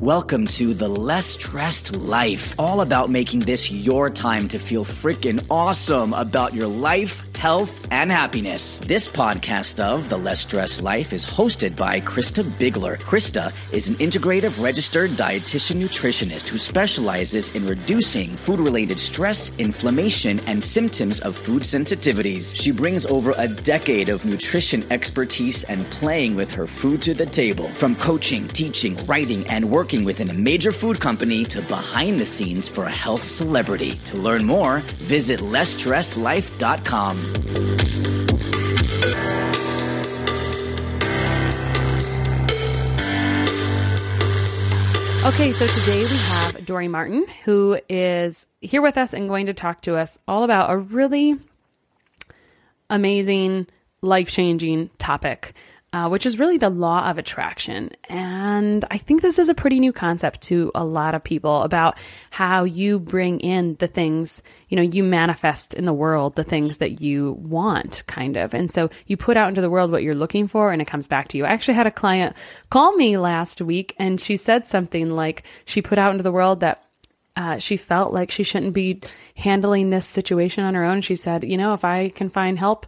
Welcome 0.00 0.46
to 0.46 0.72
the 0.72 0.88
Less 0.88 1.26
Stressed 1.26 1.94
Life, 1.94 2.54
all 2.58 2.80
about 2.80 3.10
making 3.10 3.40
this 3.40 3.70
your 3.70 4.08
time 4.08 4.48
to 4.48 4.58
feel 4.58 4.82
freaking 4.82 5.44
awesome 5.50 6.14
about 6.14 6.54
your 6.54 6.68
life, 6.68 7.22
health, 7.34 7.70
and 7.90 8.10
happiness. 8.10 8.80
This 8.80 9.06
podcast 9.06 9.78
of 9.78 10.08
The 10.08 10.16
Less 10.16 10.40
Stressed 10.40 10.80
Life 10.80 11.12
is 11.12 11.26
hosted 11.26 11.76
by 11.76 12.00
Christa 12.00 12.50
Biegler. 12.56 12.98
Christa 13.00 13.52
is 13.72 13.90
an 13.90 13.96
integrative 13.96 14.62
registered 14.62 15.10
dietitian 15.10 15.82
nutritionist 15.82 16.48
who 16.48 16.56
specializes 16.56 17.50
in 17.50 17.66
reducing 17.66 18.38
food 18.38 18.60
related 18.60 18.98
stress, 18.98 19.52
inflammation, 19.58 20.40
and 20.46 20.64
symptoms 20.64 21.20
of 21.20 21.36
food 21.36 21.62
sensitivities. 21.62 22.56
She 22.56 22.70
brings 22.70 23.04
over 23.04 23.34
a 23.36 23.48
decade 23.48 24.08
of 24.08 24.24
nutrition 24.24 24.90
expertise 24.90 25.62
and 25.64 25.90
playing 25.90 26.36
with 26.36 26.50
her 26.52 26.66
food 26.66 27.02
to 27.02 27.12
the 27.12 27.26
table. 27.26 27.70
From 27.74 27.94
coaching, 27.96 28.48
teaching, 28.48 28.96
writing, 29.04 29.46
and 29.48 29.70
working 29.70 29.89
working 29.90 30.04
within 30.04 30.30
a 30.30 30.32
major 30.32 30.70
food 30.70 31.00
company 31.00 31.44
to 31.44 31.60
behind 31.62 32.20
the 32.20 32.26
scenes 32.26 32.68
for 32.68 32.84
a 32.84 32.90
health 32.90 33.24
celebrity. 33.24 33.96
To 34.04 34.16
learn 34.16 34.46
more, 34.46 34.84
visit 34.98 35.40
lessstressedlife.com. 35.40 37.16
Okay, 45.24 45.50
so 45.50 45.66
today 45.66 46.04
we 46.04 46.16
have 46.16 46.64
Dori 46.64 46.86
Martin, 46.86 47.26
who 47.44 47.80
is 47.88 48.46
here 48.60 48.82
with 48.82 48.96
us 48.96 49.12
and 49.12 49.28
going 49.28 49.46
to 49.46 49.52
talk 49.52 49.82
to 49.82 49.96
us 49.96 50.20
all 50.28 50.44
about 50.44 50.70
a 50.70 50.78
really 50.78 51.36
amazing, 52.88 53.66
life 54.02 54.28
changing 54.28 54.90
topic 54.98 55.52
uh, 55.92 56.08
which 56.08 56.24
is 56.24 56.38
really 56.38 56.56
the 56.56 56.70
law 56.70 57.10
of 57.10 57.18
attraction. 57.18 57.90
And 58.08 58.84
I 58.90 58.98
think 58.98 59.22
this 59.22 59.38
is 59.40 59.48
a 59.48 59.54
pretty 59.54 59.80
new 59.80 59.92
concept 59.92 60.42
to 60.42 60.70
a 60.74 60.84
lot 60.84 61.16
of 61.16 61.24
people 61.24 61.62
about 61.62 61.98
how 62.30 62.62
you 62.62 63.00
bring 63.00 63.40
in 63.40 63.74
the 63.76 63.88
things, 63.88 64.42
you 64.68 64.76
know, 64.76 64.82
you 64.82 65.02
manifest 65.02 65.74
in 65.74 65.86
the 65.86 65.92
world 65.92 66.36
the 66.36 66.44
things 66.44 66.76
that 66.76 67.00
you 67.00 67.32
want, 67.40 68.04
kind 68.06 68.36
of. 68.36 68.54
And 68.54 68.70
so 68.70 68.90
you 69.06 69.16
put 69.16 69.36
out 69.36 69.48
into 69.48 69.60
the 69.60 69.70
world 69.70 69.90
what 69.90 70.04
you're 70.04 70.14
looking 70.14 70.46
for 70.46 70.72
and 70.72 70.80
it 70.80 70.86
comes 70.86 71.08
back 71.08 71.26
to 71.28 71.38
you. 71.38 71.44
I 71.44 71.50
actually 71.50 71.74
had 71.74 71.88
a 71.88 71.92
client 71.92 72.36
call 72.70 72.94
me 72.94 73.16
last 73.16 73.60
week 73.60 73.94
and 73.98 74.20
she 74.20 74.36
said 74.36 74.68
something 74.68 75.10
like 75.10 75.42
she 75.64 75.82
put 75.82 75.98
out 75.98 76.12
into 76.12 76.22
the 76.22 76.32
world 76.32 76.60
that 76.60 76.84
uh, 77.34 77.58
she 77.58 77.76
felt 77.76 78.12
like 78.12 78.30
she 78.30 78.42
shouldn't 78.42 78.74
be 78.74 79.00
handling 79.34 79.90
this 79.90 80.06
situation 80.06 80.64
on 80.64 80.74
her 80.74 80.84
own. 80.84 81.00
She 81.00 81.16
said, 81.16 81.42
you 81.42 81.56
know, 81.56 81.74
if 81.74 81.84
I 81.84 82.10
can 82.10 82.28
find 82.28 82.58
help, 82.58 82.86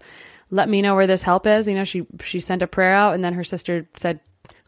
let 0.53 0.69
me 0.69 0.83
know 0.83 0.95
where 0.95 1.09
this 1.09 1.23
help 1.23 1.47
is. 1.47 1.67
You 1.67 1.75
know, 1.75 1.85
she 1.85 2.07
she 2.23 2.39
sent 2.39 2.63
a 2.63 2.69
prayer 2.69 2.93
out, 2.93 3.15
and 3.15 3.25
then 3.25 3.33
her 3.33 3.43
sister 3.43 3.89
said, 3.97 4.21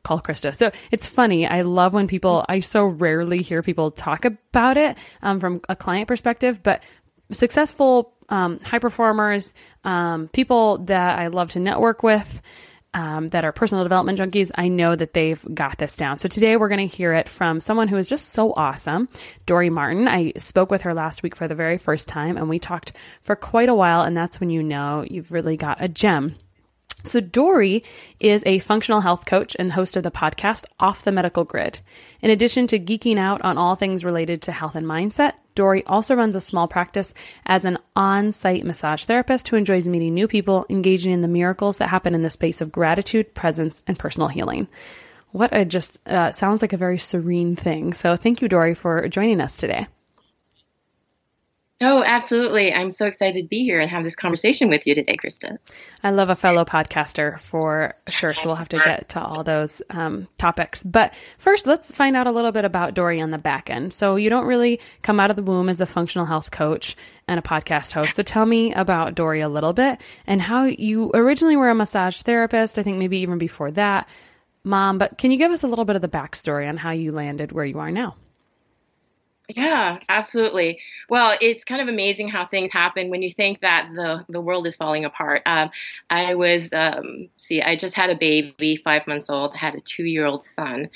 call 0.02 0.20
Christa. 0.20 0.56
So 0.56 0.72
it's 0.90 1.08
funny. 1.08 1.46
I 1.46 1.62
love 1.62 1.94
when 1.94 2.08
people. 2.08 2.44
I 2.48 2.60
so 2.60 2.86
rarely 2.86 3.42
hear 3.42 3.62
people 3.62 3.92
talk 3.92 4.24
about 4.24 4.76
it 4.76 4.98
um, 5.22 5.38
from 5.38 5.60
a 5.68 5.76
client 5.76 6.08
perspective, 6.08 6.62
but 6.62 6.82
successful 7.30 8.14
um, 8.28 8.60
high 8.60 8.78
performers, 8.78 9.54
um, 9.84 10.28
people 10.28 10.78
that 10.78 11.18
I 11.18 11.28
love 11.28 11.50
to 11.50 11.60
network 11.60 12.02
with 12.02 12.40
um, 12.94 13.28
that 13.28 13.44
are 13.44 13.52
personal 13.52 13.84
development 13.84 14.18
junkies, 14.18 14.50
I 14.54 14.68
know 14.68 14.96
that 14.96 15.12
they've 15.12 15.44
got 15.52 15.78
this 15.78 15.96
down. 15.96 16.18
So 16.18 16.28
today 16.28 16.56
we're 16.56 16.68
going 16.68 16.88
to 16.88 16.96
hear 16.96 17.12
it 17.12 17.28
from 17.28 17.60
someone 17.60 17.88
who 17.88 17.96
is 17.96 18.08
just 18.08 18.30
so 18.30 18.54
awesome, 18.56 19.08
Dori 19.46 19.68
Martin. 19.68 20.08
I 20.08 20.32
spoke 20.36 20.70
with 20.70 20.82
her 20.82 20.94
last 20.94 21.22
week 21.22 21.34
for 21.34 21.48
the 21.48 21.54
very 21.54 21.76
first 21.76 22.08
time 22.08 22.36
and 22.36 22.48
we 22.48 22.58
talked 22.58 22.92
for 23.20 23.36
quite 23.36 23.68
a 23.68 23.74
while. 23.74 24.02
And 24.02 24.16
that's 24.16 24.40
when 24.40 24.48
you 24.48 24.62
know 24.62 25.04
you've 25.08 25.32
really 25.32 25.56
got 25.56 25.82
a 25.82 25.88
gem. 25.88 26.34
So, 27.06 27.20
Dori 27.20 27.84
is 28.18 28.42
a 28.46 28.60
functional 28.60 29.02
health 29.02 29.26
coach 29.26 29.54
and 29.58 29.72
host 29.72 29.94
of 29.94 30.02
the 30.02 30.10
podcast 30.10 30.64
Off 30.80 31.04
the 31.04 31.12
Medical 31.12 31.44
Grid. 31.44 31.80
In 32.22 32.30
addition 32.30 32.66
to 32.68 32.78
geeking 32.78 33.18
out 33.18 33.42
on 33.42 33.58
all 33.58 33.74
things 33.74 34.06
related 34.06 34.40
to 34.42 34.52
health 34.52 34.74
and 34.74 34.86
mindset, 34.86 35.34
Dori 35.54 35.84
also 35.84 36.14
runs 36.14 36.34
a 36.34 36.40
small 36.40 36.66
practice 36.66 37.12
as 37.44 37.66
an 37.66 37.76
on 37.94 38.32
site 38.32 38.64
massage 38.64 39.04
therapist 39.04 39.48
who 39.48 39.56
enjoys 39.56 39.86
meeting 39.86 40.14
new 40.14 40.26
people, 40.26 40.64
engaging 40.70 41.12
in 41.12 41.20
the 41.20 41.28
miracles 41.28 41.76
that 41.76 41.90
happen 41.90 42.14
in 42.14 42.22
the 42.22 42.30
space 42.30 42.62
of 42.62 42.72
gratitude, 42.72 43.34
presence, 43.34 43.84
and 43.86 43.98
personal 43.98 44.28
healing. 44.28 44.66
What 45.30 45.50
a 45.52 45.66
just 45.66 45.98
uh, 46.08 46.32
sounds 46.32 46.62
like 46.62 46.72
a 46.72 46.78
very 46.78 46.98
serene 46.98 47.54
thing. 47.54 47.92
So, 47.92 48.16
thank 48.16 48.40
you, 48.40 48.48
Dori, 48.48 48.74
for 48.74 49.08
joining 49.08 49.42
us 49.42 49.56
today. 49.56 49.88
Oh, 51.86 52.02
absolutely. 52.02 52.72
I'm 52.72 52.90
so 52.92 53.06
excited 53.06 53.42
to 53.42 53.46
be 53.46 53.62
here 53.62 53.78
and 53.78 53.90
have 53.90 54.04
this 54.04 54.16
conversation 54.16 54.70
with 54.70 54.86
you 54.86 54.94
today, 54.94 55.18
Christa. 55.18 55.58
I 56.02 56.12
love 56.12 56.30
a 56.30 56.34
fellow 56.34 56.64
podcaster 56.64 57.38
for 57.38 57.90
sure. 58.08 58.32
So 58.32 58.46
we'll 58.46 58.56
have 58.56 58.70
to 58.70 58.78
get 58.78 59.10
to 59.10 59.22
all 59.22 59.44
those 59.44 59.82
um, 59.90 60.26
topics. 60.38 60.82
But 60.82 61.12
first, 61.36 61.66
let's 61.66 61.92
find 61.92 62.16
out 62.16 62.26
a 62.26 62.30
little 62.30 62.52
bit 62.52 62.64
about 62.64 62.94
Dori 62.94 63.20
on 63.20 63.32
the 63.32 63.38
back 63.38 63.68
end. 63.68 63.92
So 63.92 64.16
you 64.16 64.30
don't 64.30 64.46
really 64.46 64.80
come 65.02 65.20
out 65.20 65.28
of 65.28 65.36
the 65.36 65.42
womb 65.42 65.68
as 65.68 65.82
a 65.82 65.86
functional 65.86 66.24
health 66.24 66.50
coach 66.50 66.96
and 67.28 67.38
a 67.38 67.42
podcast 67.42 67.92
host. 67.92 68.16
So 68.16 68.22
tell 68.22 68.46
me 68.46 68.72
about 68.72 69.14
Dori 69.14 69.42
a 69.42 69.48
little 69.50 69.74
bit 69.74 70.00
and 70.26 70.40
how 70.40 70.64
you 70.64 71.10
originally 71.12 71.56
were 71.56 71.68
a 71.68 71.74
massage 71.74 72.22
therapist. 72.22 72.78
I 72.78 72.82
think 72.82 72.96
maybe 72.96 73.18
even 73.18 73.36
before 73.36 73.70
that, 73.72 74.08
mom. 74.64 74.96
But 74.96 75.18
can 75.18 75.32
you 75.32 75.36
give 75.36 75.52
us 75.52 75.62
a 75.62 75.66
little 75.66 75.84
bit 75.84 75.96
of 75.96 76.02
the 76.02 76.08
backstory 76.08 76.66
on 76.66 76.78
how 76.78 76.92
you 76.92 77.12
landed 77.12 77.52
where 77.52 77.66
you 77.66 77.78
are 77.78 77.90
now? 77.90 78.16
Yeah, 79.48 79.98
absolutely. 80.08 80.80
Well, 81.10 81.36
it's 81.38 81.64
kind 81.64 81.82
of 81.82 81.88
amazing 81.88 82.28
how 82.28 82.46
things 82.46 82.72
happen 82.72 83.10
when 83.10 83.20
you 83.20 83.30
think 83.34 83.60
that 83.60 83.90
the 83.94 84.24
the 84.30 84.40
world 84.40 84.66
is 84.66 84.74
falling 84.74 85.04
apart. 85.04 85.42
Um, 85.44 85.70
I 86.08 86.34
was 86.34 86.72
um, 86.72 87.28
see, 87.36 87.60
I 87.60 87.76
just 87.76 87.94
had 87.94 88.08
a 88.08 88.14
baby, 88.16 88.76
five 88.82 89.06
months 89.06 89.28
old, 89.28 89.54
had 89.54 89.74
a 89.74 89.80
two 89.82 90.04
year 90.04 90.24
old 90.24 90.46
son, 90.46 90.88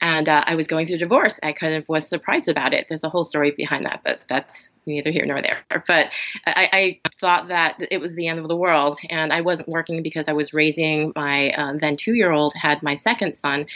and 0.00 0.28
uh, 0.28 0.44
I 0.46 0.54
was 0.54 0.68
going 0.68 0.86
through 0.86 0.98
divorce. 0.98 1.40
I 1.42 1.52
kind 1.52 1.74
of 1.74 1.88
was 1.88 2.06
surprised 2.06 2.48
about 2.48 2.74
it. 2.74 2.86
There's 2.88 3.02
a 3.02 3.08
whole 3.08 3.24
story 3.24 3.50
behind 3.50 3.86
that, 3.86 4.02
but 4.04 4.20
that's 4.28 4.70
neither 4.86 5.10
here 5.10 5.26
nor 5.26 5.42
there. 5.42 5.64
But 5.86 6.10
I, 6.46 6.68
I 6.72 7.00
thought 7.20 7.48
that 7.48 7.76
it 7.90 7.98
was 7.98 8.14
the 8.14 8.28
end 8.28 8.38
of 8.38 8.48
the 8.48 8.56
world, 8.56 8.98
and 9.10 9.32
I 9.32 9.40
wasn't 9.40 9.68
working 9.68 10.02
because 10.02 10.28
I 10.28 10.32
was 10.32 10.54
raising 10.54 11.12
my 11.14 11.50
uh, 11.50 11.74
then 11.80 11.96
two 11.96 12.14
year 12.14 12.32
old, 12.32 12.54
had 12.54 12.82
my 12.82 12.94
second 12.94 13.36
son, 13.36 13.66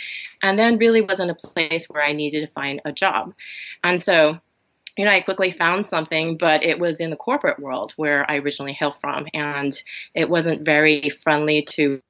and 0.43 0.59
then 0.59 0.79
really 0.79 1.01
wasn't 1.01 1.31
a 1.31 1.35
place 1.35 1.87
where 1.87 2.03
I 2.03 2.13
needed 2.13 2.47
to 2.47 2.53
find 2.53 2.81
a 2.85 2.93
job. 2.93 3.35
And 3.83 4.01
so, 4.01 4.39
you 4.97 5.05
know, 5.05 5.11
I 5.11 5.21
quickly 5.21 5.53
found 5.53 5.87
something, 5.87 6.37
but 6.37 6.65
it 6.65 6.79
was 6.79 7.01
in 7.01 7.11
the 7.11 7.17
corporate 7.17 7.59
world 7.59 7.93
where 7.97 8.31
I 8.31 8.37
originally 8.37 8.73
hail 8.73 8.97
from, 9.01 9.27
and 9.35 9.81
it 10.15 10.29
wasn't 10.29 10.65
very 10.65 11.11
friendly 11.23 11.63
to 11.71 12.01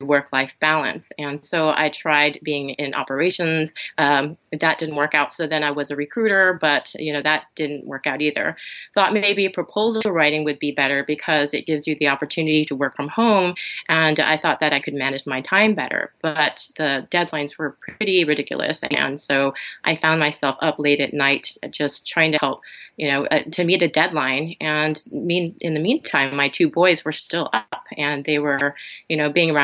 work 0.00 0.28
life 0.32 0.54
balance. 0.60 1.12
And 1.18 1.44
so 1.44 1.70
I 1.70 1.90
tried 1.90 2.40
being 2.42 2.70
in 2.70 2.94
operations. 2.94 3.72
Um, 3.98 4.36
that 4.58 4.78
didn't 4.78 4.96
work 4.96 5.14
out. 5.14 5.32
So 5.32 5.46
then 5.46 5.62
I 5.62 5.70
was 5.70 5.90
a 5.90 5.96
recruiter, 5.96 6.58
but 6.60 6.92
you 6.94 7.12
know 7.12 7.22
that 7.22 7.44
didn't 7.54 7.86
work 7.86 8.06
out 8.06 8.20
either. 8.20 8.56
Thought 8.94 9.12
maybe 9.12 9.48
proposal 9.48 10.02
writing 10.10 10.44
would 10.44 10.58
be 10.58 10.72
better 10.72 11.04
because 11.06 11.54
it 11.54 11.66
gives 11.66 11.86
you 11.86 11.96
the 11.98 12.08
opportunity 12.08 12.64
to 12.66 12.74
work 12.74 12.96
from 12.96 13.08
home, 13.08 13.54
and 13.88 14.18
I 14.18 14.38
thought 14.38 14.60
that 14.60 14.72
I 14.72 14.80
could 14.80 14.94
manage 14.94 15.26
my 15.26 15.40
time 15.40 15.74
better. 15.74 16.12
But 16.22 16.66
the 16.76 17.06
deadlines 17.10 17.58
were 17.58 17.76
pretty 17.80 18.24
ridiculous, 18.24 18.80
and 18.90 19.20
so 19.20 19.54
I 19.84 19.96
found 19.96 20.20
myself 20.20 20.56
up 20.60 20.78
late 20.78 21.00
at 21.00 21.14
night 21.14 21.56
just 21.70 22.06
trying 22.06 22.32
to 22.32 22.38
help 22.38 22.62
you 23.00 23.10
know, 23.10 23.24
uh, 23.26 23.42
to 23.52 23.64
meet 23.64 23.82
a 23.82 23.88
deadline. 23.88 24.56
And 24.60 25.02
mean, 25.10 25.56
in 25.62 25.72
the 25.72 25.80
meantime, 25.80 26.36
my 26.36 26.50
two 26.50 26.68
boys 26.68 27.02
were 27.02 27.12
still 27.12 27.48
up 27.54 27.84
and 27.96 28.26
they 28.26 28.38
were, 28.38 28.74
you 29.08 29.16
know, 29.16 29.30
being 29.30 29.54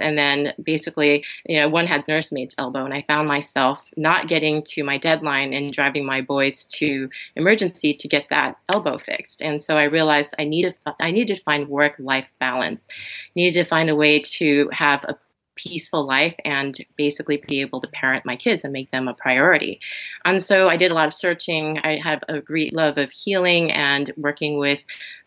And 0.00 0.16
then 0.16 0.54
basically, 0.62 1.24
you 1.46 1.60
know, 1.60 1.68
one 1.68 1.86
had 1.86 2.06
nursemaid's 2.08 2.54
elbow, 2.58 2.84
and 2.84 2.94
I 2.94 3.02
found 3.02 3.28
myself 3.28 3.78
not 3.96 4.28
getting 4.28 4.62
to 4.68 4.84
my 4.84 4.98
deadline 4.98 5.52
and 5.52 5.72
driving 5.72 6.06
my 6.06 6.20
boys 6.20 6.64
to 6.78 7.10
emergency 7.36 7.94
to 7.94 8.08
get 8.08 8.26
that 8.30 8.56
elbow 8.72 8.98
fixed. 8.98 9.42
And 9.42 9.62
so 9.62 9.76
I 9.76 9.84
realized 9.84 10.34
I 10.38 10.44
needed, 10.44 10.74
I 10.98 11.10
needed 11.10 11.36
to 11.36 11.42
find 11.42 11.68
work-life 11.68 12.26
balance, 12.38 12.86
needed 13.34 13.62
to 13.62 13.68
find 13.68 13.90
a 13.90 13.96
way 13.96 14.20
to 14.20 14.68
have 14.72 15.04
a 15.04 15.16
peaceful 15.62 16.06
life 16.06 16.34
and 16.44 16.76
basically 16.96 17.42
be 17.46 17.60
able 17.60 17.80
to 17.80 17.88
parent 17.88 18.24
my 18.24 18.36
kids 18.36 18.64
and 18.64 18.72
make 18.72 18.90
them 18.90 19.08
a 19.08 19.14
priority. 19.14 19.80
And 20.24 20.42
so 20.42 20.68
I 20.68 20.76
did 20.76 20.90
a 20.90 20.94
lot 20.94 21.08
of 21.08 21.14
searching. 21.14 21.78
I 21.78 21.96
have 21.96 22.22
a 22.28 22.40
great 22.40 22.72
love 22.72 22.98
of 22.98 23.10
healing 23.10 23.70
and 23.70 24.12
working 24.16 24.58
with 24.58 24.80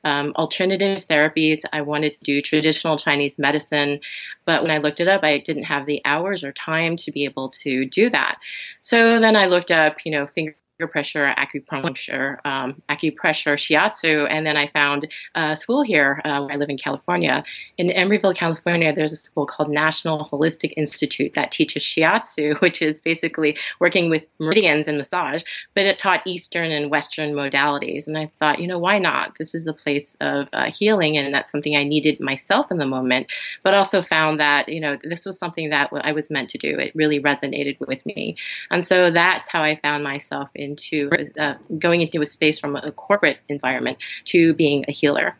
um, 0.04 0.34
alternative 0.36 1.06
therapies. 1.08 1.64
I 1.72 1.82
wanted 1.82 2.18
to 2.20 2.24
do 2.24 2.42
traditional 2.42 2.98
Chinese 2.98 3.40
medicine, 3.40 4.00
but 4.46 4.62
when 4.62 4.72
I 4.72 4.80
looked 4.80 5.00
it 5.00 5.08
up, 5.08 5.24
I 5.24 5.38
didn't 5.38 5.64
have 5.64 5.86
the 5.86 6.02
hours 6.04 6.44
or 6.44 6.52
time 6.52 6.98
to 6.98 7.12
be 7.12 7.26
able 7.26 7.50
to 7.64 7.86
do 7.86 8.10
that. 8.10 8.38
So 8.82 9.20
then 9.20 9.36
I 9.36 9.46
looked 9.46 9.72
up, 9.72 9.98
you 10.06 10.18
know, 10.18 10.28
finger 10.28 10.56
pressure, 10.88 11.34
acupuncture, 11.38 12.38
um, 12.46 12.82
acupressure, 12.90 13.56
shiatsu, 13.56 14.28
and 14.30 14.46
then 14.46 14.58
I 14.58 14.68
found 14.68 15.08
a 15.36 15.56
school 15.56 15.84
here 15.84 16.22
uh, 16.26 16.42
where 16.42 16.54
I 16.54 16.56
live 16.58 16.70
in 16.70 16.78
California. 16.78 17.44
In 17.78 17.88
Emeryville, 17.88 18.36
California, 18.36 18.94
there's 18.94 19.14
a 19.14 19.18
school 19.18 19.46
called 19.46 19.70
National 19.70 20.30
Holistic 20.32 20.74
Institute 20.78 21.34
that 21.36 21.52
teaches 21.52 21.84
shiatsu, 21.84 22.60
which 22.62 22.82
is 22.82 23.00
basically 23.00 23.58
working 23.80 24.10
with 24.10 24.24
meridians 24.40 24.88
and 24.88 24.98
massage, 24.98 25.44
but 25.74 25.86
it 25.86 25.98
taught 25.98 26.26
Eastern 26.26 26.72
and 26.72 26.92
Western 26.92 27.34
modalities. 27.34 28.08
And 28.08 28.18
I 28.18 28.32
thought, 28.40 28.60
you 28.60 28.68
know, 28.68 28.80
why 28.80 29.00
not? 29.00 29.38
This 29.38 29.56
is 29.56 29.68
a 29.68 29.74
place 29.74 30.16
of 30.22 30.48
uh, 30.54 30.72
healing, 30.72 31.18
and 31.18 31.34
that's 31.34 31.52
something 31.52 31.76
I 31.76 31.84
needed 31.84 32.20
myself 32.20 32.72
in 32.72 32.78
the 32.78 32.86
moment, 32.86 33.28
but 33.64 33.74
also 33.74 34.02
found 34.02 34.40
that, 34.40 34.70
you 34.70 34.80
know, 34.80 34.98
this 35.04 35.26
was 35.26 35.38
something 35.38 35.70
that 35.70 35.90
I 35.94 36.12
was 36.12 36.30
meant 36.30 36.50
to 36.50 36.58
do. 36.58 36.78
It 36.78 36.96
really 36.96 37.20
resonated 37.20 37.80
with 37.80 38.06
me. 38.06 38.36
And 38.72 38.86
so 38.86 39.12
that's 39.12 39.48
how 39.50 39.64
I 39.64 39.76
found 39.78 40.04
myself 40.04 40.50
in 40.56 40.73
into 40.74 41.10
uh, 41.40 41.56
going 41.78 42.02
into 42.02 42.22
a 42.22 42.26
space 42.26 42.60
from 42.60 42.76
a 42.76 42.92
corporate 42.92 43.38
environment 43.50 43.98
to 44.26 44.54
being 44.54 44.86
a 44.88 44.92
healer. 44.92 45.36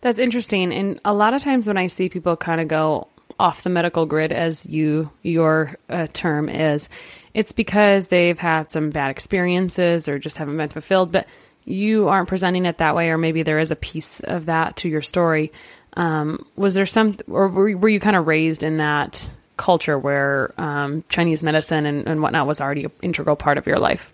That's 0.00 0.18
interesting. 0.18 0.72
And 0.72 1.00
a 1.04 1.14
lot 1.14 1.34
of 1.34 1.42
times 1.42 1.66
when 1.66 1.76
I 1.76 1.86
see 1.86 2.08
people 2.08 2.36
kind 2.36 2.60
of 2.60 2.68
go 2.68 3.08
off 3.38 3.62
the 3.62 3.70
medical 3.70 4.06
grid, 4.06 4.32
as 4.32 4.66
you 4.66 5.10
your 5.22 5.70
uh, 5.88 6.06
term 6.12 6.48
is, 6.48 6.88
it's 7.34 7.52
because 7.52 8.08
they've 8.08 8.38
had 8.38 8.70
some 8.70 8.90
bad 8.90 9.10
experiences 9.10 10.08
or 10.08 10.18
just 10.18 10.36
haven't 10.38 10.56
been 10.56 10.68
fulfilled. 10.68 11.12
But 11.12 11.26
you 11.64 12.08
aren't 12.08 12.28
presenting 12.28 12.66
it 12.66 12.78
that 12.78 12.96
way, 12.96 13.10
or 13.10 13.18
maybe 13.18 13.42
there 13.42 13.60
is 13.60 13.70
a 13.70 13.76
piece 13.76 14.20
of 14.20 14.46
that 14.46 14.76
to 14.78 14.88
your 14.88 15.02
story. 15.02 15.52
Um, 15.94 16.46
was 16.56 16.74
there 16.74 16.86
some, 16.86 17.16
or 17.28 17.48
were, 17.48 17.76
were 17.76 17.88
you 17.88 18.00
kind 18.00 18.16
of 18.16 18.26
raised 18.26 18.62
in 18.62 18.78
that 18.78 19.24
culture 19.56 19.98
where 19.98 20.52
um, 20.58 21.04
Chinese 21.08 21.42
medicine 21.42 21.86
and, 21.86 22.06
and, 22.06 22.22
whatnot 22.22 22.46
was 22.46 22.60
already 22.60 22.84
an 22.84 22.92
integral 23.02 23.36
part 23.36 23.58
of 23.58 23.66
your 23.66 23.78
life? 23.78 24.12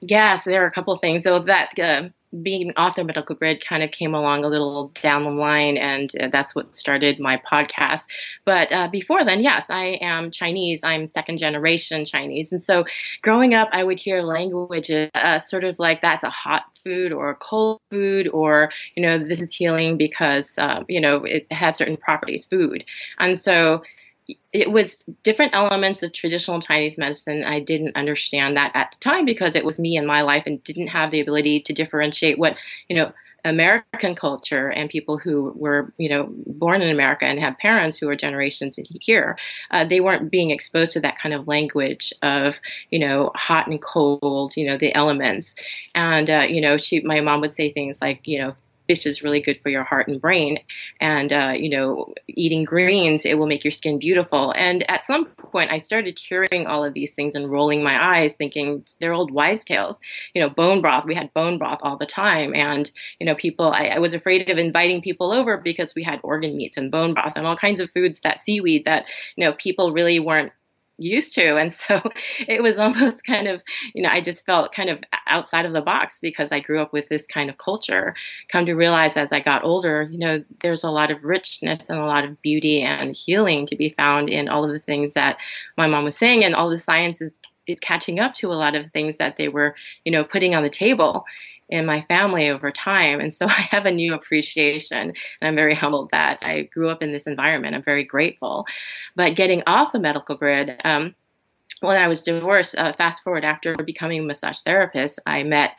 Yes, 0.00 0.44
there 0.44 0.62
are 0.62 0.66
a 0.66 0.70
couple 0.70 0.94
of 0.94 1.00
things. 1.00 1.24
So 1.24 1.40
that 1.40 1.78
uh, 1.78 2.08
being 2.42 2.72
off 2.76 2.96
the 2.96 3.04
medical 3.04 3.34
grid 3.34 3.64
kind 3.66 3.82
of 3.82 3.90
came 3.90 4.14
along 4.14 4.44
a 4.44 4.48
little 4.48 4.92
down 5.02 5.24
the 5.24 5.30
line, 5.30 5.76
and 5.76 6.10
uh, 6.20 6.28
that's 6.30 6.54
what 6.54 6.76
started 6.76 7.18
my 7.18 7.40
podcast. 7.50 8.04
But 8.44 8.70
uh, 8.70 8.88
before 8.88 9.24
then, 9.24 9.40
yes, 9.40 9.70
I 9.70 9.98
am 10.00 10.30
Chinese. 10.30 10.84
I'm 10.84 11.06
second 11.06 11.38
generation 11.38 12.04
Chinese, 12.04 12.52
and 12.52 12.62
so 12.62 12.84
growing 13.22 13.54
up, 13.54 13.68
I 13.72 13.82
would 13.82 13.98
hear 13.98 14.22
language 14.22 14.90
uh, 14.90 15.38
sort 15.40 15.64
of 15.64 15.78
like 15.78 16.02
that's 16.02 16.24
a 16.24 16.30
hot 16.30 16.64
food 16.84 17.12
or 17.12 17.30
a 17.30 17.34
cold 17.34 17.80
food, 17.90 18.28
or 18.28 18.70
you 18.94 19.02
know, 19.02 19.18
this 19.18 19.40
is 19.40 19.54
healing 19.54 19.96
because 19.96 20.58
uh, 20.58 20.84
you 20.88 21.00
know 21.00 21.24
it 21.24 21.50
has 21.50 21.76
certain 21.76 21.96
properties, 21.96 22.44
food, 22.44 22.84
and 23.18 23.38
so 23.38 23.82
it 24.52 24.70
was 24.70 24.98
different 25.22 25.54
elements 25.54 26.02
of 26.02 26.12
traditional 26.12 26.60
Chinese 26.60 26.98
medicine. 26.98 27.44
I 27.44 27.60
didn't 27.60 27.96
understand 27.96 28.54
that 28.54 28.72
at 28.74 28.92
the 28.92 28.98
time 29.00 29.24
because 29.24 29.54
it 29.54 29.64
was 29.64 29.78
me 29.78 29.96
and 29.96 30.06
my 30.06 30.22
life 30.22 30.44
and 30.46 30.62
didn't 30.64 30.88
have 30.88 31.10
the 31.10 31.20
ability 31.20 31.60
to 31.60 31.72
differentiate 31.72 32.38
what, 32.38 32.56
you 32.88 32.96
know, 32.96 33.12
American 33.44 34.14
culture 34.14 34.68
and 34.68 34.90
people 34.90 35.16
who 35.16 35.52
were, 35.54 35.92
you 35.96 36.08
know, 36.08 36.28
born 36.46 36.82
in 36.82 36.90
America 36.90 37.24
and 37.24 37.38
have 37.38 37.56
parents 37.58 37.96
who 37.96 38.08
are 38.08 38.16
generations 38.16 38.78
here, 39.00 39.38
uh, 39.70 39.84
they 39.84 40.00
weren't 40.00 40.30
being 40.30 40.50
exposed 40.50 40.92
to 40.92 41.00
that 41.00 41.18
kind 41.18 41.34
of 41.34 41.46
language 41.46 42.12
of, 42.22 42.56
you 42.90 42.98
know, 42.98 43.30
hot 43.34 43.66
and 43.68 43.80
cold, 43.80 44.56
you 44.56 44.66
know, 44.66 44.76
the 44.76 44.94
elements. 44.94 45.54
And, 45.94 46.28
uh, 46.28 46.46
you 46.48 46.60
know, 46.60 46.76
she, 46.76 47.00
my 47.00 47.20
mom 47.20 47.40
would 47.40 47.54
say 47.54 47.72
things 47.72 48.00
like, 48.02 48.26
you 48.26 48.40
know, 48.40 48.56
fish 48.88 49.06
is 49.06 49.22
really 49.22 49.40
good 49.40 49.60
for 49.62 49.68
your 49.68 49.84
heart 49.84 50.08
and 50.08 50.20
brain. 50.20 50.58
And, 51.00 51.32
uh, 51.32 51.52
you 51.54 51.70
know, 51.70 52.12
eating 52.26 52.64
greens, 52.64 53.24
it 53.24 53.34
will 53.38 53.46
make 53.46 53.62
your 53.62 53.70
skin 53.70 54.00
beautiful. 54.00 54.52
And 54.56 54.90
at 54.90 55.04
some 55.04 55.26
point, 55.26 55.70
I 55.70 55.76
started 55.76 56.18
hearing 56.18 56.66
all 56.66 56.84
of 56.84 56.94
these 56.94 57.14
things 57.14 57.36
and 57.36 57.50
rolling 57.50 57.84
my 57.84 58.18
eyes, 58.18 58.34
thinking 58.34 58.84
they're 59.00 59.12
old 59.12 59.30
wise 59.30 59.62
tales. 59.62 59.98
You 60.34 60.42
know, 60.42 60.48
bone 60.48 60.80
broth, 60.80 61.04
we 61.04 61.14
had 61.14 61.32
bone 61.34 61.58
broth 61.58 61.80
all 61.82 61.96
the 61.96 62.06
time. 62.06 62.54
And, 62.54 62.90
you 63.20 63.26
know, 63.26 63.36
people, 63.36 63.70
I, 63.70 63.86
I 63.86 63.98
was 63.98 64.14
afraid 64.14 64.48
of 64.50 64.58
inviting 64.58 65.02
people 65.02 65.32
over 65.32 65.58
because 65.58 65.94
we 65.94 66.02
had 66.02 66.20
organ 66.24 66.56
meats 66.56 66.76
and 66.76 66.90
bone 66.90 67.14
broth 67.14 67.34
and 67.36 67.46
all 67.46 67.56
kinds 67.56 67.80
of 67.80 67.90
foods 67.92 68.20
that 68.24 68.42
seaweed 68.42 68.86
that, 68.86 69.04
you 69.36 69.44
know, 69.44 69.52
people 69.52 69.92
really 69.92 70.18
weren't 70.18 70.52
used 70.98 71.34
to. 71.34 71.56
And 71.56 71.72
so 71.72 72.00
it 72.40 72.62
was 72.62 72.78
almost 72.78 73.24
kind 73.24 73.48
of, 73.48 73.62
you 73.94 74.02
know, 74.02 74.10
I 74.10 74.20
just 74.20 74.44
felt 74.44 74.72
kind 74.72 74.90
of 74.90 74.98
outside 75.26 75.64
of 75.64 75.72
the 75.72 75.80
box 75.80 76.20
because 76.20 76.52
I 76.52 76.60
grew 76.60 76.80
up 76.80 76.92
with 76.92 77.08
this 77.08 77.26
kind 77.26 77.48
of 77.48 77.58
culture. 77.58 78.14
Come 78.50 78.66
to 78.66 78.74
realize 78.74 79.16
as 79.16 79.32
I 79.32 79.40
got 79.40 79.64
older, 79.64 80.08
you 80.10 80.18
know, 80.18 80.44
there's 80.62 80.84
a 80.84 80.90
lot 80.90 81.10
of 81.10 81.24
richness 81.24 81.88
and 81.88 81.98
a 81.98 82.04
lot 82.04 82.24
of 82.24 82.40
beauty 82.42 82.82
and 82.82 83.14
healing 83.14 83.66
to 83.68 83.76
be 83.76 83.94
found 83.96 84.28
in 84.28 84.48
all 84.48 84.64
of 84.64 84.74
the 84.74 84.80
things 84.80 85.14
that 85.14 85.38
my 85.76 85.86
mom 85.86 86.04
was 86.04 86.16
saying 86.16 86.44
and 86.44 86.54
all 86.54 86.68
the 86.68 86.78
science 86.78 87.20
is, 87.20 87.32
is 87.66 87.78
catching 87.80 88.18
up 88.18 88.34
to 88.34 88.52
a 88.52 88.54
lot 88.54 88.74
of 88.74 88.90
things 88.92 89.18
that 89.18 89.36
they 89.36 89.48
were, 89.48 89.74
you 90.04 90.12
know, 90.12 90.24
putting 90.24 90.54
on 90.54 90.62
the 90.62 90.70
table 90.70 91.24
in 91.68 91.86
my 91.86 92.02
family 92.08 92.48
over 92.48 92.70
time. 92.70 93.20
And 93.20 93.32
so 93.32 93.46
I 93.48 93.68
have 93.70 93.86
a 93.86 93.90
new 93.90 94.14
appreciation 94.14 95.12
and 95.40 95.48
I'm 95.48 95.54
very 95.54 95.74
humbled 95.74 96.10
that 96.12 96.38
I 96.42 96.62
grew 96.62 96.88
up 96.88 97.02
in 97.02 97.12
this 97.12 97.26
environment. 97.26 97.74
I'm 97.74 97.82
very 97.82 98.04
grateful. 98.04 98.66
But 99.16 99.36
getting 99.36 99.62
off 99.66 99.92
the 99.92 100.00
medical 100.00 100.36
grid, 100.36 100.80
um, 100.84 101.14
when 101.80 102.02
I 102.02 102.08
was 102.08 102.22
divorced, 102.22 102.74
uh, 102.76 102.92
fast 102.94 103.22
forward 103.22 103.44
after 103.44 103.76
becoming 103.76 104.20
a 104.20 104.24
massage 104.24 104.58
therapist, 104.60 105.20
I 105.26 105.42
met 105.44 105.72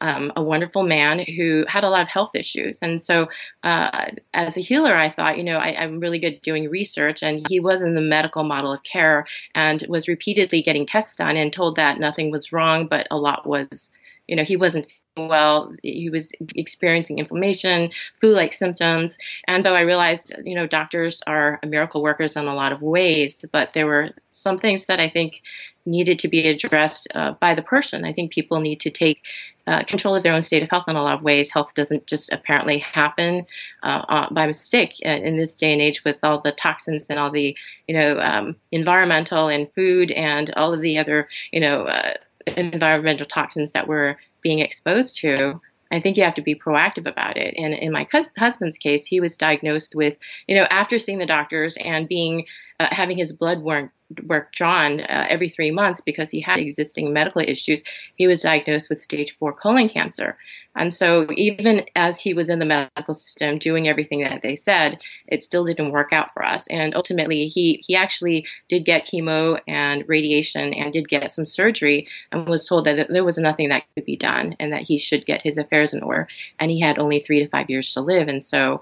um, 0.00 0.32
a 0.36 0.42
wonderful 0.42 0.82
man 0.82 1.18
who 1.36 1.64
had 1.68 1.84
a 1.84 1.90
lot 1.90 2.02
of 2.02 2.08
health 2.08 2.30
issues. 2.34 2.78
And 2.80 3.02
so, 3.02 3.28
uh, 3.64 4.06
as 4.32 4.56
a 4.56 4.60
healer, 4.62 4.96
I 4.96 5.10
thought, 5.10 5.36
you 5.36 5.44
know, 5.44 5.58
I, 5.58 5.82
am 5.82 6.00
really 6.00 6.18
good 6.18 6.40
doing 6.42 6.70
research. 6.70 7.22
And 7.22 7.44
he 7.48 7.60
was 7.60 7.82
in 7.82 7.94
the 7.94 8.00
medical 8.00 8.44
model 8.44 8.72
of 8.72 8.82
care 8.82 9.26
and 9.54 9.84
was 9.88 10.08
repeatedly 10.08 10.62
getting 10.62 10.86
tests 10.86 11.16
done 11.16 11.36
and 11.36 11.52
told 11.52 11.76
that 11.76 12.00
nothing 12.00 12.30
was 12.30 12.52
wrong, 12.52 12.86
but 12.86 13.06
a 13.10 13.18
lot 13.18 13.46
was, 13.46 13.92
you 14.26 14.36
know, 14.36 14.44
he 14.44 14.56
wasn't 14.56 14.86
well. 15.28 15.72
He 15.82 16.10
was 16.10 16.32
experiencing 16.54 17.18
inflammation, 17.18 17.90
flu-like 18.20 18.52
symptoms, 18.52 19.16
and 19.46 19.64
though 19.64 19.74
I 19.74 19.80
realized, 19.80 20.32
you 20.44 20.54
know, 20.54 20.66
doctors 20.66 21.22
are 21.26 21.60
miracle 21.64 22.02
workers 22.02 22.36
in 22.36 22.46
a 22.46 22.54
lot 22.54 22.72
of 22.72 22.82
ways, 22.82 23.44
but 23.52 23.72
there 23.74 23.86
were 23.86 24.10
some 24.30 24.58
things 24.58 24.86
that 24.86 25.00
I 25.00 25.08
think 25.08 25.42
needed 25.86 26.18
to 26.20 26.28
be 26.28 26.46
addressed 26.48 27.08
uh, 27.14 27.32
by 27.32 27.54
the 27.54 27.62
person. 27.62 28.04
I 28.04 28.12
think 28.12 28.32
people 28.32 28.60
need 28.60 28.80
to 28.80 28.90
take 28.90 29.22
uh, 29.66 29.84
control 29.84 30.16
of 30.16 30.22
their 30.22 30.34
own 30.34 30.42
state 30.42 30.62
of 30.62 30.70
health 30.70 30.84
in 30.88 30.96
a 30.96 31.02
lot 31.02 31.14
of 31.14 31.22
ways. 31.22 31.52
Health 31.52 31.74
doesn't 31.74 32.06
just 32.06 32.32
apparently 32.32 32.78
happen 32.78 33.46
uh, 33.82 34.02
uh 34.08 34.26
by 34.30 34.46
mistake 34.46 34.94
uh, 35.04 35.08
in 35.08 35.36
this 35.36 35.54
day 35.54 35.72
and 35.72 35.80
age 35.80 36.04
with 36.04 36.16
all 36.22 36.40
the 36.40 36.52
toxins 36.52 37.06
and 37.08 37.18
all 37.18 37.30
the, 37.30 37.56
you 37.86 37.94
know, 37.94 38.18
um, 38.18 38.56
environmental 38.72 39.48
and 39.48 39.72
food 39.74 40.10
and 40.10 40.52
all 40.54 40.74
of 40.74 40.80
the 40.80 40.98
other, 40.98 41.28
you 41.52 41.60
know, 41.60 41.84
uh, 41.84 42.14
environmental 42.46 43.26
toxins 43.26 43.72
that 43.72 43.86
we're 43.86 44.16
being 44.42 44.60
exposed 44.60 45.18
to, 45.18 45.60
I 45.92 46.00
think 46.00 46.16
you 46.16 46.22
have 46.22 46.34
to 46.34 46.42
be 46.42 46.54
proactive 46.54 47.06
about 47.06 47.36
it. 47.36 47.54
And 47.56 47.74
in 47.74 47.92
my 47.92 48.06
husband's 48.38 48.78
case, 48.78 49.04
he 49.04 49.20
was 49.20 49.36
diagnosed 49.36 49.94
with, 49.94 50.16
you 50.46 50.54
know, 50.54 50.66
after 50.70 50.98
seeing 50.98 51.18
the 51.18 51.26
doctors 51.26 51.76
and 51.78 52.08
being 52.08 52.46
uh, 52.78 52.88
having 52.90 53.18
his 53.18 53.32
blood 53.32 53.60
work 53.62 53.90
were 54.26 54.48
drawn 54.52 55.00
uh, 55.00 55.26
every 55.28 55.48
three 55.48 55.70
months 55.70 56.00
because 56.00 56.30
he 56.30 56.40
had 56.40 56.58
existing 56.58 57.12
medical 57.12 57.42
issues. 57.42 57.82
He 58.16 58.26
was 58.26 58.42
diagnosed 58.42 58.90
with 58.90 59.00
stage 59.00 59.36
four 59.38 59.52
colon 59.52 59.88
cancer. 59.88 60.36
And 60.76 60.94
so, 60.94 61.26
even 61.32 61.84
as 61.96 62.20
he 62.20 62.32
was 62.32 62.48
in 62.48 62.60
the 62.60 62.64
medical 62.64 63.14
system 63.14 63.58
doing 63.58 63.88
everything 63.88 64.20
that 64.22 64.42
they 64.42 64.54
said, 64.54 65.00
it 65.26 65.42
still 65.42 65.64
didn't 65.64 65.90
work 65.90 66.12
out 66.12 66.32
for 66.32 66.44
us. 66.44 66.66
And 66.68 66.94
ultimately, 66.94 67.48
he, 67.48 67.82
he 67.86 67.96
actually 67.96 68.46
did 68.68 68.84
get 68.84 69.06
chemo 69.06 69.60
and 69.66 70.08
radiation 70.08 70.72
and 70.72 70.92
did 70.92 71.08
get 71.08 71.34
some 71.34 71.46
surgery 71.46 72.06
and 72.30 72.48
was 72.48 72.66
told 72.66 72.86
that 72.86 73.08
there 73.08 73.24
was 73.24 73.36
nothing 73.36 73.70
that 73.70 73.82
could 73.94 74.04
be 74.04 74.16
done 74.16 74.54
and 74.60 74.72
that 74.72 74.82
he 74.82 74.98
should 74.98 75.26
get 75.26 75.42
his 75.42 75.58
affairs 75.58 75.92
in 75.92 76.02
order. 76.02 76.28
And 76.60 76.70
he 76.70 76.80
had 76.80 77.00
only 77.00 77.18
three 77.18 77.40
to 77.40 77.48
five 77.48 77.68
years 77.68 77.92
to 77.94 78.00
live. 78.00 78.28
And 78.28 78.44
so, 78.44 78.80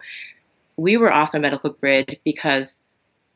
we 0.77 0.97
were 0.97 1.13
off 1.13 1.33
the 1.33 1.41
medical 1.41 1.71
grid 1.71 2.21
because 2.23 2.79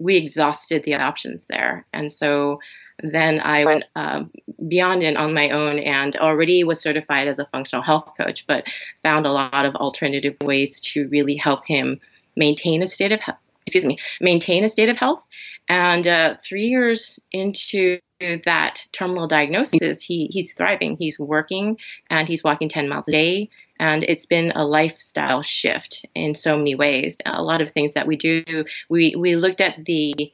we 0.03 0.17
exhausted 0.17 0.83
the 0.85 0.95
options 0.95 1.47
there. 1.47 1.87
And 1.93 2.13
so 2.13 2.59
then 3.03 3.41
I 3.41 3.65
went 3.65 3.85
uh, 3.97 4.25
beyond 4.69 5.03
it 5.03 5.17
on 5.17 5.35
my 5.35 5.51
own 5.51 5.79
and 5.79 6.17
already 6.17 6.63
was 6.65 6.81
certified 6.81 7.29
as 7.29 7.39
a 7.39 7.47
functional 7.47 7.83
health 7.83 8.13
coach, 8.17 8.45
but 8.47 8.65
found 9.03 9.27
a 9.27 9.33
lot 9.33 9.65
of 9.65 9.75
alternative 9.77 10.37
ways 10.43 10.81
to 10.81 11.09
really 11.09 11.37
help 11.37 11.67
him 11.67 12.01
maintain 12.37 12.83
a 12.83 12.87
state 12.87 13.13
of 13.13 13.21
health. 13.21 13.39
Excuse 13.67 13.85
me, 13.85 13.99
maintain 14.21 14.65
a 14.65 14.69
state 14.69 14.89
of 14.89 14.97
health. 14.97 15.23
And 15.69 16.07
uh, 16.07 16.35
three 16.43 16.67
years 16.67 17.21
into 17.31 17.99
that 18.45 18.87
terminal 18.93 19.27
diagnosis, 19.27 20.01
he 20.01 20.29
he's 20.33 20.55
thriving. 20.55 20.97
He's 20.97 21.19
working 21.19 21.77
and 22.11 22.29
he's 22.29 22.45
walking 22.45 22.69
10 22.69 22.89
miles 22.89 23.09
a 23.09 23.13
day. 23.13 23.51
And 23.83 24.05
it's 24.05 24.27
been 24.27 24.53
a 24.55 24.65
lifestyle 24.65 25.43
shift 25.43 26.07
in 26.15 26.37
so 26.37 26.57
many 26.57 26.77
ways. 26.77 27.19
A 27.27 27.43
lot 27.43 27.61
of 27.61 27.73
things 27.73 27.95
that 27.95 28.07
we 28.07 28.15
do, 28.15 28.45
we, 28.89 29.17
we 29.17 29.35
looked 29.35 29.61
at 29.61 29.85
the 29.85 30.33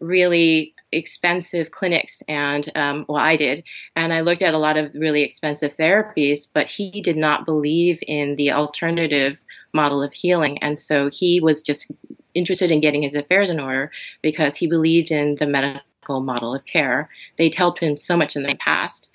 really 0.00 0.74
expensive 0.90 1.70
clinics 1.70 2.22
and 2.28 2.70
um, 2.74 3.04
well 3.08 3.22
i 3.22 3.36
did 3.36 3.62
and 3.94 4.10
i 4.10 4.20
looked 4.22 4.40
at 4.40 4.54
a 4.54 4.58
lot 4.58 4.78
of 4.78 4.90
really 4.94 5.22
expensive 5.22 5.76
therapies 5.76 6.48
but 6.54 6.66
he 6.66 7.02
did 7.02 7.16
not 7.16 7.44
believe 7.44 7.98
in 8.06 8.34
the 8.36 8.50
alternative 8.52 9.36
model 9.74 10.02
of 10.02 10.12
healing 10.14 10.56
and 10.62 10.78
so 10.78 11.10
he 11.10 11.40
was 11.40 11.60
just 11.60 11.90
interested 12.32 12.70
in 12.70 12.80
getting 12.80 13.02
his 13.02 13.16
affairs 13.16 13.50
in 13.50 13.60
order 13.60 13.90
because 14.22 14.56
he 14.56 14.66
believed 14.66 15.10
in 15.10 15.34
the 15.40 15.46
medical 15.46 16.20
model 16.20 16.54
of 16.54 16.64
care 16.64 17.10
they'd 17.36 17.54
helped 17.54 17.80
him 17.80 17.98
so 17.98 18.16
much 18.16 18.34
in 18.34 18.44
the 18.44 18.54
past 18.54 19.10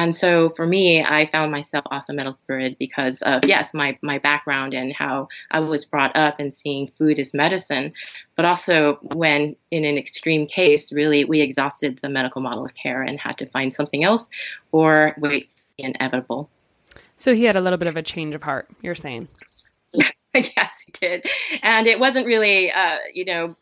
and 0.00 0.16
so 0.16 0.48
for 0.56 0.66
me, 0.66 1.04
I 1.04 1.28
found 1.30 1.52
myself 1.52 1.84
off 1.90 2.06
the 2.06 2.14
medical 2.14 2.38
grid 2.46 2.78
because 2.78 3.20
of, 3.20 3.44
yes, 3.44 3.74
my, 3.74 3.98
my 4.00 4.18
background 4.18 4.72
and 4.72 4.94
how 4.94 5.28
I 5.50 5.60
was 5.60 5.84
brought 5.84 6.16
up 6.16 6.40
and 6.40 6.54
seeing 6.54 6.90
food 6.96 7.18
as 7.18 7.34
medicine, 7.34 7.92
but 8.34 8.46
also 8.46 8.94
when 9.14 9.56
in 9.70 9.84
an 9.84 9.98
extreme 9.98 10.46
case, 10.46 10.90
really, 10.90 11.26
we 11.26 11.42
exhausted 11.42 11.98
the 12.00 12.08
medical 12.08 12.40
model 12.40 12.64
of 12.64 12.72
care 12.74 13.02
and 13.02 13.20
had 13.20 13.36
to 13.38 13.46
find 13.46 13.74
something 13.74 14.02
else 14.02 14.30
or 14.72 15.14
wait 15.18 15.50
the 15.76 15.84
inevitable. 15.84 16.48
So 17.18 17.34
he 17.34 17.44
had 17.44 17.56
a 17.56 17.60
little 17.60 17.78
bit 17.78 17.88
of 17.88 17.96
a 17.96 18.02
change 18.02 18.34
of 18.34 18.42
heart, 18.42 18.68
you're 18.80 18.94
saying? 18.94 19.28
Yes, 19.92 20.24
yes, 20.34 20.72
he 20.86 20.92
did. 20.98 21.26
And 21.62 21.86
it 21.86 22.00
wasn't 22.00 22.24
really, 22.26 22.72
uh, 22.72 22.96
you 23.12 23.26
know, 23.26 23.54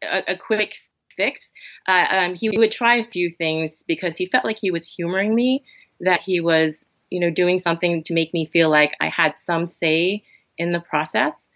a, 0.00 0.34
a 0.34 0.36
quick 0.36 0.74
fix. 1.16 1.50
Uh, 1.86 2.06
um, 2.10 2.34
he 2.34 2.50
would 2.50 2.72
try 2.72 2.96
a 2.96 3.10
few 3.10 3.30
things 3.30 3.82
because 3.86 4.16
he 4.16 4.26
felt 4.26 4.44
like 4.44 4.58
he 4.58 4.70
was 4.70 4.86
humoring 4.86 5.34
me, 5.34 5.64
that 6.00 6.20
he 6.20 6.40
was, 6.40 6.86
you 7.10 7.20
know, 7.20 7.30
doing 7.30 7.58
something 7.58 8.02
to 8.04 8.14
make 8.14 8.32
me 8.34 8.46
feel 8.46 8.70
like 8.70 8.94
I 9.00 9.08
had 9.08 9.38
some 9.38 9.66
say 9.66 10.24
in 10.58 10.72
the 10.72 10.80
process. 10.80 11.48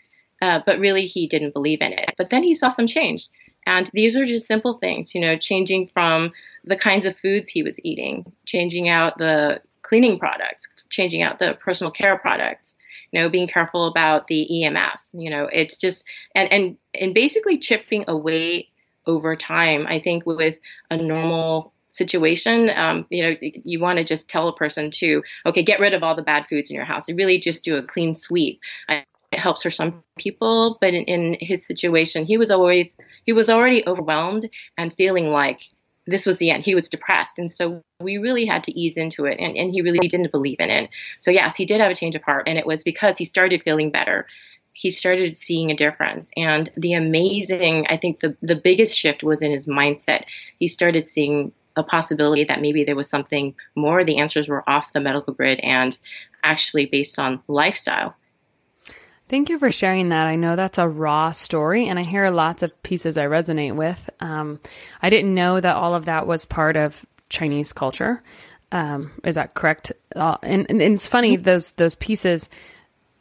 Uh, 0.42 0.60
but 0.64 0.78
really, 0.78 1.06
he 1.06 1.26
didn't 1.26 1.52
believe 1.52 1.82
in 1.82 1.92
it. 1.92 2.10
But 2.16 2.30
then 2.30 2.42
he 2.42 2.54
saw 2.54 2.70
some 2.70 2.86
change. 2.86 3.28
And 3.66 3.90
these 3.92 4.16
are 4.16 4.26
just 4.26 4.46
simple 4.46 4.78
things, 4.78 5.14
you 5.14 5.20
know, 5.20 5.36
changing 5.36 5.88
from 5.92 6.32
the 6.64 6.76
kinds 6.76 7.06
of 7.06 7.16
foods 7.18 7.50
he 7.50 7.62
was 7.62 7.78
eating, 7.84 8.32
changing 8.46 8.88
out 8.88 9.18
the 9.18 9.60
cleaning 9.82 10.18
products, 10.18 10.66
changing 10.88 11.22
out 11.22 11.38
the 11.38 11.58
personal 11.62 11.90
care 11.90 12.16
products, 12.16 12.74
you 13.12 13.20
know, 13.20 13.28
being 13.28 13.48
careful 13.48 13.86
about 13.86 14.28
the 14.28 14.48
EMFs, 14.50 15.14
you 15.14 15.30
know, 15.30 15.48
it's 15.52 15.78
just, 15.78 16.04
and, 16.34 16.50
and, 16.52 16.76
and 16.98 17.14
basically 17.14 17.58
chipping 17.58 18.04
away 18.08 18.69
over 19.06 19.36
time. 19.36 19.86
I 19.86 20.00
think 20.00 20.26
with 20.26 20.56
a 20.90 20.96
normal 20.96 21.72
situation, 21.90 22.70
um, 22.70 23.06
you 23.10 23.22
know, 23.22 23.36
you 23.40 23.80
want 23.80 23.98
to 23.98 24.04
just 24.04 24.28
tell 24.28 24.48
a 24.48 24.56
person 24.56 24.90
to, 24.92 25.22
okay, 25.46 25.62
get 25.62 25.80
rid 25.80 25.94
of 25.94 26.02
all 26.02 26.14
the 26.14 26.22
bad 26.22 26.46
foods 26.48 26.70
in 26.70 26.76
your 26.76 26.84
house. 26.84 27.08
You 27.08 27.16
really 27.16 27.38
just 27.38 27.64
do 27.64 27.76
a 27.76 27.82
clean 27.82 28.14
sweep. 28.14 28.60
I, 28.88 29.04
it 29.32 29.38
helps 29.38 29.62
for 29.62 29.70
some 29.70 30.02
people, 30.18 30.76
but 30.80 30.92
in, 30.92 31.04
in 31.04 31.36
his 31.40 31.64
situation, 31.64 32.24
he 32.24 32.36
was 32.36 32.50
always 32.50 32.96
he 33.26 33.32
was 33.32 33.48
already 33.48 33.86
overwhelmed 33.86 34.48
and 34.76 34.92
feeling 34.94 35.30
like 35.30 35.68
this 36.06 36.26
was 36.26 36.38
the 36.38 36.50
end. 36.50 36.64
He 36.64 36.74
was 36.74 36.88
depressed. 36.88 37.38
And 37.38 37.50
so 37.50 37.82
we 38.00 38.18
really 38.18 38.44
had 38.44 38.64
to 38.64 38.78
ease 38.78 38.96
into 38.96 39.24
it. 39.26 39.38
And, 39.38 39.56
and 39.56 39.70
he 39.70 39.82
really 39.82 40.08
didn't 40.08 40.32
believe 40.32 40.58
in 40.58 40.70
it. 40.70 40.90
So, 41.20 41.30
yes, 41.30 41.56
he 41.56 41.64
did 41.64 41.80
have 41.80 41.90
a 41.90 41.94
change 41.94 42.14
of 42.14 42.22
heart. 42.22 42.48
And 42.48 42.58
it 42.58 42.66
was 42.66 42.82
because 42.82 43.18
he 43.18 43.24
started 43.24 43.62
feeling 43.62 43.90
better 43.90 44.26
he 44.80 44.88
started 44.88 45.36
seeing 45.36 45.70
a 45.70 45.76
difference. 45.76 46.30
And 46.38 46.70
the 46.74 46.94
amazing, 46.94 47.86
I 47.90 47.98
think 47.98 48.20
the, 48.20 48.34
the 48.40 48.54
biggest 48.54 48.96
shift 48.96 49.22
was 49.22 49.42
in 49.42 49.50
his 49.50 49.66
mindset. 49.66 50.24
He 50.58 50.68
started 50.68 51.06
seeing 51.06 51.52
a 51.76 51.82
possibility 51.82 52.44
that 52.44 52.62
maybe 52.62 52.84
there 52.84 52.96
was 52.96 53.10
something 53.10 53.54
more. 53.76 54.04
The 54.04 54.16
answers 54.16 54.48
were 54.48 54.64
off 54.66 54.92
the 54.92 55.00
medical 55.00 55.34
grid 55.34 55.60
and 55.60 55.98
actually 56.42 56.86
based 56.86 57.18
on 57.18 57.42
lifestyle. 57.46 58.16
Thank 59.28 59.50
you 59.50 59.58
for 59.58 59.70
sharing 59.70 60.08
that. 60.08 60.26
I 60.26 60.36
know 60.36 60.56
that's 60.56 60.78
a 60.78 60.88
raw 60.88 61.32
story, 61.32 61.86
and 61.86 61.98
I 61.98 62.02
hear 62.02 62.30
lots 62.30 62.62
of 62.62 62.82
pieces 62.82 63.18
I 63.18 63.26
resonate 63.26 63.74
with. 63.74 64.08
Um, 64.20 64.60
I 65.02 65.10
didn't 65.10 65.34
know 65.34 65.60
that 65.60 65.76
all 65.76 65.94
of 65.94 66.06
that 66.06 66.26
was 66.26 66.46
part 66.46 66.78
of 66.78 67.04
Chinese 67.28 67.74
culture. 67.74 68.22
Um, 68.72 69.12
is 69.24 69.34
that 69.34 69.52
correct? 69.52 69.92
Uh, 70.16 70.38
and, 70.42 70.64
and, 70.70 70.80
it's 70.80 71.06
funny 71.06 71.36
those 71.36 71.72
those 71.72 71.96
pieces 71.96 72.48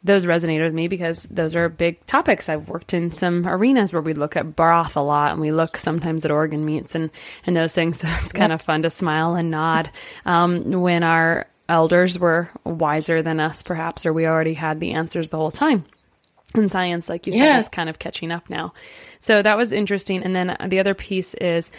those 0.02 0.24
resonate 0.24 0.62
with 0.62 0.72
me 0.72 0.88
because 0.88 1.24
those 1.24 1.54
are 1.54 1.68
big 1.68 2.04
topics. 2.06 2.48
I've 2.48 2.68
worked 2.68 2.94
in 2.94 3.12
some 3.12 3.46
arenas 3.46 3.92
where 3.92 4.00
we 4.00 4.14
look 4.14 4.34
at 4.36 4.56
broth 4.56 4.96
a 4.96 5.02
lot 5.02 5.32
and 5.32 5.40
we 5.40 5.52
look 5.52 5.76
sometimes 5.76 6.24
at 6.24 6.30
organ 6.30 6.64
meats 6.64 6.94
and, 6.94 7.10
and 7.46 7.56
those 7.56 7.72
things. 7.72 8.00
So 8.00 8.08
it's 8.22 8.32
kind 8.32 8.52
of 8.52 8.62
fun 8.62 8.82
to 8.82 8.90
smile 8.90 9.34
and 9.34 9.50
nod 9.50 9.90
um, 10.24 10.70
when 10.80 11.02
our 11.02 11.46
elders 11.68 12.18
were 12.18 12.50
wiser 12.64 13.20
than 13.20 13.40
us, 13.40 13.62
perhaps, 13.62 14.06
or 14.06 14.12
we 14.14 14.26
already 14.26 14.54
had 14.54 14.80
the 14.80 14.92
answers 14.92 15.28
the 15.28 15.36
whole 15.36 15.50
time. 15.50 15.84
And 16.54 16.70
science, 16.70 17.08
like 17.08 17.26
you 17.26 17.34
yeah. 17.34 17.56
said, 17.56 17.58
is 17.58 17.68
kind 17.68 17.90
of 17.90 17.98
catching 17.98 18.32
up 18.32 18.48
now. 18.48 18.72
So 19.20 19.42
that 19.42 19.56
was 19.56 19.70
interesting. 19.70 20.22
And 20.22 20.34
then 20.34 20.56
the 20.66 20.80
other 20.80 20.94
piece 20.94 21.34
is 21.34 21.70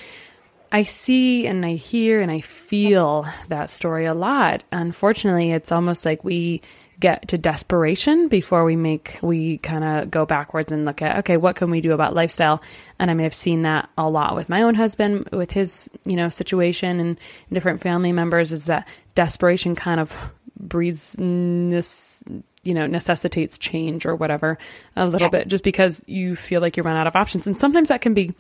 I 0.71 0.83
see 0.83 1.47
and 1.47 1.65
I 1.65 1.73
hear 1.73 2.21
and 2.21 2.31
I 2.31 2.39
feel 2.39 3.25
that 3.47 3.69
story 3.69 4.05
a 4.05 4.13
lot. 4.13 4.63
Unfortunately, 4.71 5.51
it's 5.51 5.71
almost 5.71 6.05
like 6.05 6.23
we 6.23 6.61
get 7.01 7.27
to 7.27 7.37
desperation 7.37 8.29
before 8.29 8.63
we 8.63 8.75
make 8.75 9.19
we 9.21 9.57
kind 9.57 9.83
of 9.83 10.09
go 10.09 10.25
backwards 10.25 10.71
and 10.71 10.85
look 10.85 11.01
at 11.01 11.17
okay 11.17 11.35
what 11.35 11.55
can 11.55 11.69
we 11.69 11.81
do 11.81 11.91
about 11.91 12.13
lifestyle 12.13 12.61
and 12.99 13.11
i 13.11 13.13
may 13.13 13.23
have 13.23 13.33
seen 13.33 13.63
that 13.63 13.89
a 13.97 14.07
lot 14.07 14.35
with 14.35 14.47
my 14.47 14.61
own 14.61 14.75
husband 14.75 15.27
with 15.31 15.51
his 15.51 15.89
you 16.05 16.15
know 16.15 16.29
situation 16.29 16.99
and 16.99 17.19
different 17.51 17.81
family 17.81 18.11
members 18.11 18.51
is 18.51 18.67
that 18.67 18.87
desperation 19.15 19.75
kind 19.75 19.99
of 19.99 20.31
breeds 20.57 21.15
this 21.19 22.23
you 22.63 22.73
know 22.73 22.85
necessitates 22.85 23.57
change 23.57 24.05
or 24.05 24.15
whatever 24.15 24.57
a 24.95 25.07
little 25.07 25.25
yeah. 25.25 25.39
bit 25.39 25.47
just 25.47 25.63
because 25.63 26.03
you 26.07 26.35
feel 26.35 26.61
like 26.61 26.77
you 26.77 26.83
run 26.83 26.95
out 26.95 27.07
of 27.07 27.15
options 27.15 27.47
and 27.47 27.57
sometimes 27.57 27.89
that 27.89 28.01
can 28.01 28.13
be 28.13 28.33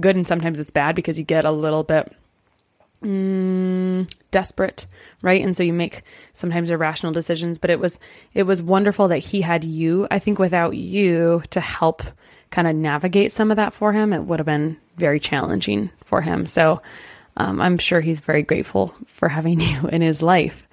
good 0.00 0.16
and 0.16 0.28
sometimes 0.28 0.60
it's 0.60 0.70
bad 0.70 0.94
because 0.94 1.18
you 1.18 1.24
get 1.24 1.46
a 1.46 1.50
little 1.50 1.82
bit 1.82 2.14
mm, 3.02 4.11
desperate, 4.32 4.86
right? 5.22 5.44
And 5.44 5.56
so 5.56 5.62
you 5.62 5.72
make 5.72 6.02
sometimes 6.32 6.70
irrational 6.70 7.12
decisions. 7.12 7.58
But 7.58 7.70
it 7.70 7.78
was 7.78 8.00
it 8.34 8.42
was 8.42 8.60
wonderful 8.60 9.06
that 9.08 9.18
he 9.18 9.42
had 9.42 9.62
you. 9.62 10.08
I 10.10 10.18
think 10.18 10.40
without 10.40 10.76
you 10.76 11.42
to 11.50 11.60
help 11.60 12.02
kind 12.50 12.66
of 12.66 12.74
navigate 12.74 13.32
some 13.32 13.52
of 13.52 13.56
that 13.58 13.72
for 13.72 13.92
him, 13.92 14.12
it 14.12 14.24
would 14.24 14.40
have 14.40 14.46
been 14.46 14.76
very 14.96 15.20
challenging 15.20 15.90
for 16.04 16.20
him. 16.20 16.46
So 16.46 16.82
um, 17.36 17.60
I'm 17.60 17.78
sure 17.78 18.00
he's 18.00 18.20
very 18.20 18.42
grateful 18.42 18.94
for 19.06 19.28
having 19.28 19.60
you 19.60 19.86
in 19.86 20.02
his 20.02 20.22
life. 20.22 20.66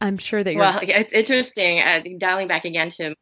I'm 0.00 0.18
sure 0.18 0.42
that 0.42 0.52
you're. 0.52 0.60
Well, 0.60 0.80
it's 0.82 1.12
interesting. 1.12 1.80
Uh, 1.80 2.00
dialing 2.18 2.48
back 2.48 2.64
again 2.64 2.90
to, 2.90 3.14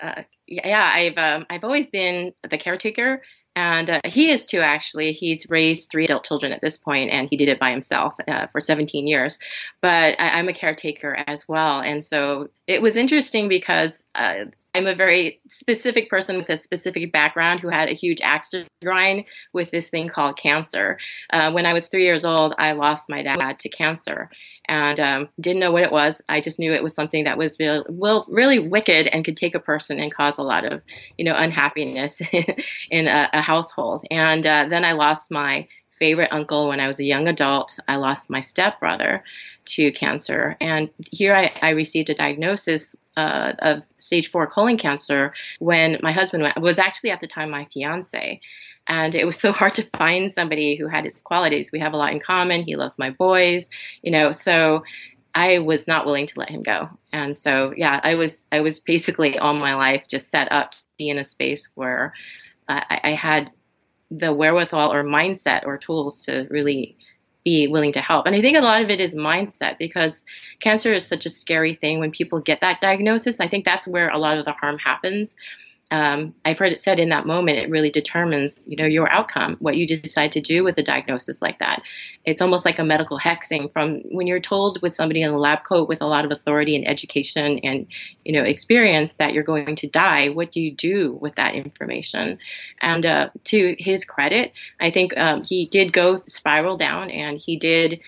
uh, 0.00 0.22
yeah, 0.46 0.90
I've 0.94 1.18
um, 1.18 1.46
I've 1.50 1.62
always 1.62 1.86
been 1.86 2.32
the 2.48 2.56
caretaker 2.56 3.20
and 3.54 3.90
uh, 3.90 4.00
he 4.04 4.30
is 4.30 4.46
too, 4.46 4.60
actually. 4.60 5.12
He's 5.12 5.50
raised 5.50 5.90
three 5.90 6.04
adult 6.04 6.24
children 6.24 6.52
at 6.52 6.62
this 6.62 6.78
point, 6.78 7.10
and 7.10 7.28
he 7.28 7.36
did 7.36 7.48
it 7.48 7.58
by 7.58 7.70
himself 7.70 8.14
uh, 8.26 8.46
for 8.46 8.60
17 8.60 9.06
years. 9.06 9.38
But 9.80 10.18
I, 10.18 10.38
am 10.38 10.48
a 10.48 10.54
caretaker 10.54 11.22
as 11.26 11.46
well. 11.46 11.80
And 11.80 12.04
so 12.04 12.48
it 12.66 12.80
was 12.80 12.96
interesting 12.96 13.48
because 13.48 14.04
uh, 14.14 14.44
I'm 14.74 14.86
a 14.86 14.94
very 14.94 15.40
specific 15.50 16.08
person 16.08 16.38
with 16.38 16.48
a 16.48 16.56
specific 16.56 17.12
background 17.12 17.60
who 17.60 17.68
had 17.68 17.90
a 17.90 17.94
huge 17.94 18.22
axe 18.22 18.50
to 18.50 18.64
grind 18.82 19.24
with 19.52 19.70
this 19.70 19.88
thing 19.88 20.08
called 20.08 20.38
cancer. 20.38 20.98
Uh, 21.30 21.52
when 21.52 21.66
I 21.66 21.74
was 21.74 21.88
three 21.88 22.04
years 22.04 22.24
old, 22.24 22.54
I 22.56 22.72
lost 22.72 23.10
my 23.10 23.22
dad 23.22 23.60
to 23.60 23.68
cancer 23.68 24.30
and 24.68 25.00
um, 25.00 25.28
didn't 25.40 25.60
know 25.60 25.72
what 25.72 25.82
it 25.82 25.92
was. 25.92 26.22
I 26.28 26.40
just 26.40 26.58
knew 26.58 26.72
it 26.72 26.82
was 26.82 26.94
something 26.94 27.24
that 27.24 27.38
was 27.38 27.58
real, 27.58 27.84
well, 27.88 28.26
really 28.28 28.58
wicked 28.58 29.06
and 29.08 29.24
could 29.24 29.36
take 29.36 29.54
a 29.54 29.60
person 29.60 29.98
and 29.98 30.14
cause 30.14 30.38
a 30.38 30.42
lot 30.42 30.64
of, 30.64 30.82
you 31.18 31.24
know, 31.24 31.34
unhappiness 31.34 32.20
in 32.90 33.08
a, 33.08 33.28
a 33.32 33.42
household. 33.42 34.04
And 34.10 34.46
uh, 34.46 34.66
then 34.68 34.84
I 34.84 34.92
lost 34.92 35.30
my 35.30 35.66
favorite 35.98 36.32
uncle 36.32 36.68
when 36.68 36.80
I 36.80 36.88
was 36.88 36.98
a 36.98 37.04
young 37.04 37.28
adult. 37.28 37.78
I 37.86 37.96
lost 37.96 38.30
my 38.30 38.40
stepbrother 38.40 39.22
to 39.64 39.92
cancer. 39.92 40.56
And 40.60 40.90
here 41.10 41.34
I, 41.34 41.52
I 41.62 41.70
received 41.70 42.10
a 42.10 42.14
diagnosis 42.14 42.96
uh, 43.16 43.52
of 43.60 43.82
stage 43.98 44.30
four 44.30 44.46
colon 44.46 44.78
cancer 44.78 45.32
when 45.58 45.98
my 46.02 46.12
husband 46.12 46.52
was 46.56 46.78
actually 46.78 47.10
at 47.10 47.20
the 47.20 47.26
time 47.26 47.50
my 47.50 47.66
fiance. 47.72 48.40
And 48.88 49.14
it 49.14 49.24
was 49.24 49.38
so 49.38 49.52
hard 49.52 49.74
to 49.74 49.88
find 49.96 50.32
somebody 50.32 50.76
who 50.76 50.88
had 50.88 51.04
his 51.04 51.22
qualities. 51.22 51.70
We 51.72 51.80
have 51.80 51.92
a 51.92 51.96
lot 51.96 52.12
in 52.12 52.20
common. 52.20 52.64
He 52.64 52.76
loves 52.76 52.98
my 52.98 53.10
boys, 53.10 53.70
you 54.02 54.10
know, 54.10 54.32
so 54.32 54.82
I 55.34 55.60
was 55.60 55.86
not 55.86 56.04
willing 56.04 56.26
to 56.26 56.38
let 56.38 56.50
him 56.50 56.62
go. 56.62 56.90
And 57.12 57.36
so, 57.36 57.72
yeah, 57.76 58.00
I 58.02 58.16
was, 58.16 58.46
I 58.50 58.60
was 58.60 58.80
basically 58.80 59.38
all 59.38 59.54
my 59.54 59.74
life 59.76 60.06
just 60.08 60.30
set 60.30 60.50
up 60.52 60.72
to 60.72 60.78
be 60.98 61.08
in 61.08 61.18
a 61.18 61.24
space 61.24 61.68
where 61.74 62.12
I, 62.68 63.00
I 63.04 63.10
had 63.10 63.50
the 64.10 64.32
wherewithal 64.32 64.92
or 64.92 65.04
mindset 65.04 65.64
or 65.64 65.78
tools 65.78 66.26
to 66.26 66.46
really 66.50 66.96
be 67.44 67.66
willing 67.66 67.92
to 67.94 68.00
help. 68.00 68.26
And 68.26 68.36
I 68.36 68.40
think 68.40 68.58
a 68.58 68.62
lot 68.62 68.82
of 68.82 68.90
it 68.90 69.00
is 69.00 69.14
mindset 69.14 69.78
because 69.78 70.24
cancer 70.60 70.92
is 70.92 71.06
such 71.06 71.26
a 71.26 71.30
scary 71.30 71.74
thing. 71.74 71.98
When 71.98 72.10
people 72.10 72.40
get 72.40 72.60
that 72.60 72.80
diagnosis, 72.80 73.40
I 73.40 73.48
think 73.48 73.64
that's 73.64 73.86
where 73.86 74.10
a 74.10 74.18
lot 74.18 74.38
of 74.38 74.44
the 74.44 74.52
harm 74.52 74.78
happens 74.78 75.34
um, 75.92 76.34
I've 76.46 76.58
heard 76.58 76.72
it 76.72 76.80
said 76.80 76.98
in 76.98 77.10
that 77.10 77.26
moment, 77.26 77.58
it 77.58 77.68
really 77.68 77.90
determines, 77.90 78.66
you 78.66 78.76
know, 78.76 78.86
your 78.86 79.10
outcome, 79.10 79.56
what 79.60 79.76
you 79.76 79.86
decide 79.86 80.32
to 80.32 80.40
do 80.40 80.64
with 80.64 80.78
a 80.78 80.82
diagnosis 80.82 81.42
like 81.42 81.58
that. 81.58 81.82
It's 82.24 82.40
almost 82.40 82.64
like 82.64 82.78
a 82.78 82.84
medical 82.84 83.18
hexing 83.18 83.70
from 83.70 84.00
when 84.10 84.26
you're 84.26 84.40
told 84.40 84.80
with 84.80 84.96
somebody 84.96 85.20
in 85.20 85.30
a 85.30 85.38
lab 85.38 85.64
coat 85.64 85.90
with 85.90 86.00
a 86.00 86.06
lot 86.06 86.24
of 86.24 86.30
authority 86.30 86.74
and 86.74 86.88
education 86.88 87.58
and, 87.58 87.86
you 88.24 88.32
know, 88.32 88.42
experience 88.42 89.16
that 89.16 89.34
you're 89.34 89.44
going 89.44 89.76
to 89.76 89.86
die. 89.86 90.30
What 90.30 90.50
do 90.50 90.62
you 90.62 90.72
do 90.72 91.12
with 91.20 91.34
that 91.34 91.54
information? 91.54 92.38
And 92.80 93.04
uh, 93.04 93.28
to 93.44 93.76
his 93.78 94.06
credit, 94.06 94.52
I 94.80 94.90
think 94.90 95.14
um, 95.18 95.44
he 95.44 95.66
did 95.66 95.92
go 95.92 96.22
spiral 96.26 96.78
down 96.78 97.10
and 97.10 97.36
he 97.36 97.56
did 97.56 98.00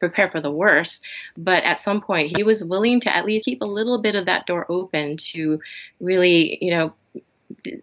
prepare 0.00 0.30
for 0.30 0.40
the 0.40 0.50
worst. 0.50 1.02
But 1.36 1.62
at 1.62 1.80
some 1.80 2.00
point, 2.00 2.36
he 2.36 2.42
was 2.42 2.64
willing 2.64 3.00
to 3.02 3.14
at 3.14 3.24
least 3.24 3.44
keep 3.44 3.62
a 3.62 3.66
little 3.66 4.00
bit 4.00 4.16
of 4.16 4.26
that 4.26 4.46
door 4.46 4.66
open 4.68 5.16
to 5.18 5.60
really, 6.00 6.58
you 6.60 6.72
know, 6.72 6.92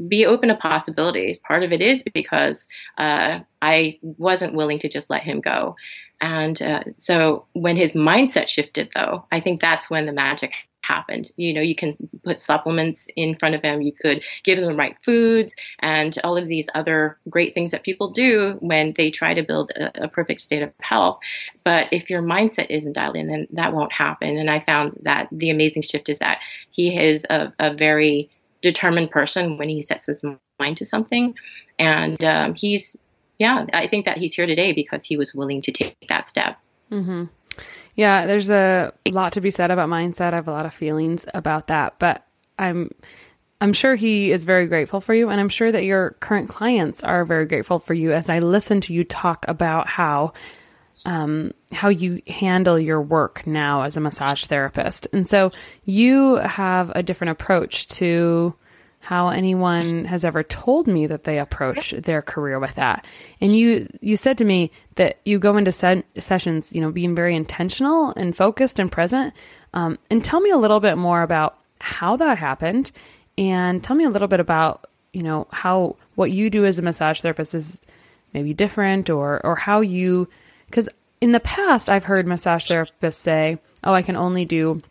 be 0.08 0.26
open 0.26 0.50
to 0.50 0.56
possibilities. 0.56 1.40
Part 1.40 1.64
of 1.64 1.72
it 1.72 1.82
is 1.82 2.04
because 2.14 2.68
uh, 2.98 3.40
I 3.62 4.00
wasn't 4.02 4.56
willing 4.56 4.80
to 4.80 4.90
just 4.90 5.10
let 5.10 5.24
him 5.24 5.42
go. 5.42 5.76
And 6.20 6.60
uh, 6.62 6.84
so 6.98 7.46
when 7.54 7.78
his 7.78 7.94
mindset 7.94 8.48
shifted, 8.48 8.90
though, 8.96 9.26
I 9.32 9.40
think 9.40 9.62
that's 9.62 9.90
when 9.90 10.06
the 10.06 10.14
magic 10.14 10.52
happened. 10.88 11.32
You 11.36 11.54
know, 11.54 11.62
you 11.62 11.76
can 11.76 11.98
put 12.24 12.42
supplements 12.42 13.08
in 13.16 13.36
front 13.36 13.56
of 13.56 13.62
him, 13.62 13.82
you 13.82 13.92
could 13.92 14.22
give 14.44 14.58
him 14.58 14.66
the 14.66 14.76
right 14.76 14.96
foods, 15.04 15.56
and 15.80 16.18
all 16.24 16.38
of 16.38 16.48
these 16.48 16.68
other 16.74 17.18
great 17.30 17.54
things 17.54 17.72
that 17.72 17.84
people 17.84 18.12
do 18.12 18.58
when 18.60 18.94
they 18.98 19.12
try 19.12 19.34
to 19.34 19.44
build 19.44 19.72
a, 19.72 20.06
a 20.06 20.08
perfect 20.08 20.42
state 20.42 20.64
of 20.64 20.72
health. 20.80 21.20
But 21.64 21.88
if 21.92 22.10
your 22.10 22.22
mindset 22.22 22.68
isn't 22.70 22.94
dialed 22.94 23.16
in, 23.16 23.28
then 23.28 23.48
that 23.52 23.74
won't 23.74 23.92
happen. 23.92 24.38
And 24.38 24.50
I 24.50 24.60
found 24.62 24.98
that 25.04 25.28
the 25.32 25.50
amazing 25.50 25.82
shift 25.82 26.10
is 26.10 26.20
that 26.20 26.40
he 26.72 26.98
is 26.98 27.26
a, 27.30 27.54
a 27.60 27.74
very 27.74 28.30
determined 28.62 29.12
person 29.12 29.58
when 29.58 29.70
he 29.70 29.82
sets 29.82 30.08
his 30.08 30.24
mind 30.60 30.78
to 30.78 30.86
something. 30.86 31.36
And 31.78 32.22
um, 32.24 32.56
he's, 32.56 32.96
yeah, 33.38 33.66
I 33.74 33.88
think 33.88 34.06
that 34.06 34.18
he's 34.18 34.34
here 34.34 34.48
today 34.48 34.74
because 34.74 35.06
he 35.06 35.18
was 35.18 35.34
willing 35.36 35.62
to 35.64 35.72
take 35.72 35.96
that 36.08 36.28
step. 36.28 36.58
Mm-hmm. 36.92 37.26
Yeah, 37.96 38.26
there's 38.26 38.50
a 38.50 38.94
lot 39.08 39.34
to 39.34 39.42
be 39.42 39.52
said 39.52 39.72
about 39.72 39.90
mindset. 39.90 40.34
I 40.34 40.36
have 40.36 40.48
a 40.48 40.52
lot 40.52 40.66
of 40.66 40.74
feelings 40.74 41.26
about 41.34 41.68
that, 41.68 41.96
but 42.00 42.26
I'm 42.60 42.92
I'm 43.60 43.74
sure 43.74 43.96
he 43.96 44.32
is 44.32 44.46
very 44.46 44.68
grateful 44.68 45.02
for 45.02 45.16
you 45.16 45.30
and 45.30 45.42
I'm 45.42 45.50
sure 45.50 45.72
that 45.72 45.84
your 45.84 46.12
current 46.20 46.48
clients 46.48 47.04
are 47.04 47.26
very 47.26 47.48
grateful 47.48 47.80
for 47.80 47.96
you 47.96 48.14
as 48.14 48.30
I 48.30 48.40
listen 48.40 48.82
to 48.82 48.94
you 48.94 49.04
talk 49.04 49.46
about 49.48 49.88
how 49.88 50.34
um, 51.06 51.54
how 51.72 51.90
you 51.90 52.22
handle 52.28 52.80
your 52.80 53.02
work 53.02 53.48
now 53.48 53.84
as 53.84 53.98
a 53.98 54.02
massage 54.02 54.46
therapist. 54.46 55.08
And 55.14 55.28
so 55.28 55.50
you 55.86 56.36
have 56.36 56.92
a 56.96 57.04
different 57.04 57.32
approach 57.32 57.88
to 57.88 58.56
how 59.08 59.30
anyone 59.30 60.04
has 60.04 60.26
ever 60.26 60.44
told 60.44 60.86
me 60.86 61.08
that 61.08 61.24
they 61.24 61.40
approach 61.40 61.92
their 61.92 62.22
career 62.22 62.60
with 62.60 62.76
that. 62.76 63.06
And 63.40 63.50
you 63.54 63.88
you 64.02 64.18
said 64.18 64.38
to 64.40 64.44
me 64.44 64.70
that 64.96 65.20
you 65.24 65.40
go 65.40 65.56
into 65.56 65.72
se- 65.72 66.04
sessions, 66.20 66.74
you 66.74 66.82
know, 66.82 66.92
being 66.92 67.16
very 67.16 67.34
intentional 67.34 68.12
and 68.18 68.36
focused 68.36 68.80
and 68.80 68.92
present. 68.92 69.34
Um, 69.74 69.98
and 70.10 70.22
tell 70.22 70.42
me 70.42 70.50
a 70.50 70.58
little 70.58 70.82
bit 70.82 70.98
more 70.98 71.22
about 71.22 71.58
how 71.80 72.18
that 72.18 72.38
happened, 72.38 72.92
and 73.38 73.82
tell 73.82 73.96
me 73.96 74.04
a 74.04 74.10
little 74.10 74.28
bit 74.28 74.42
about 74.42 74.90
you 75.14 75.24
know 75.24 75.48
how 75.54 75.96
what 76.16 76.32
you 76.32 76.50
do 76.50 76.66
as 76.66 76.78
a 76.78 76.82
massage 76.82 77.22
therapist 77.22 77.56
is 77.56 77.80
maybe 78.34 78.54
different, 78.54 79.10
or 79.10 79.40
or 79.46 79.56
how 79.56 79.80
you 79.80 80.28
because 80.66 80.90
in 81.22 81.32
the 81.32 81.40
past 81.40 81.88
I've 81.88 82.04
heard 82.04 82.28
massage 82.28 82.70
therapists 82.70 83.14
say, 83.14 83.58
"Oh, 83.86 83.94
I 83.94 84.02
can 84.02 84.18
only 84.18 84.44
do." 84.44 84.82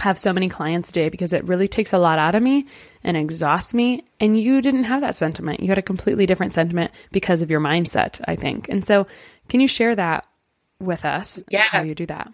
have 0.00 0.16
so 0.16 0.32
many 0.32 0.48
clients 0.48 0.90
a 0.90 0.92
day 0.92 1.08
because 1.08 1.32
it 1.32 1.42
really 1.42 1.66
takes 1.66 1.92
a 1.92 1.98
lot 1.98 2.20
out 2.20 2.36
of 2.36 2.40
me 2.40 2.64
and 3.08 3.16
exhaust 3.16 3.74
me. 3.74 4.04
And 4.20 4.38
you 4.38 4.60
didn't 4.60 4.84
have 4.84 5.00
that 5.00 5.14
sentiment. 5.14 5.60
You 5.60 5.68
had 5.68 5.78
a 5.78 5.82
completely 5.82 6.26
different 6.26 6.52
sentiment 6.52 6.92
because 7.10 7.40
of 7.40 7.50
your 7.50 7.58
mindset, 7.58 8.20
I 8.26 8.36
think. 8.36 8.68
And 8.68 8.84
so, 8.84 9.06
can 9.48 9.60
you 9.60 9.66
share 9.66 9.96
that 9.96 10.26
with 10.78 11.06
us? 11.06 11.42
Yeah. 11.50 11.62
How 11.62 11.82
you 11.82 11.94
do 11.94 12.06
that? 12.06 12.30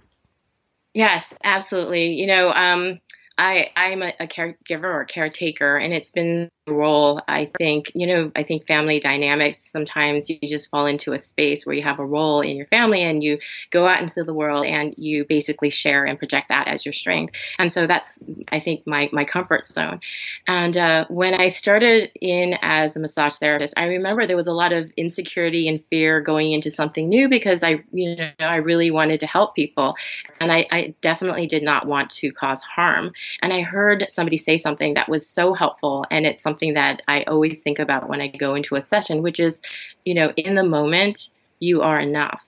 Yes, 0.92 1.32
absolutely. 1.42 2.14
You 2.14 2.26
know, 2.26 2.52
um, 2.52 3.00
I 3.38 3.70
I'm 3.76 4.02
a, 4.02 4.12
a 4.18 4.26
caregiver 4.26 4.92
or 4.92 5.04
caretaker, 5.04 5.76
and 5.76 5.94
it's 5.94 6.10
been 6.10 6.50
role. 6.66 7.20
I 7.28 7.50
think, 7.58 7.92
you 7.94 8.06
know, 8.06 8.32
I 8.34 8.42
think 8.42 8.66
family 8.66 8.98
dynamics, 8.98 9.58
sometimes 9.58 10.30
you 10.30 10.38
just 10.42 10.70
fall 10.70 10.86
into 10.86 11.12
a 11.12 11.18
space 11.18 11.66
where 11.66 11.76
you 11.76 11.82
have 11.82 11.98
a 11.98 12.06
role 12.06 12.40
in 12.40 12.56
your 12.56 12.66
family 12.66 13.02
and 13.02 13.22
you 13.22 13.38
go 13.70 13.86
out 13.86 14.02
into 14.02 14.24
the 14.24 14.32
world 14.32 14.64
and 14.64 14.94
you 14.96 15.26
basically 15.28 15.70
share 15.70 16.04
and 16.04 16.18
project 16.18 16.48
that 16.48 16.68
as 16.68 16.86
your 16.86 16.94
strength. 16.94 17.34
And 17.58 17.72
so 17.72 17.86
that's, 17.86 18.18
I 18.50 18.60
think, 18.60 18.86
my, 18.86 19.10
my 19.12 19.24
comfort 19.24 19.66
zone. 19.66 20.00
And 20.48 20.76
uh, 20.76 21.04
when 21.08 21.34
I 21.34 21.48
started 21.48 22.10
in 22.20 22.54
as 22.62 22.96
a 22.96 23.00
massage 23.00 23.34
therapist, 23.34 23.74
I 23.76 23.84
remember 23.84 24.26
there 24.26 24.36
was 24.36 24.46
a 24.46 24.52
lot 24.52 24.72
of 24.72 24.90
insecurity 24.96 25.68
and 25.68 25.84
fear 25.90 26.22
going 26.22 26.52
into 26.52 26.70
something 26.70 27.08
new 27.08 27.28
because 27.28 27.62
I, 27.62 27.84
you 27.92 28.16
know, 28.16 28.30
I 28.38 28.56
really 28.56 28.90
wanted 28.90 29.20
to 29.20 29.26
help 29.26 29.54
people. 29.54 29.96
And 30.40 30.50
I, 30.50 30.66
I 30.70 30.94
definitely 31.02 31.46
did 31.46 31.62
not 31.62 31.86
want 31.86 32.10
to 32.10 32.32
cause 32.32 32.62
harm. 32.62 33.12
And 33.42 33.52
I 33.52 33.60
heard 33.60 34.06
somebody 34.08 34.38
say 34.38 34.56
something 34.56 34.94
that 34.94 35.10
was 35.10 35.28
so 35.28 35.52
helpful 35.52 36.06
and 36.10 36.24
it's 36.24 36.42
something 36.42 36.53
something 36.54 36.74
that 36.74 37.02
I 37.08 37.24
always 37.24 37.62
think 37.62 37.80
about 37.80 38.08
when 38.08 38.20
I 38.20 38.28
go 38.28 38.54
into 38.54 38.76
a 38.76 38.82
session, 38.82 39.22
which 39.22 39.40
is, 39.40 39.60
you 40.04 40.14
know, 40.14 40.32
in 40.36 40.54
the 40.54 40.62
moment, 40.62 41.28
you 41.58 41.82
are 41.82 41.98
enough. 41.98 42.40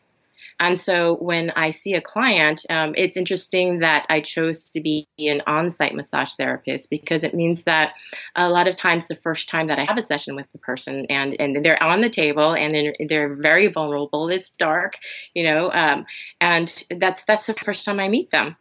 And 0.59 0.81
so 0.81 1.17
when 1.17 1.51
I 1.51 1.71
see 1.73 1.95
a 1.95 2.01
client, 2.01 2.65
um, 2.71 2.95
it's 2.97 3.17
interesting 3.17 3.81
that 3.81 4.07
I 4.09 4.21
chose 4.23 4.71
to 4.71 4.81
be 4.81 5.07
an 5.19 5.43
on 5.47 5.71
site 5.71 5.95
massage 5.95 6.35
therapist 6.35 6.89
because 6.89 7.25
it 7.25 7.35
means 7.35 7.65
that 7.65 7.93
a 8.37 8.49
lot 8.49 8.69
of 8.69 8.77
times 8.77 9.09
the 9.09 9.17
first 9.17 9.51
time 9.51 9.67
that 9.67 9.79
I 9.79 9.85
have 9.85 9.99
a 9.99 10.03
session 10.03 10.35
with 10.35 10.49
the 10.53 10.59
person 10.59 11.07
and, 11.11 11.37
and 11.39 11.63
they're 11.63 11.83
on 11.83 12.01
the 12.01 12.09
table 12.09 12.55
and 12.55 12.73
they're, 12.73 12.97
they're 13.07 13.35
very 13.35 13.67
vulnerable, 13.67 14.31
it's 14.31 14.49
dark, 14.51 14.95
you 15.35 15.45
know, 15.45 15.71
um, 15.73 16.07
and 16.41 16.85
that's, 16.91 17.23
that's 17.25 17.47
the 17.47 17.55
first 17.65 17.85
time 17.85 18.01
I 18.01 18.09
meet 18.09 18.31
them. 18.31 18.57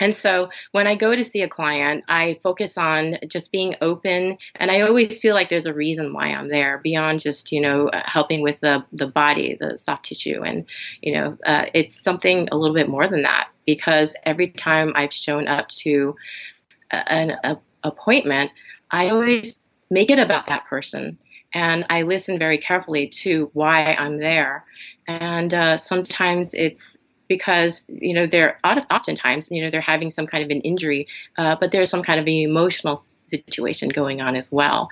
And 0.00 0.14
so 0.14 0.50
when 0.72 0.86
I 0.86 0.96
go 0.96 1.14
to 1.14 1.22
see 1.22 1.42
a 1.42 1.48
client, 1.48 2.04
I 2.08 2.40
focus 2.42 2.76
on 2.76 3.18
just 3.28 3.52
being 3.52 3.76
open. 3.80 4.38
And 4.56 4.70
I 4.70 4.80
always 4.80 5.18
feel 5.20 5.34
like 5.34 5.50
there's 5.50 5.66
a 5.66 5.74
reason 5.74 6.12
why 6.12 6.28
I'm 6.28 6.48
there 6.48 6.78
beyond 6.78 7.20
just, 7.20 7.52
you 7.52 7.60
know, 7.60 7.88
uh, 7.88 8.02
helping 8.04 8.42
with 8.42 8.58
the, 8.60 8.84
the 8.92 9.06
body, 9.06 9.56
the 9.58 9.78
soft 9.78 10.06
tissue. 10.06 10.42
And, 10.42 10.66
you 11.00 11.14
know, 11.14 11.38
uh, 11.46 11.66
it's 11.74 12.00
something 12.00 12.48
a 12.50 12.56
little 12.56 12.74
bit 12.74 12.88
more 12.88 13.08
than 13.08 13.22
that 13.22 13.48
because 13.66 14.16
every 14.24 14.50
time 14.50 14.92
I've 14.96 15.12
shown 15.12 15.46
up 15.46 15.68
to 15.68 16.16
an 16.90 17.36
a, 17.44 17.58
appointment, 17.82 18.50
I 18.90 19.10
always 19.10 19.62
make 19.90 20.10
it 20.10 20.18
about 20.18 20.46
that 20.46 20.66
person. 20.66 21.18
And 21.52 21.86
I 21.88 22.02
listen 22.02 22.38
very 22.38 22.58
carefully 22.58 23.06
to 23.08 23.50
why 23.52 23.94
I'm 23.94 24.18
there. 24.18 24.64
And 25.06 25.54
uh, 25.54 25.78
sometimes 25.78 26.52
it's 26.54 26.98
because 27.28 27.86
you 27.88 28.14
know 28.14 28.26
they're 28.26 28.58
oftentimes 28.64 29.48
you 29.50 29.62
know 29.62 29.70
they're 29.70 29.80
having 29.80 30.10
some 30.10 30.26
kind 30.26 30.44
of 30.44 30.50
an 30.50 30.60
injury, 30.60 31.08
uh, 31.38 31.56
but 31.58 31.72
there's 31.72 31.90
some 31.90 32.02
kind 32.02 32.20
of 32.20 32.26
an 32.26 32.32
emotional 32.32 32.96
situation 32.96 33.88
going 33.88 34.20
on 34.20 34.36
as 34.36 34.50
well. 34.52 34.88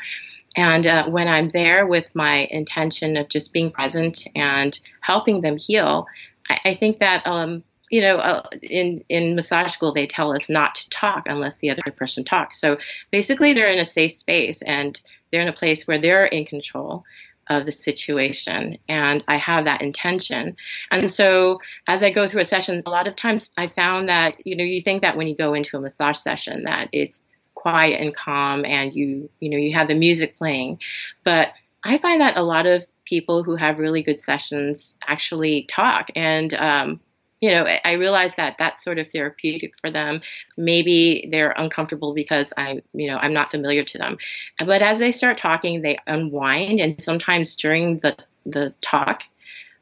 And 0.55 0.87
uh, 0.87 1.07
when 1.07 1.29
I'm 1.29 1.49
there 1.49 1.87
with 1.87 2.07
my 2.15 2.47
intention 2.51 3.17
of 3.17 3.29
just 3.29 3.53
being 3.53 3.71
present 3.71 4.27
and 4.35 4.79
helping 5.01 5.41
them 5.41 5.57
heal, 5.57 6.07
I, 6.49 6.61
I 6.65 6.75
think 6.75 6.99
that 6.99 7.27
um, 7.27 7.63
you 7.93 8.01
know, 8.01 8.17
uh, 8.17 8.43
in 8.63 9.05
in 9.11 9.37
massage 9.37 9.73
school, 9.73 9.93
they 9.93 10.07
tell 10.07 10.35
us 10.35 10.49
not 10.49 10.75
to 10.77 10.89
talk 10.89 11.25
unless 11.27 11.57
the 11.57 11.71
other 11.71 11.83
person 11.95 12.25
talks. 12.25 12.59
So 12.59 12.79
basically, 13.11 13.53
they're 13.53 13.71
in 13.71 13.79
a 13.79 13.85
safe 13.85 14.13
space 14.13 14.63
and 14.63 14.99
they're 15.31 15.43
in 15.43 15.49
a 15.49 15.53
place 15.53 15.87
where 15.87 16.01
they're 16.01 16.25
in 16.25 16.47
control 16.47 17.05
of 17.49 17.67
the 17.67 17.73
situation 17.73 18.79
and 18.89 19.25
I 19.29 19.37
have 19.37 19.65
that 19.65 19.83
intention. 19.83 20.57
And 20.91 21.11
so 21.11 21.61
as 21.87 22.03
I 22.03 22.11
go 22.11 22.29
through 22.29 22.43
a 22.43 22.45
session, 22.45 22.83
a 22.87 22.91
lot 22.91 23.07
of 23.07 23.17
times 23.17 23.51
I 23.57 23.69
found 23.69 24.09
that, 24.09 24.47
you 24.47 24.57
know, 24.57 24.65
you 24.65 24.81
think 24.81 25.03
that 25.03 25.17
when 25.17 25.27
you 25.27 25.37
go 25.37 25.55
into 25.55 25.77
a 25.77 25.81
massage 25.81 26.19
session 26.19 26.65
that 26.65 26.89
it's 26.93 27.25
quiet 27.55 28.01
and 28.01 28.15
calm 28.15 28.65
and 28.65 28.95
you, 28.95 29.29
you 29.41 29.51
know, 29.51 29.57
you 29.57 29.73
have 29.75 29.89
the 29.89 29.95
music 29.95 30.39
playing. 30.39 30.79
But 31.25 31.49
I 31.85 31.99
find 31.99 32.21
that 32.21 32.37
a 32.37 32.43
lot 32.43 32.67
of 32.67 32.87
people 33.05 33.43
who 33.43 33.57
have 33.57 33.79
really 33.79 34.03
good 34.03 34.21
sessions 34.21 34.97
actually 35.07 35.67
talk 35.69 36.09
and 36.15 36.55
um, 36.55 37.01
you 37.43 37.51
know, 37.51 37.67
I 37.85 37.93
realize 37.95 38.37
that 38.37 38.55
that's 38.61 38.85
sort 38.85 39.01
of 39.01 39.11
therapeutic 39.11 39.75
for 39.81 39.91
them. 39.91 40.23
Maybe 40.57 41.29
they're 41.31 41.51
uncomfortable 41.51 42.15
because 42.15 42.53
I'm, 42.57 42.83
you 42.95 43.09
know, 43.09 43.19
I'm 43.19 43.33
not 43.33 43.51
familiar 43.51 43.83
to 43.83 43.99
them. 43.99 44.17
But 44.65 44.81
as 44.81 45.01
they 45.01 45.11
start 45.11 45.39
talking, 45.39 45.83
they 45.83 45.99
unwind, 46.07 46.79
and 46.79 47.03
sometimes 47.03 47.57
during 47.57 47.99
the 47.99 48.17
the 48.47 48.73
talk, 48.81 49.23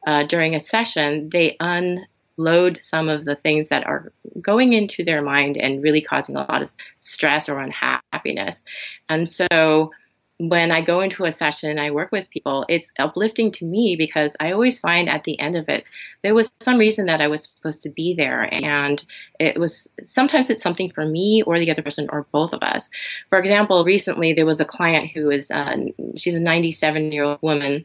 uh, 0.06 0.24
during 0.24 0.54
a 0.54 0.60
session, 0.60 1.28
they 1.28 1.58
unload 1.60 2.78
some 2.78 3.10
of 3.10 3.26
the 3.26 3.36
things 3.36 3.68
that 3.68 3.86
are 3.86 4.10
going 4.40 4.72
into 4.72 5.04
their 5.04 5.20
mind 5.20 5.58
and 5.58 5.82
really 5.82 6.00
causing 6.00 6.36
a 6.36 6.46
lot 6.50 6.62
of 6.62 6.70
stress 7.02 7.46
or 7.46 7.60
unhappiness. 7.60 8.64
And 9.10 9.28
so 9.28 9.92
when 10.40 10.70
I 10.70 10.80
go 10.80 11.02
into 11.02 11.26
a 11.26 11.32
session 11.32 11.68
and 11.68 11.78
I 11.78 11.90
work 11.90 12.10
with 12.12 12.30
people, 12.30 12.64
it's 12.66 12.90
uplifting 12.98 13.52
to 13.52 13.66
me 13.66 13.94
because 13.96 14.36
I 14.40 14.52
always 14.52 14.80
find 14.80 15.06
at 15.06 15.24
the 15.24 15.38
end 15.38 15.54
of 15.54 15.68
it, 15.68 15.84
there 16.22 16.34
was 16.34 16.50
some 16.60 16.78
reason 16.78 17.06
that 17.06 17.20
I 17.20 17.28
was 17.28 17.42
supposed 17.42 17.82
to 17.82 17.90
be 17.90 18.14
there. 18.14 18.48
And 18.64 19.04
it 19.38 19.60
was 19.60 19.86
sometimes 20.02 20.48
it's 20.48 20.62
something 20.62 20.90
for 20.92 21.04
me 21.04 21.42
or 21.42 21.58
the 21.58 21.70
other 21.70 21.82
person 21.82 22.08
or 22.10 22.26
both 22.32 22.54
of 22.54 22.62
us. 22.62 22.88
For 23.28 23.38
example, 23.38 23.84
recently 23.84 24.32
there 24.32 24.46
was 24.46 24.60
a 24.60 24.64
client 24.64 25.10
who 25.12 25.30
is, 25.30 25.50
uh, 25.50 25.76
she's 26.16 26.34
a 26.34 26.40
97 26.40 27.12
year 27.12 27.24
old 27.24 27.42
woman 27.42 27.84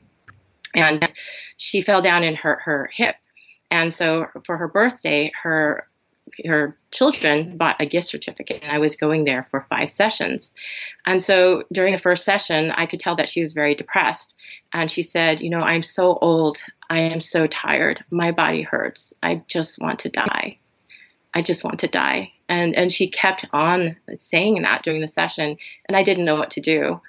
and 0.74 1.12
she 1.58 1.82
fell 1.82 2.02
down 2.02 2.24
and 2.24 2.38
hurt 2.38 2.62
her 2.64 2.90
hip. 2.94 3.18
And 3.70 3.94
so 3.94 4.28
for 4.46 4.56
her 4.56 4.70
birthday, 4.70 5.30
her 5.44 5.90
her 6.46 6.78
children 6.92 7.58
bought 7.58 7.80
a 7.80 7.86
gift 7.86 8.08
certificate 8.08 8.64
and 8.64 8.72
I 8.72 8.80
was 8.80 8.96
going 8.96 9.26
there 9.26 9.48
for 9.52 9.66
five 9.70 9.92
sessions. 9.92 10.54
And 11.06 11.24
so 11.24 11.64
during 11.72 11.94
the 11.94 12.00
first 12.00 12.26
session, 12.26 12.72
I 12.72 12.86
could 12.88 13.00
tell 13.00 13.16
that 13.18 13.30
she 13.30 13.42
was 13.42 13.54
very 13.54 13.76
depressed. 13.76 14.36
And 14.74 14.90
she 14.90 15.04
said, 15.04 15.42
You 15.42 15.50
know, 15.50 15.62
I'm 15.62 15.84
so 15.84 16.18
old. 16.22 16.58
I 16.90 17.00
am 17.00 17.22
so 17.22 17.48
tired. 17.48 18.04
My 18.10 18.32
body 18.32 18.62
hurts. 18.62 19.14
I 19.24 19.44
just 19.48 19.80
want 19.80 20.00
to 20.00 20.10
die. 20.10 20.60
I 21.34 21.42
just 21.42 21.64
want 21.64 21.80
to 21.82 21.88
die. 21.88 22.32
And, 22.48 22.76
and 22.76 22.92
she 22.92 23.10
kept 23.10 23.46
on 23.52 23.98
saying 24.14 24.62
that 24.62 24.84
during 24.84 25.02
the 25.02 25.08
session. 25.08 25.58
And 25.88 25.96
I 25.96 26.04
didn't 26.04 26.26
know 26.26 26.36
what 26.36 26.52
to 26.52 26.62
do. 26.62 27.02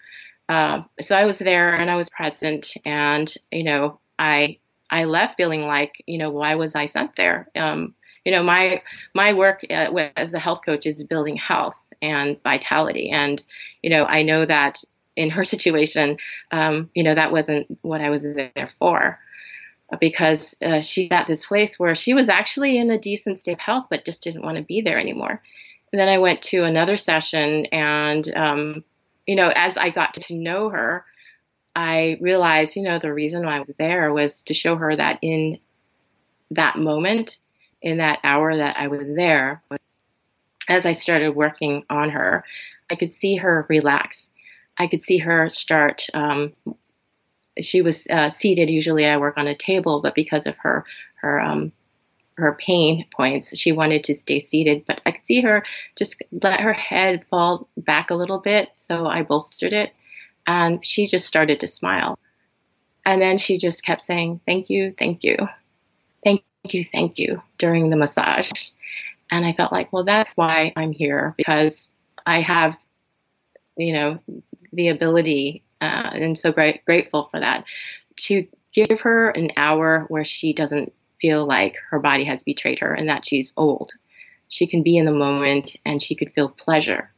Uh, 0.48 0.82
so 1.00 1.16
I 1.16 1.26
was 1.26 1.38
there 1.38 1.74
and 1.74 1.90
I 1.90 1.96
was 1.96 2.10
present. 2.10 2.72
And, 2.84 3.32
you 3.50 3.64
know, 3.64 4.00
I, 4.18 4.58
I 4.90 5.04
left 5.04 5.36
feeling 5.36 5.66
like, 5.66 6.02
you 6.06 6.18
know, 6.18 6.30
why 6.30 6.54
was 6.54 6.74
I 6.74 6.86
sent 6.86 7.16
there? 7.16 7.48
Um, 7.54 7.94
you 8.26 8.32
know, 8.32 8.42
my 8.42 8.82
my 9.14 9.32
work 9.32 9.64
uh, 9.70 10.08
as 10.16 10.34
a 10.34 10.40
health 10.40 10.62
coach 10.66 10.84
is 10.84 11.02
building 11.04 11.36
health 11.36 11.80
and 12.02 12.42
vitality, 12.42 13.08
and 13.10 13.42
you 13.84 13.88
know, 13.88 14.04
I 14.04 14.22
know 14.22 14.44
that 14.44 14.82
in 15.14 15.30
her 15.30 15.44
situation, 15.54 16.18
um, 16.50 16.90
you 16.92 17.04
know, 17.04 17.14
that 17.14 17.30
wasn't 17.30 17.78
what 17.82 18.00
I 18.00 18.10
was 18.10 18.22
there 18.24 18.72
for 18.80 19.20
because 20.00 20.56
uh, 20.60 20.80
she's 20.80 21.12
at 21.12 21.28
this 21.28 21.46
place 21.46 21.78
where 21.78 21.94
she 21.94 22.14
was 22.14 22.28
actually 22.28 22.76
in 22.76 22.90
a 22.90 22.98
decent 22.98 23.38
state 23.38 23.52
of 23.52 23.60
health, 23.60 23.86
but 23.88 24.04
just 24.04 24.24
didn't 24.24 24.42
want 24.42 24.56
to 24.56 24.64
be 24.64 24.80
there 24.80 24.98
anymore. 24.98 25.40
And 25.92 26.00
then 26.00 26.08
I 26.08 26.18
went 26.18 26.42
to 26.42 26.64
another 26.64 26.96
session, 26.96 27.66
and 27.66 28.36
um, 28.36 28.84
you 29.24 29.36
know, 29.36 29.52
as 29.54 29.76
I 29.76 29.90
got 29.90 30.14
to 30.14 30.34
know 30.34 30.68
her, 30.70 31.04
I 31.76 32.18
realized, 32.20 32.74
you 32.74 32.82
know, 32.82 32.98
the 32.98 33.14
reason 33.14 33.46
why 33.46 33.54
I 33.54 33.60
was 33.60 33.70
there 33.78 34.12
was 34.12 34.42
to 34.42 34.54
show 34.54 34.74
her 34.74 34.96
that 34.96 35.20
in 35.22 35.60
that 36.50 36.76
moment, 36.76 37.38
in 37.86 37.98
that 37.98 38.18
hour 38.24 38.56
that 38.56 38.76
I 38.76 38.88
was 38.88 39.06
there, 39.14 39.62
as 40.68 40.84
I 40.86 40.90
started 40.90 41.36
working 41.36 41.84
on 41.88 42.10
her, 42.10 42.42
I 42.90 42.96
could 42.96 43.14
see 43.14 43.36
her 43.36 43.64
relax. 43.68 44.32
I 44.76 44.88
could 44.88 45.04
see 45.04 45.18
her 45.18 45.48
start. 45.50 46.04
Um, 46.12 46.52
she 47.60 47.82
was 47.82 48.04
uh, 48.10 48.28
seated. 48.28 48.70
Usually, 48.70 49.06
I 49.06 49.18
work 49.18 49.38
on 49.38 49.46
a 49.46 49.54
table, 49.54 50.02
but 50.02 50.16
because 50.16 50.46
of 50.46 50.56
her 50.56 50.84
her 51.22 51.40
um, 51.40 51.70
her 52.34 52.58
pain 52.58 53.06
points, 53.14 53.56
she 53.56 53.70
wanted 53.70 54.02
to 54.04 54.16
stay 54.16 54.40
seated. 54.40 54.84
But 54.84 55.00
I 55.06 55.12
could 55.12 55.24
see 55.24 55.40
her 55.42 55.64
just 55.94 56.20
let 56.42 56.58
her 56.58 56.72
head 56.72 57.24
fall 57.30 57.68
back 57.76 58.10
a 58.10 58.16
little 58.16 58.38
bit, 58.38 58.70
so 58.74 59.06
I 59.06 59.22
bolstered 59.22 59.72
it, 59.72 59.92
and 60.44 60.84
she 60.84 61.06
just 61.06 61.28
started 61.28 61.60
to 61.60 61.68
smile. 61.68 62.18
And 63.04 63.22
then 63.22 63.38
she 63.38 63.58
just 63.58 63.84
kept 63.84 64.02
saying, 64.02 64.40
"Thank 64.44 64.70
you, 64.70 64.92
thank 64.98 65.22
you." 65.22 65.36
You, 66.74 66.84
thank 66.92 67.18
you 67.18 67.42
during 67.58 67.90
the 67.90 67.96
massage. 67.96 68.50
And 69.30 69.44
I 69.44 69.52
felt 69.52 69.72
like, 69.72 69.92
well, 69.92 70.04
that's 70.04 70.32
why 70.36 70.72
I'm 70.76 70.92
here 70.92 71.34
because 71.36 71.92
I 72.24 72.40
have, 72.40 72.76
you 73.76 73.92
know, 73.92 74.18
the 74.72 74.88
ability, 74.88 75.62
uh, 75.80 76.10
and 76.12 76.38
so 76.38 76.52
grateful 76.52 77.28
for 77.30 77.40
that, 77.40 77.64
to 78.16 78.46
give 78.72 79.00
her 79.00 79.30
an 79.30 79.52
hour 79.56 80.06
where 80.08 80.24
she 80.24 80.52
doesn't 80.52 80.92
feel 81.20 81.46
like 81.46 81.76
her 81.90 81.98
body 81.98 82.24
has 82.24 82.42
betrayed 82.42 82.78
her 82.78 82.92
and 82.92 83.08
that 83.08 83.26
she's 83.26 83.52
old. 83.56 83.92
She 84.48 84.66
can 84.66 84.82
be 84.82 84.96
in 84.96 85.06
the 85.06 85.12
moment 85.12 85.76
and 85.84 86.00
she 86.00 86.14
could 86.14 86.32
feel 86.32 86.50
pleasure. 86.50 87.10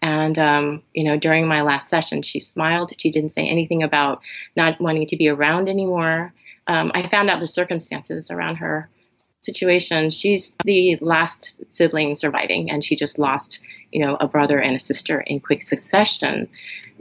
And, 0.00 0.36
um, 0.38 0.82
you 0.94 1.04
know, 1.04 1.16
during 1.16 1.46
my 1.46 1.62
last 1.62 1.88
session, 1.88 2.22
she 2.22 2.40
smiled. 2.40 2.92
She 2.98 3.12
didn't 3.12 3.30
say 3.30 3.46
anything 3.46 3.84
about 3.84 4.20
not 4.56 4.80
wanting 4.80 5.06
to 5.06 5.16
be 5.16 5.28
around 5.28 5.68
anymore 5.68 6.34
um, 6.66 6.92
I 6.94 7.08
found 7.08 7.30
out 7.30 7.40
the 7.40 7.48
circumstances 7.48 8.30
around 8.30 8.56
her 8.56 8.88
situation. 9.40 10.10
She's 10.10 10.54
the 10.64 10.96
last 11.00 11.60
sibling 11.70 12.16
surviving, 12.16 12.70
and 12.70 12.84
she 12.84 12.96
just 12.96 13.18
lost, 13.18 13.60
you 13.90 14.04
know, 14.04 14.16
a 14.20 14.28
brother 14.28 14.58
and 14.58 14.76
a 14.76 14.80
sister 14.80 15.20
in 15.20 15.40
quick 15.40 15.64
succession. 15.64 16.48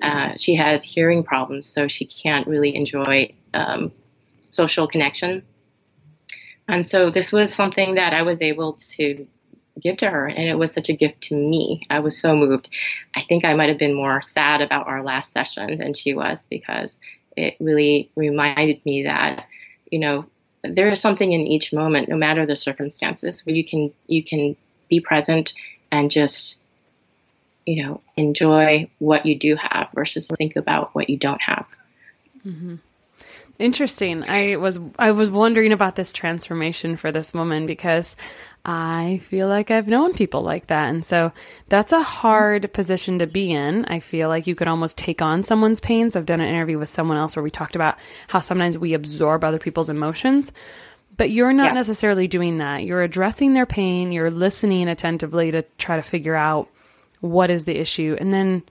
Uh, 0.02 0.34
she 0.38 0.56
has 0.56 0.84
hearing 0.84 1.24
problems, 1.24 1.68
so 1.68 1.88
she 1.88 2.06
can't 2.06 2.48
really 2.48 2.76
enjoy 2.76 3.32
um, 3.54 3.92
social 4.50 4.88
connection. 4.88 5.44
And 6.68 6.88
so 6.88 7.12
this 7.12 7.32
was 7.32 7.54
something 7.54 7.96
that 7.96 8.14
I 8.14 8.24
was 8.24 8.42
able 8.42 8.74
to 8.74 9.28
give 9.80 9.98
to 9.98 10.10
her, 10.10 10.28
and 10.28 10.50
it 10.50 10.58
was 10.58 10.74
such 10.74 10.90
a 10.90 10.94
gift 10.94 11.22
to 11.22 11.36
me. 11.36 11.84
I 11.90 12.00
was 12.00 12.18
so 12.18 12.36
moved. 12.36 12.70
I 13.16 13.22
think 13.22 13.46
I 13.46 13.54
might 13.54 13.70
have 13.70 13.78
been 13.78 13.94
more 13.94 14.22
sad 14.22 14.62
about 14.62 14.88
our 14.88 15.04
last 15.04 15.32
session 15.32 15.78
than 15.78 15.94
she 15.94 16.14
was 16.14 16.46
because 16.50 17.00
it 17.38 17.56
really 17.60 18.12
reminded 18.16 18.86
me 18.86 19.04
that 19.04 19.46
you 19.92 20.00
know 20.00 20.26
there 20.64 20.90
is 20.90 21.00
something 21.00 21.34
in 21.34 21.42
each 21.42 21.74
moment 21.74 22.10
no 22.10 22.16
matter 22.16 22.46
the 22.46 22.56
circumstances 22.56 23.46
where 23.46 23.56
you 23.56 23.64
can 23.64 23.94
you 24.08 24.24
can 24.24 24.56
be 24.90 25.00
present 25.00 25.54
and 25.92 26.10
just 26.10 26.58
you 27.66 27.84
know 27.84 28.02
enjoy 28.18 28.90
what 29.00 29.26
you 29.26 29.38
do 29.38 29.56
have 29.56 29.88
versus 29.94 30.28
think 30.38 30.56
about 30.56 30.96
what 30.96 31.10
you 31.10 31.18
don't 31.18 31.42
have 31.42 31.66
mm-hmm. 32.46 32.76
Interesting. 33.62 34.26
I 34.28 34.56
was 34.56 34.80
I 34.98 35.12
was 35.12 35.30
wondering 35.30 35.72
about 35.72 35.96
this 35.96 36.12
transformation 36.12 36.98
for 36.98 37.12
this 37.12 37.32
woman 37.32 37.68
because 37.68 38.16
I 38.66 39.22
feel 39.24 39.48
like 39.48 39.70
I've 39.70 39.88
known 39.88 40.14
people 40.14 40.42
like 40.42 40.68
that. 40.68 40.90
And 40.90 41.06
so 41.06 41.32
that's 41.70 41.92
a 41.92 42.02
hard 42.02 42.74
position 42.74 43.20
to 43.20 43.28
be 43.28 43.52
in. 43.52 43.86
I 43.86 44.00
feel 44.00 44.30
like 44.30 44.48
you 44.48 44.56
could 44.56 44.68
almost 44.68 44.98
take 44.98 45.22
on 45.22 45.44
someone's 45.44 45.80
pains. 45.80 46.16
I've 46.16 46.26
done 46.26 46.42
an 46.42 46.50
interview 46.50 46.80
with 46.80 46.90
someone 46.90 47.18
else 47.18 47.36
where 47.36 47.44
we 47.44 47.52
talked 47.52 47.76
about 47.76 48.00
how 48.28 48.40
sometimes 48.40 48.80
we 48.80 48.96
absorb 48.96 49.44
other 49.44 49.60
people's 49.60 49.90
emotions. 49.90 50.52
But 51.16 51.30
you're 51.30 51.54
not 51.54 51.68
yeah. 51.68 51.74
necessarily 51.74 52.28
doing 52.28 52.58
that. 52.58 52.84
You're 52.84 53.04
addressing 53.04 53.54
their 53.54 53.68
pain, 53.68 54.12
you're 54.12 54.32
listening 54.32 54.88
attentively 54.88 55.52
to 55.52 55.62
try 55.78 55.98
to 55.98 56.02
figure 56.02 56.36
out 56.36 56.68
what 57.20 57.52
is 57.52 57.66
the 57.66 57.78
issue 57.78 58.18
and 58.20 58.34
then 58.34 58.64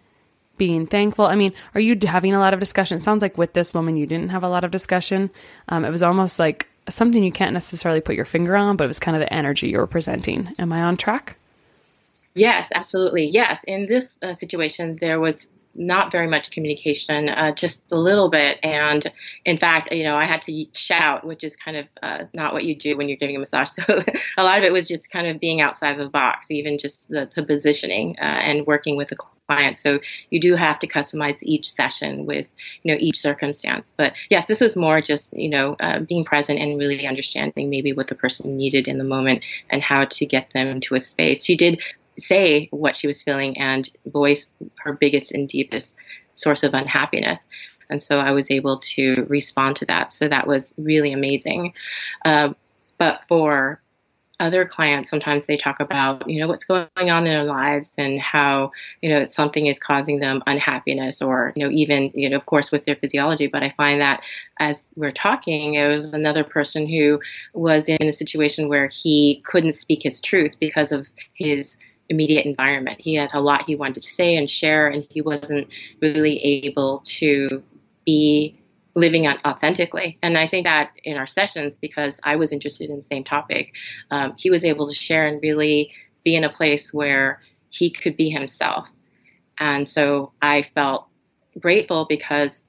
being 0.61 0.87
thankful. 0.87 1.25
I 1.25 1.37
mean, 1.37 1.55
are 1.75 1.81
you 1.81 1.96
having 2.05 2.35
a 2.35 2.38
lot 2.38 2.53
of 2.53 2.61
discussion? 2.61 2.99
It 2.99 3.01
sounds 3.01 3.23
like 3.23 3.38
with 3.38 3.55
this 3.55 3.73
woman, 3.73 3.96
you 3.96 4.05
didn't 4.05 4.29
have 4.29 4.44
a 4.44 4.49
lot 4.49 4.62
of 4.62 4.70
discussion. 4.70 5.31
Um, 5.70 5.87
it 5.87 5.90
was 5.90 6.03
almost 6.03 6.38
like 6.38 6.68
something 6.87 7.25
you 7.25 7.33
can't 7.33 7.55
necessarily 7.55 8.03
put 8.03 8.14
your 8.14 8.27
finger 8.27 8.55
on, 8.55 8.77
but 8.77 8.85
it 8.85 8.88
was 8.88 9.01
kind 9.01 9.16
of 9.16 9.23
the 9.23 9.33
energy 9.33 9.70
you 9.70 9.79
were 9.79 9.87
presenting. 9.87 10.51
Am 10.59 10.70
I 10.70 10.83
on 10.83 10.99
track? 10.99 11.38
Yes, 12.35 12.68
absolutely. 12.75 13.31
Yes. 13.33 13.64
In 13.66 13.87
this 13.87 14.18
uh, 14.20 14.35
situation, 14.35 14.99
there 15.01 15.18
was 15.18 15.49
not 15.75 16.12
very 16.12 16.27
much 16.27 16.51
communication, 16.51 17.31
uh, 17.31 17.55
just 17.55 17.90
a 17.90 17.96
little 17.96 18.29
bit. 18.29 18.59
And 18.62 19.11
in 19.46 19.57
fact, 19.57 19.92
you 19.92 20.03
know, 20.03 20.16
I 20.16 20.27
had 20.27 20.42
to 20.42 20.66
shout, 20.75 21.27
which 21.27 21.42
is 21.42 21.57
kind 21.57 21.77
of 21.79 21.87
uh, 22.03 22.25
not 22.35 22.53
what 22.53 22.64
you 22.64 22.75
do 22.75 22.99
when 22.99 23.09
you're 23.09 23.16
giving 23.16 23.37
a 23.37 23.38
massage. 23.38 23.70
So 23.81 24.03
a 24.37 24.42
lot 24.42 24.59
of 24.59 24.64
it 24.64 24.73
was 24.73 24.88
just 24.88 25.11
kind 25.11 25.27
of 25.27 25.40
being 25.40 25.62
outside 25.62 25.99
the 25.99 26.09
box, 26.09 26.51
even 26.51 26.79
just 26.79 27.09
the, 27.09 27.31
the 27.35 27.44
positioning 27.44 28.16
uh, 28.20 28.25
and 28.25 28.66
working 28.66 28.96
with 28.96 29.09
the 29.09 29.16
So 29.77 29.99
you 30.31 30.41
do 30.41 30.55
have 30.55 30.79
to 30.81 30.87
customize 30.87 31.43
each 31.43 31.71
session 31.71 32.27
with, 32.27 32.47
you 32.83 32.93
know, 32.93 32.99
each 33.01 33.19
circumstance. 33.19 33.93
But 33.97 34.13
yes, 34.31 34.47
this 34.47 34.61
was 34.61 34.77
more 34.77 35.01
just, 35.01 35.33
you 35.33 35.49
know, 35.49 35.77
uh, 35.81 36.01
being 36.01 36.25
present 36.25 36.59
and 36.59 36.79
really 36.79 37.07
understanding 37.07 37.71
maybe 37.71 37.93
what 37.93 38.09
the 38.09 38.15
person 38.15 38.57
needed 38.57 38.87
in 38.89 38.99
the 38.99 39.05
moment 39.05 39.43
and 39.69 39.83
how 39.83 40.05
to 40.05 40.27
get 40.27 40.53
them 40.53 40.69
into 40.69 40.95
a 40.95 41.01
space. 41.01 41.45
She 41.45 41.57
did 41.57 41.81
say 42.19 42.69
what 42.71 42.97
she 42.97 43.07
was 43.07 43.23
feeling 43.23 43.59
and 43.59 43.91
voice 44.07 44.51
her 44.79 44.93
biggest 44.93 45.33
and 45.33 45.49
deepest 45.49 45.97
source 46.35 46.63
of 46.63 46.75
unhappiness. 46.75 47.49
And 47.89 48.03
so 48.03 48.19
I 48.19 48.31
was 48.31 48.51
able 48.51 48.79
to 48.79 49.27
respond 49.29 49.77
to 49.77 49.87
that. 49.87 50.13
So 50.13 50.29
that 50.29 50.47
was 50.47 50.75
really 50.79 51.13
amazing. 51.13 51.75
Uh, 52.25 52.51
but 52.99 53.23
for 53.29 53.81
other 54.40 54.64
clients, 54.64 55.11
sometimes 55.11 55.46
they 55.46 55.57
talk 55.57 55.79
about, 55.79 56.29
you 56.29 56.40
know, 56.40 56.48
what's 56.48 56.64
going 56.64 56.88
on 56.96 57.26
in 57.26 57.33
their 57.33 57.44
lives 57.44 57.94
and 57.98 58.18
how, 58.20 58.72
you 59.03 59.11
know, 59.11 59.24
something 59.26 59.66
is 59.66 59.79
causing 59.79 60.18
them 60.18 60.42
unhappiness 60.46 61.22
or, 61.22 61.53
you 61.55 61.64
know, 61.64 61.70
even, 61.70 62.11
you 62.14 62.29
know, 62.29 62.37
of 62.37 62.46
course 62.46 62.72
with 62.72 62.85
their 62.87 62.96
physiology. 62.96 63.46
But 63.46 63.62
I 63.62 63.72
find 63.76 64.00
that 64.00 64.22
as 64.59 64.85
we're 64.96 65.12
talking, 65.12 65.74
it 65.74 65.87
was 65.87 66.12
another 66.12 66.42
person 66.42 66.88
who 66.88 67.20
was 67.53 67.88
in 67.88 68.09
a 68.09 68.12
situation 68.12 68.68
where 68.68 68.88
he 68.88 69.42
couldn't 69.46 69.76
speak 69.76 70.03
his 70.03 70.20
truth 70.20 70.57
because 70.59 70.90
of 70.90 71.07
his 71.35 71.76
immediate 72.09 72.44
environment. 72.44 73.00
He 73.00 73.14
had 73.14 73.31
a 73.33 73.40
lot 73.40 73.64
he 73.64 73.76
wanted 73.76 74.03
to 74.03 74.11
say 74.11 74.37
and 74.37 74.50
share, 74.50 74.88
and 74.88 75.07
he 75.11 75.20
wasn't 75.20 75.68
really 76.00 76.42
able 76.42 77.03
to 77.05 77.62
be 78.05 78.60
living 79.01 79.27
authentically. 79.27 80.19
And 80.23 80.39
I 80.39 80.47
think 80.47 80.67
that 80.67 80.93
in 81.05 81.17
our 81.17 81.27
sessions, 81.27 81.79
because 81.79 82.21
I 82.25 82.37
was 82.37 82.53
interested 82.53 82.91
in 82.91 82.97
the 82.97 83.03
same 83.03 83.25
topic, 83.25 83.73
um, 84.11 84.35
he 84.37 84.51
was 84.51 84.65
able 84.65 84.89
to 84.89 84.95
share 84.95 85.27
and 85.27 85.43
really 85.43 85.93
be 86.25 86.35
in 86.37 86.45
a 86.45 86.51
place 86.51 86.93
where 86.93 87.41
he 87.71 87.91
could 87.91 88.17
be 88.17 88.31
himself. 88.31 88.87
And 89.59 89.89
so 89.89 90.33
I 90.43 90.63
felt 90.63 91.07
grateful 91.59 92.07
because 92.09 92.65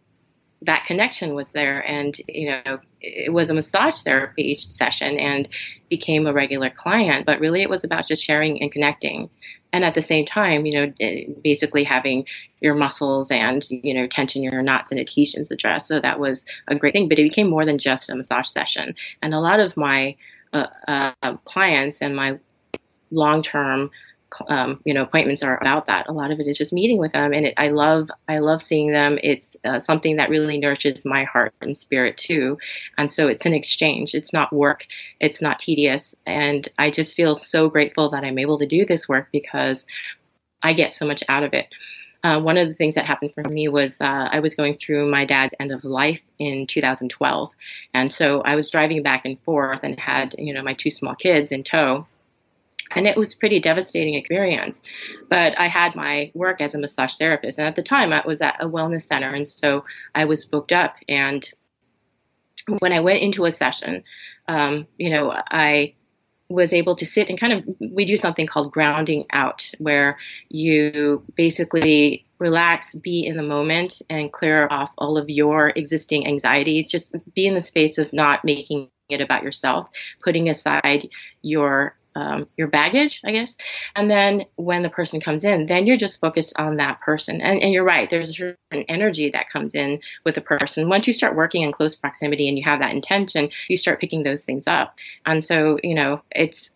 that 0.64 0.86
connection 0.86 1.34
was 1.34 1.52
there 1.52 1.80
and 1.88 2.20
you 2.28 2.50
know 2.50 2.80
it 3.00 3.34
was 3.34 3.50
a 3.50 3.54
massage 3.54 4.02
therapy 4.02 4.58
session 4.70 5.18
and 5.18 5.48
became 5.90 6.28
a 6.28 6.34
regular 6.34 6.70
client 6.70 7.26
but 7.26 7.40
really 7.40 7.62
it 7.62 7.70
was 7.70 7.84
about 7.84 8.08
just 8.08 8.24
sharing 8.24 8.62
and 8.62 8.72
connecting 8.72 9.30
and 9.74 9.86
at 9.86 9.94
the 9.94 10.02
same 10.02 10.26
time, 10.26 10.66
you 10.66 10.74
know, 10.74 10.94
eh, 11.00 11.26
basically 11.44 11.84
having 11.84 12.26
your 12.60 12.76
muscles 12.76 13.32
and 13.32 13.66
you 13.70 13.94
know 13.94 14.08
tension 14.08 14.44
your 14.44 14.62
knots 14.62 14.92
and 14.92 15.00
adhesions 15.00 15.52
addressed. 15.52 15.88
So 15.88 16.00
that 16.00 16.20
was 16.20 16.46
a 16.68 16.76
great 16.76 16.94
thing. 16.94 17.10
But 17.10 17.20
it 17.20 17.24
became 17.24 17.50
more 17.50 17.66
than 17.66 17.78
just 17.78 18.10
a 18.10 18.16
massage 18.16 18.48
session. 18.48 18.96
And 19.22 19.34
a 19.34 19.40
lot 19.40 19.60
of 19.60 19.76
my 19.78 20.16
uh, 20.54 20.68
uh, 20.88 21.36
clients 21.46 22.02
and 22.02 22.16
my 22.16 22.38
long-term 23.12 23.90
um, 24.48 24.82
you 24.86 24.94
know 24.94 25.04
appointments 25.04 25.44
are 25.44 25.58
about 25.60 25.88
that. 25.88 26.08
A 26.08 26.14
lot 26.14 26.32
of 26.32 26.40
it 26.40 26.48
is 26.48 26.58
just 26.58 26.74
meeting 26.74 26.98
with 26.98 27.12
them 27.12 27.34
and 27.34 27.48
it, 27.48 27.54
i 27.58 27.70
love 27.70 28.10
i 28.28 28.40
love 28.40 28.62
seeing 28.62 28.92
them. 28.92 29.18
It's 29.24 29.56
uh, 29.64 29.80
something 29.80 30.18
that 30.18 30.30
really 30.30 30.58
nurtures 30.58 31.06
my 31.06 31.24
heart 31.26 31.54
and 31.62 31.78
spirit 31.78 32.18
too. 32.18 32.58
And 32.98 33.12
so 33.12 33.28
it's 33.28 33.46
an 33.46 33.54
exchange. 33.54 34.14
It's 34.16 34.34
not 34.34 34.54
work. 34.54 34.86
It's 35.20 35.42
not 35.42 35.60
tedious. 35.60 36.16
And 36.26 36.68
i 36.78 36.90
just 36.90 37.16
feel 37.16 37.36
so 37.36 37.70
grateful 37.70 38.12
that 38.12 38.24
i'm 38.24 38.40
able 38.40 38.58
to 38.60 38.66
do 38.66 38.86
this 38.86 39.08
work 39.10 39.28
because 39.32 39.86
i 40.64 40.74
get 40.74 40.94
so 40.94 41.06
much 41.06 41.24
out 41.30 41.44
of 41.44 41.54
it. 41.54 41.68
Uh, 42.24 42.40
one 42.40 42.58
of 42.58 42.68
the 42.68 42.76
things 42.76 42.96
that 42.96 43.06
happened 43.06 43.34
for 43.34 43.42
me 43.50 43.68
was 43.68 44.00
uh, 44.00 44.30
I 44.32 44.42
was 44.42 44.54
going 44.54 44.78
through 44.78 45.10
my 45.10 45.26
dad's 45.26 45.56
end 45.60 45.72
of 45.72 45.84
life 45.84 46.22
in 46.38 46.68
2012, 46.68 47.50
and 47.96 48.14
so 48.14 48.42
I 48.42 48.54
was 48.56 48.70
driving 48.70 49.02
back 49.02 49.26
and 49.26 49.42
forth 49.42 49.80
and 49.82 50.00
had 50.00 50.36
you 50.38 50.54
know 50.54 50.62
my 50.62 50.76
two 50.76 50.92
small 50.92 51.16
kids 51.16 51.52
in 51.52 51.64
tow, 51.64 52.06
and 52.96 53.08
it 53.08 53.18
was 53.18 53.34
pretty 53.34 53.60
devastating 53.60 54.16
experience. 54.16 54.82
But 55.30 55.58
I 55.60 55.68
had 55.68 55.96
my 55.96 56.32
work 56.34 56.62
as 56.62 56.76
a 56.76 56.78
massage 56.78 57.16
therapist, 57.16 57.58
and 57.58 57.68
at 57.68 57.76
the 57.76 57.84
time 57.84 58.14
I 58.14 58.24
was 58.26 58.42
at 58.42 58.62
a 58.62 58.68
wellness 58.68 59.04
center, 59.04 59.34
and 59.34 59.48
so 59.48 59.86
I 60.16 60.26
was 60.26 60.46
booked 60.46 60.72
up. 60.72 60.96
And 61.08 61.50
when 62.80 62.94
I 62.94 63.00
went 63.00 63.22
into 63.22 63.46
a 63.46 63.52
session, 63.52 64.04
um, 64.48 64.88
you 64.98 65.10
know, 65.10 65.34
I 65.50 65.96
was 66.50 66.74
able 66.74 66.98
to 66.98 67.06
sit 67.06 67.30
and 67.30 67.40
kind 67.40 67.54
of 67.54 67.64
we 67.80 68.06
do 68.06 68.18
something 68.18 68.46
called 68.46 68.72
grounding 68.72 69.26
out, 69.32 69.72
where 69.80 70.18
you 70.50 71.24
basically 71.36 72.26
relax, 72.40 72.94
be 72.96 73.26
in 73.26 73.38
the 73.38 73.44
moment, 73.44 74.02
and 74.10 74.34
clear 74.34 74.68
off 74.70 74.92
all 74.98 75.18
of 75.18 75.30
your 75.30 75.70
existing 75.70 76.28
anxieties. 76.28 76.92
Just 76.92 77.16
be 77.34 77.48
in 77.48 77.54
the 77.54 77.62
space 77.62 77.98
of 77.98 78.12
not 78.12 78.44
making 78.44 78.90
it 79.10 79.22
about 79.22 79.44
yourself, 79.44 79.88
putting 80.24 80.50
aside 80.50 81.08
your 81.42 81.96
um, 82.16 82.48
your 82.58 82.68
baggage, 82.68 83.22
I 83.26 83.32
guess. 83.32 83.58
And 83.96 84.10
then 84.10 84.46
when 84.56 84.82
the 84.82 84.90
person 84.90 85.22
comes 85.22 85.44
in, 85.44 85.68
then 85.68 85.88
you're 85.88 85.98
just 85.98 86.20
focused 86.20 86.54
on 86.58 86.78
that 86.78 87.02
person. 87.02 87.42
And, 87.42 87.62
and 87.62 87.74
you're 87.74 87.84
right, 87.84 88.10
there's 88.10 88.40
an 88.40 88.84
energy 88.90 89.32
that 89.32 89.50
comes 89.52 89.76
in 89.76 90.02
with 90.26 90.36
the 90.36 90.42
person. 90.42 90.90
Once 90.90 91.08
you 91.08 91.14
start 91.14 91.36
working 91.36 91.62
in 91.64 91.72
close 91.72 91.96
proximity 91.96 92.50
and 92.50 92.58
you 92.58 92.64
have 92.66 92.82
that 92.82 92.94
intention, 92.94 93.50
you 93.68 93.78
start 93.78 94.02
picking 94.02 94.24
those 94.24 94.44
things 94.44 94.68
up. 94.68 94.96
And 95.26 95.44
so, 95.44 95.80
you 95.84 95.96
know, 95.96 96.22
it's 96.32 96.70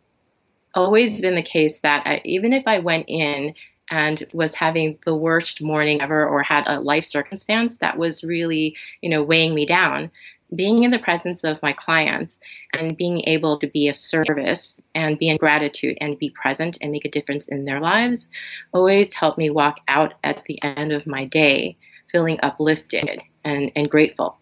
always 0.74 1.22
been 1.22 1.36
the 1.36 1.42
case 1.42 1.80
that 1.80 2.04
I, 2.06 2.22
even 2.26 2.54
if 2.54 2.68
I 2.68 2.80
went 2.80 3.06
in 3.08 3.56
and 3.90 4.26
was 4.34 4.56
having 4.56 4.98
the 5.06 5.16
worst 5.16 5.62
morning 5.62 6.02
ever 6.02 6.28
or 6.28 6.42
had 6.42 6.64
a 6.68 6.80
life 6.80 7.06
circumstance 7.06 7.78
that 7.78 7.98
was 7.98 8.24
really, 8.24 8.76
you 9.02 9.10
know, 9.10 9.24
weighing 9.24 9.54
me 9.54 9.66
down, 9.66 10.12
being 10.54 10.84
in 10.84 10.92
the 10.92 11.00
presence 11.00 11.44
of 11.44 11.62
my 11.64 11.74
clients 11.74 12.40
and 12.74 12.98
being 12.98 13.22
able 13.28 13.58
to 13.58 13.68
be 13.68 13.88
of 13.88 13.98
service 13.98 14.80
and 14.94 15.18
be 15.18 15.30
in 15.30 15.38
gratitude 15.38 15.98
and 16.00 16.20
be 16.20 16.30
present 16.30 16.78
and 16.82 16.92
make 16.92 17.06
a 17.06 17.10
difference 17.10 17.48
in 17.48 17.66
their 17.66 17.80
lives 17.80 18.28
always 18.74 19.14
helped 19.14 19.38
me 19.38 19.50
walk 19.50 19.78
out 19.88 20.14
at 20.24 20.44
the 20.46 20.62
end 20.62 20.92
of 20.92 21.08
my 21.08 21.26
day 21.26 21.76
feeling 22.12 22.40
uplifted 22.44 23.22
and, 23.44 23.72
and 23.76 23.90
grateful. 23.90 24.38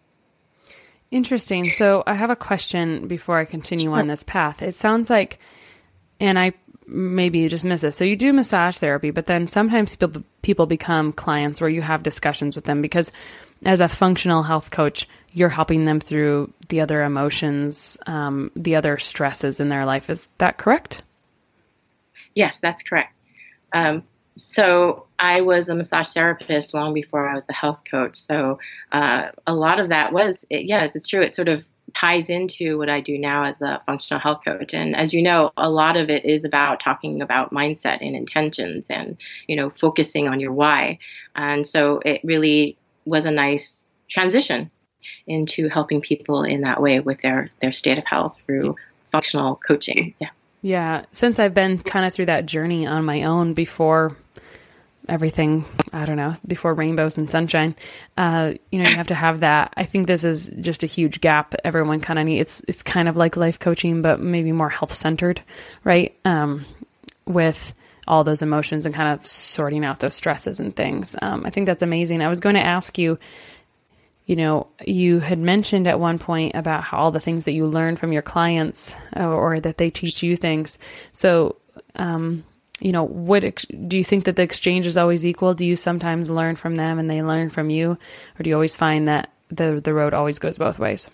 Interesting. 1.10 1.70
So 1.70 2.04
I 2.08 2.16
have 2.16 2.32
a 2.32 2.36
question 2.36 3.08
before 3.08 3.38
I 3.38 3.46
continue 3.46 3.92
on 3.94 4.08
this 4.08 4.24
path. 4.24 4.64
It 4.64 4.74
sounds 4.74 5.10
like, 5.10 5.40
and 6.20 6.40
I 6.40 6.54
maybe 6.88 7.40
you 7.40 7.50
just 7.50 7.66
miss 7.66 7.82
this. 7.82 7.96
So 7.96 8.04
you 8.04 8.16
do 8.16 8.34
massage 8.34 8.78
therapy, 8.78 9.12
but 9.12 9.26
then 9.26 9.48
sometimes 9.48 9.96
people 9.96 10.24
people 10.42 10.66
become 10.66 11.14
clients 11.14 11.62
where 11.62 11.70
you 11.70 11.82
have 11.82 12.04
discussions 12.04 12.56
with 12.56 12.66
them 12.66 12.82
because 12.82 13.12
as 13.66 13.80
a 13.80 13.88
functional 13.88 14.44
health 14.44 14.72
coach, 14.72 15.08
you're 15.32 15.50
helping 15.50 15.86
them 15.86 16.00
through 16.00 16.54
the 16.70 16.82
other 16.82 17.04
emotions, 17.04 17.98
um, 18.06 18.52
the 18.56 18.76
other 18.76 18.98
stresses 18.98 19.60
in 19.60 19.70
their 19.70 19.86
life. 19.86 20.10
Is 20.10 20.28
that 20.38 20.58
correct? 20.58 21.02
Yes, 22.36 22.60
that's 22.60 22.84
correct. 22.84 23.14
Um, 23.74 24.04
so 24.38 25.06
I 25.20 25.42
was 25.42 25.70
a 25.70 25.76
massage 25.76 26.10
therapist 26.10 26.74
long 26.74 26.94
before 26.94 27.28
I 27.28 27.36
was 27.36 27.46
a 27.50 27.54
health 27.54 27.80
coach. 27.90 28.16
So 28.18 28.60
uh, 28.92 29.28
a 29.46 29.54
lot 29.54 29.80
of 29.80 29.90
that 29.90 30.14
was, 30.14 30.46
it, 30.50 30.66
yes, 30.66 30.96
it's 30.96 31.08
true. 31.08 31.22
It 31.22 31.36
sort 31.36 31.48
of 31.48 31.64
ties 31.94 32.30
into 32.30 32.78
what 32.78 32.90
I 32.90 33.02
do 33.02 33.18
now 33.18 33.46
as 33.46 33.62
a 33.62 33.82
functional 33.86 34.20
health 34.20 34.42
coach. 34.44 34.74
And 34.74 34.96
as 34.96 35.14
you 35.14 35.22
know, 35.22 35.52
a 35.58 35.70
lot 35.70 35.96
of 35.96 36.10
it 36.10 36.26
is 36.26 36.44
about 36.44 36.80
talking 36.80 37.22
about 37.22 37.52
mindset 37.52 38.00
and 38.02 38.16
intentions 38.16 38.88
and, 38.90 39.18
you 39.48 39.56
know, 39.56 39.72
focusing 39.80 40.28
on 40.28 40.40
your 40.40 40.52
why. 40.52 40.98
And 41.36 41.68
so 41.68 42.02
it 42.04 42.22
really 42.24 42.78
was 43.06 43.26
a 43.26 43.32
nice 43.32 43.86
transition 44.10 44.70
into 45.28 45.70
helping 45.70 46.02
people 46.02 46.44
in 46.44 46.62
that 46.62 46.82
way 46.82 47.00
with 47.00 47.22
their 47.22 47.50
their 47.62 47.74
state 47.74 47.98
of 47.98 48.06
health 48.06 48.36
through 48.46 48.76
functional 49.12 49.60
coaching. 49.68 50.14
Yeah. 50.20 50.30
Yeah, 50.66 51.04
since 51.12 51.40
I've 51.40 51.54
been 51.54 51.78
kind 51.78 52.06
of 52.06 52.14
through 52.14 52.28
that 52.28 52.46
journey 52.46 52.88
on 52.88 53.04
my 53.04 53.24
own 53.24 53.54
before 53.54 54.16
everything, 55.10 55.66
I 55.92 56.06
don't 56.06 56.16
know, 56.16 56.34
before 56.48 56.74
rainbows 56.74 57.18
and 57.18 57.30
sunshine, 57.30 57.76
uh, 58.16 58.54
you 58.72 58.82
know, 58.82 58.90
you 58.90 58.96
have 58.96 59.10
to 59.10 59.16
have 59.16 59.42
that. 59.42 59.74
I 59.76 59.84
think 59.84 60.08
this 60.08 60.24
is 60.24 60.50
just 60.62 60.84
a 60.84 60.88
huge 60.88 61.20
gap 61.20 61.54
everyone 61.66 62.00
kind 62.00 62.18
of 62.18 62.26
needs. 62.26 62.62
It's, 62.62 62.66
it's 62.70 62.84
kind 62.84 63.10
of 63.10 63.18
like 63.18 63.36
life 63.36 63.60
coaching, 63.60 64.02
but 64.02 64.22
maybe 64.22 64.54
more 64.54 64.70
health 64.70 64.94
centered, 64.94 65.42
right? 65.84 66.16
Um, 66.24 66.66
with 67.26 67.74
all 68.08 68.24
those 68.24 68.42
emotions 68.42 68.86
and 68.86 68.94
kind 68.94 69.10
of 69.10 69.26
sorting 69.26 69.86
out 69.86 70.00
those 70.00 70.16
stresses 70.16 70.60
and 70.60 70.76
things. 70.76 71.16
Um, 71.22 71.46
I 71.46 71.50
think 71.50 71.66
that's 71.66 71.82
amazing. 71.82 72.22
I 72.22 72.28
was 72.28 72.40
going 72.40 72.56
to 72.56 72.62
ask 72.62 72.98
you, 72.98 73.18
you 74.26 74.36
know, 74.36 74.68
you 74.86 75.20
had 75.20 75.40
mentioned 75.40 75.88
at 75.88 76.00
one 76.00 76.20
point 76.20 76.56
about 76.56 76.84
how 76.84 76.98
all 76.98 77.12
the 77.12 77.20
things 77.20 77.46
that 77.46 77.52
you 77.54 77.66
learn 77.66 77.96
from 77.96 78.12
your 78.12 78.22
clients 78.22 78.96
or, 79.16 79.34
or 79.34 79.60
that 79.60 79.78
they 79.78 79.90
teach 79.90 80.24
you 80.24 80.36
things. 80.36 80.78
So, 81.12 81.58
um, 81.96 82.44
you 82.80 82.92
know, 82.92 83.04
what 83.04 83.44
ex- 83.46 83.66
do 83.66 83.98
you 83.98 84.04
think 84.04 84.26
that 84.26 84.36
the 84.36 84.42
exchange 84.42 84.86
is 84.86 84.98
always 84.98 85.26
equal? 85.26 85.54
Do 85.54 85.66
you 85.66 85.76
sometimes 85.76 86.30
learn 86.30 86.56
from 86.56 86.76
them 86.76 87.00
and 87.00 87.10
they 87.10 87.22
learn 87.22 87.50
from 87.50 87.70
you, 87.70 87.92
or 87.92 88.44
do 88.44 88.50
you 88.50 88.56
always 88.56 88.76
find 88.76 89.08
that 89.08 89.32
the 89.50 89.80
the 89.82 89.94
road 89.94 90.14
always 90.14 90.40
goes 90.40 90.58
both 90.58 90.80
ways? 90.80 91.10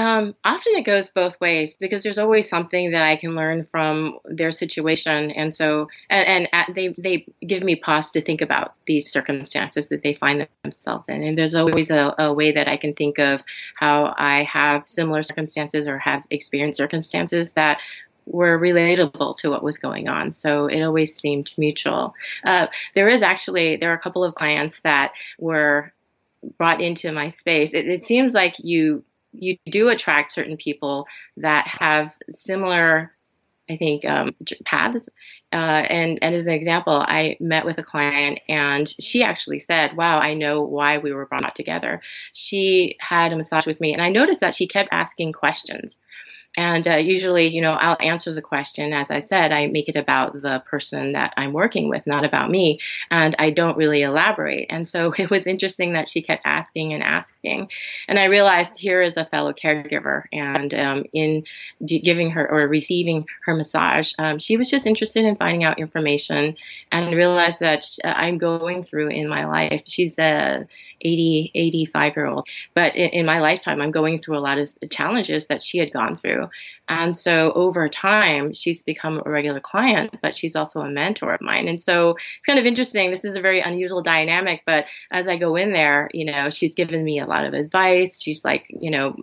Um, 0.00 0.34
often 0.46 0.76
it 0.76 0.86
goes 0.86 1.10
both 1.10 1.38
ways 1.42 1.74
because 1.74 2.02
there's 2.02 2.16
always 2.16 2.48
something 2.48 2.92
that 2.92 3.02
I 3.02 3.16
can 3.16 3.34
learn 3.34 3.66
from 3.70 4.18
their 4.24 4.50
situation, 4.50 5.30
and 5.32 5.54
so 5.54 5.88
and, 6.08 6.48
and 6.50 6.74
they 6.74 6.94
they 6.96 7.26
give 7.46 7.62
me 7.62 7.76
pause 7.76 8.10
to 8.12 8.22
think 8.22 8.40
about 8.40 8.72
these 8.86 9.12
circumstances 9.12 9.88
that 9.88 10.02
they 10.02 10.14
find 10.14 10.48
themselves 10.62 11.10
in, 11.10 11.22
and 11.22 11.36
there's 11.36 11.54
always 11.54 11.90
a, 11.90 12.14
a 12.18 12.32
way 12.32 12.50
that 12.50 12.66
I 12.66 12.78
can 12.78 12.94
think 12.94 13.18
of 13.18 13.42
how 13.74 14.14
I 14.16 14.44
have 14.44 14.88
similar 14.88 15.22
circumstances 15.22 15.86
or 15.86 15.98
have 15.98 16.22
experienced 16.30 16.78
circumstances 16.78 17.52
that 17.52 17.76
were 18.24 18.58
relatable 18.58 19.36
to 19.36 19.50
what 19.50 19.62
was 19.62 19.76
going 19.76 20.08
on. 20.08 20.32
So 20.32 20.66
it 20.66 20.80
always 20.80 21.14
seemed 21.14 21.50
mutual. 21.58 22.14
Uh, 22.42 22.68
there 22.94 23.10
is 23.10 23.20
actually 23.20 23.76
there 23.76 23.90
are 23.90 23.96
a 23.96 24.00
couple 24.00 24.24
of 24.24 24.34
clients 24.34 24.80
that 24.80 25.12
were 25.38 25.92
brought 26.56 26.80
into 26.80 27.12
my 27.12 27.28
space. 27.28 27.74
It, 27.74 27.86
it 27.86 28.02
seems 28.02 28.32
like 28.32 28.54
you 28.60 29.04
you 29.32 29.56
do 29.66 29.88
attract 29.88 30.32
certain 30.32 30.56
people 30.56 31.06
that 31.36 31.66
have 31.80 32.12
similar 32.28 33.12
I 33.70 33.76
think 33.76 34.04
um, 34.04 34.34
paths. 34.64 35.08
Uh, 35.52 35.56
and, 35.56 36.18
and 36.22 36.34
as 36.34 36.46
an 36.46 36.54
example, 36.54 37.04
I 37.06 37.36
met 37.38 37.64
with 37.64 37.78
a 37.78 37.84
client 37.84 38.40
and 38.48 38.92
she 39.00 39.22
actually 39.22 39.60
said, 39.60 39.96
Wow, 39.96 40.18
I 40.18 40.34
know 40.34 40.62
why 40.62 40.98
we 40.98 41.12
were 41.12 41.26
brought 41.26 41.54
together. 41.54 42.02
She 42.32 42.96
had 42.98 43.32
a 43.32 43.36
massage 43.36 43.66
with 43.66 43.80
me 43.80 43.92
and 43.92 44.02
I 44.02 44.08
noticed 44.08 44.40
that 44.40 44.56
she 44.56 44.66
kept 44.66 44.88
asking 44.92 45.32
questions. 45.32 45.98
And 46.56 46.86
uh, 46.88 46.96
usually, 46.96 47.46
you 47.46 47.62
know, 47.62 47.72
I'll 47.72 47.96
answer 48.00 48.34
the 48.34 48.42
question. 48.42 48.92
As 48.92 49.10
I 49.10 49.20
said, 49.20 49.52
I 49.52 49.68
make 49.68 49.88
it 49.88 49.96
about 49.96 50.42
the 50.42 50.62
person 50.66 51.12
that 51.12 51.32
I'm 51.36 51.52
working 51.52 51.88
with, 51.88 52.06
not 52.06 52.24
about 52.24 52.50
me. 52.50 52.80
And 53.10 53.36
I 53.38 53.50
don't 53.50 53.76
really 53.76 54.02
elaborate. 54.02 54.66
And 54.68 54.86
so 54.88 55.12
it 55.18 55.30
was 55.30 55.46
interesting 55.46 55.92
that 55.92 56.08
she 56.08 56.22
kept 56.22 56.42
asking 56.44 56.92
and 56.92 57.02
asking. 57.02 57.68
And 58.08 58.18
I 58.18 58.24
realized 58.24 58.78
here 58.78 59.00
is 59.00 59.16
a 59.16 59.26
fellow 59.26 59.52
caregiver. 59.52 60.24
And 60.32 60.74
um, 60.74 61.04
in 61.12 61.44
giving 61.86 62.30
her 62.32 62.50
or 62.50 62.66
receiving 62.66 63.26
her 63.44 63.54
massage, 63.54 64.12
um, 64.18 64.38
she 64.38 64.56
was 64.56 64.68
just 64.68 64.86
interested 64.86 65.24
in 65.24 65.36
finding 65.36 65.64
out 65.64 65.78
information 65.78 66.56
and 66.90 67.14
realized 67.14 67.60
that 67.60 67.86
I'm 68.04 68.38
going 68.38 68.82
through 68.82 69.08
in 69.08 69.28
my 69.28 69.44
life. 69.44 69.82
She's 69.86 70.18
a 70.18 70.66
80, 71.02 71.52
85 71.54 72.16
year 72.16 72.26
old. 72.26 72.46
But 72.74 72.94
in, 72.94 73.10
in, 73.10 73.26
my 73.26 73.40
lifetime, 73.40 73.80
I'm 73.80 73.90
going 73.90 74.20
through 74.20 74.38
a 74.38 74.40
lot 74.40 74.58
of 74.58 74.70
challenges 74.90 75.46
that 75.46 75.62
she 75.62 75.78
had 75.78 75.92
gone 75.92 76.16
through. 76.16 76.48
And 76.88 77.16
so 77.16 77.52
over 77.52 77.88
time, 77.88 78.52
she's 78.52 78.82
become 78.82 79.22
a 79.24 79.30
regular 79.30 79.60
client, 79.60 80.16
but 80.20 80.34
she's 80.34 80.56
also 80.56 80.80
a 80.80 80.90
mentor 80.90 81.34
of 81.34 81.40
mine. 81.40 81.68
And 81.68 81.80
so 81.80 82.10
it's 82.10 82.46
kind 82.46 82.58
of 82.58 82.66
interesting. 82.66 83.10
This 83.10 83.24
is 83.24 83.36
a 83.36 83.40
very 83.40 83.60
unusual 83.60 84.02
dynamic, 84.02 84.62
but 84.66 84.86
as 85.12 85.28
I 85.28 85.36
go 85.36 85.54
in 85.54 85.72
there, 85.72 86.10
you 86.12 86.24
know, 86.24 86.50
she's 86.50 86.74
given 86.74 87.04
me 87.04 87.20
a 87.20 87.26
lot 87.26 87.44
of 87.44 87.54
advice. 87.54 88.20
She's 88.20 88.44
like, 88.44 88.66
you 88.68 88.90
know, 88.90 89.16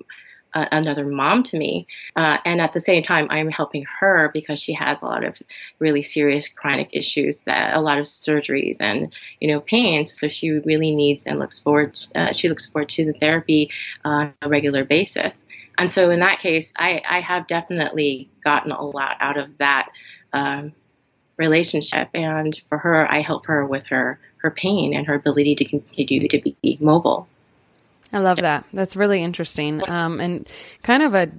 another 0.53 1.05
mom 1.05 1.43
to 1.43 1.57
me. 1.57 1.87
Uh, 2.15 2.37
and 2.45 2.61
at 2.61 2.73
the 2.73 2.79
same 2.79 3.03
time, 3.03 3.27
I'm 3.29 3.49
helping 3.49 3.85
her 3.99 4.29
because 4.33 4.59
she 4.59 4.73
has 4.73 5.01
a 5.01 5.05
lot 5.05 5.23
of 5.23 5.35
really 5.79 6.03
serious 6.03 6.47
chronic 6.47 6.89
issues 6.93 7.43
that 7.43 7.75
a 7.75 7.81
lot 7.81 7.97
of 7.97 8.05
surgeries 8.05 8.77
and, 8.79 9.13
you 9.39 9.47
know, 9.47 9.59
pains. 9.59 10.17
So 10.19 10.27
she 10.27 10.51
really 10.51 10.95
needs 10.95 11.25
and 11.25 11.39
looks 11.39 11.59
forward, 11.59 11.97
uh, 12.15 12.33
she 12.33 12.49
looks 12.49 12.65
forward 12.65 12.89
to 12.89 13.05
the 13.05 13.13
therapy 13.13 13.69
uh, 14.05 14.09
on 14.09 14.33
a 14.41 14.49
regular 14.49 14.83
basis. 14.83 15.45
And 15.77 15.91
so 15.91 16.09
in 16.09 16.19
that 16.21 16.39
case, 16.39 16.73
I, 16.77 17.01
I 17.07 17.19
have 17.21 17.47
definitely 17.47 18.29
gotten 18.43 18.71
a 18.71 18.81
lot 18.81 19.17
out 19.19 19.37
of 19.37 19.57
that 19.59 19.89
um, 20.33 20.73
relationship. 21.37 22.09
And 22.13 22.59
for 22.69 22.77
her, 22.79 23.09
I 23.11 23.21
help 23.21 23.45
her 23.45 23.65
with 23.65 23.85
her, 23.87 24.19
her 24.37 24.51
pain 24.51 24.95
and 24.95 25.05
her 25.05 25.13
ability 25.13 25.55
to 25.55 25.65
continue 25.65 26.27
to 26.27 26.41
be 26.41 26.77
mobile. 26.81 27.27
I 28.13 28.19
love 28.19 28.37
that. 28.37 28.65
That's 28.73 28.95
really 28.95 29.21
interesting. 29.21 29.87
Um, 29.89 30.19
and 30.19 30.47
kind 30.83 31.03
of 31.03 31.13
a, 31.13 31.29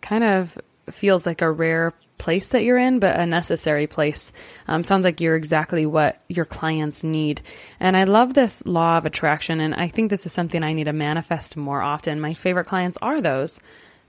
kind 0.00 0.24
of 0.24 0.58
feels 0.90 1.26
like 1.26 1.42
a 1.42 1.50
rare 1.50 1.92
place 2.18 2.48
that 2.48 2.64
you're 2.64 2.78
in, 2.78 2.98
but 2.98 3.18
a 3.18 3.26
necessary 3.26 3.86
place. 3.86 4.32
Um, 4.66 4.84
sounds 4.84 5.04
like 5.04 5.20
you're 5.20 5.36
exactly 5.36 5.86
what 5.86 6.20
your 6.28 6.44
clients 6.44 7.04
need. 7.04 7.42
And 7.78 7.96
I 7.96 8.04
love 8.04 8.34
this 8.34 8.64
law 8.66 8.98
of 8.98 9.06
attraction. 9.06 9.60
And 9.60 9.74
I 9.74 9.88
think 9.88 10.10
this 10.10 10.26
is 10.26 10.32
something 10.32 10.62
I 10.62 10.72
need 10.72 10.84
to 10.84 10.92
manifest 10.92 11.56
more 11.56 11.82
often. 11.82 12.20
My 12.20 12.34
favorite 12.34 12.66
clients 12.66 12.98
are 13.02 13.20
those 13.20 13.60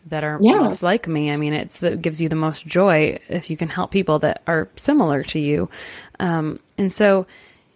that 0.08 0.24
are 0.24 0.40
yeah. 0.42 0.60
most 0.60 0.82
like 0.82 1.08
me. 1.08 1.32
I 1.32 1.38
mean, 1.38 1.54
it's 1.54 1.80
that 1.82 2.02
gives 2.02 2.22
you 2.22 2.30
the 2.30 2.36
most 2.36 2.66
joy 2.66 3.20
if 3.30 3.50
you 3.50 3.58
can 3.58 3.70
help 3.70 3.92
people 3.92 4.20
that 4.20 4.42
are 4.48 4.70
similar 4.76 5.24
to 5.26 5.40
you. 5.40 5.70
Um, 6.20 6.60
and 6.78 6.92
so 6.92 7.28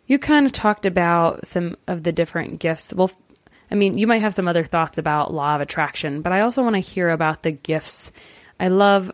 you 0.08 0.20
kind 0.20 0.46
of 0.46 0.52
talked 0.52 0.86
about 0.86 1.46
some 1.46 1.76
of 1.88 2.04
the 2.04 2.12
different 2.12 2.60
gifts. 2.60 2.94
Well, 2.94 3.12
I 3.72 3.76
mean, 3.76 3.98
you 3.98 4.08
might 4.08 4.22
have 4.22 4.34
some 4.34 4.48
other 4.48 4.64
thoughts 4.64 4.98
about 4.98 5.34
law 5.34 5.56
of 5.56 5.62
attraction, 5.62 6.22
but 6.22 6.32
I 6.32 6.42
also 6.42 6.62
want 6.64 6.76
to 6.76 6.80
hear 6.80 7.10
about 7.10 7.44
the 7.44 7.52
gifts. 7.52 8.12
I 8.60 8.68
love 8.68 9.12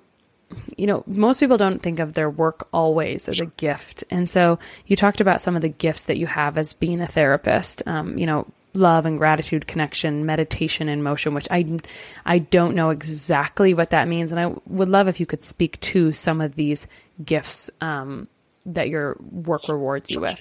you 0.77 0.87
know, 0.87 1.03
most 1.07 1.39
people 1.39 1.57
don't 1.57 1.81
think 1.81 1.99
of 1.99 2.13
their 2.13 2.29
work 2.29 2.67
always 2.73 3.27
as 3.29 3.39
a 3.39 3.45
gift. 3.45 4.03
And 4.11 4.29
so 4.29 4.59
you 4.85 4.95
talked 4.95 5.21
about 5.21 5.41
some 5.41 5.55
of 5.55 5.61
the 5.61 5.69
gifts 5.69 6.05
that 6.05 6.17
you 6.17 6.27
have 6.27 6.57
as 6.57 6.73
being 6.73 7.01
a 7.01 7.07
therapist, 7.07 7.83
um, 7.85 8.17
you 8.17 8.25
know, 8.25 8.47
love 8.73 9.05
and 9.05 9.17
gratitude 9.17 9.67
connection, 9.67 10.25
meditation 10.25 10.87
and 10.87 11.03
motion, 11.03 11.33
which 11.33 11.47
I, 11.51 11.79
I 12.25 12.39
don't 12.39 12.75
know 12.75 12.89
exactly 12.89 13.73
what 13.73 13.89
that 13.89 14.07
means. 14.07 14.31
And 14.31 14.39
I 14.39 14.53
would 14.67 14.89
love 14.89 15.07
if 15.07 15.19
you 15.19 15.25
could 15.25 15.43
speak 15.43 15.79
to 15.81 16.11
some 16.11 16.41
of 16.41 16.55
these 16.55 16.87
gifts 17.23 17.69
um, 17.81 18.27
that 18.65 18.89
your 18.89 19.17
work 19.19 19.67
rewards 19.67 20.09
you 20.09 20.21
with. 20.21 20.39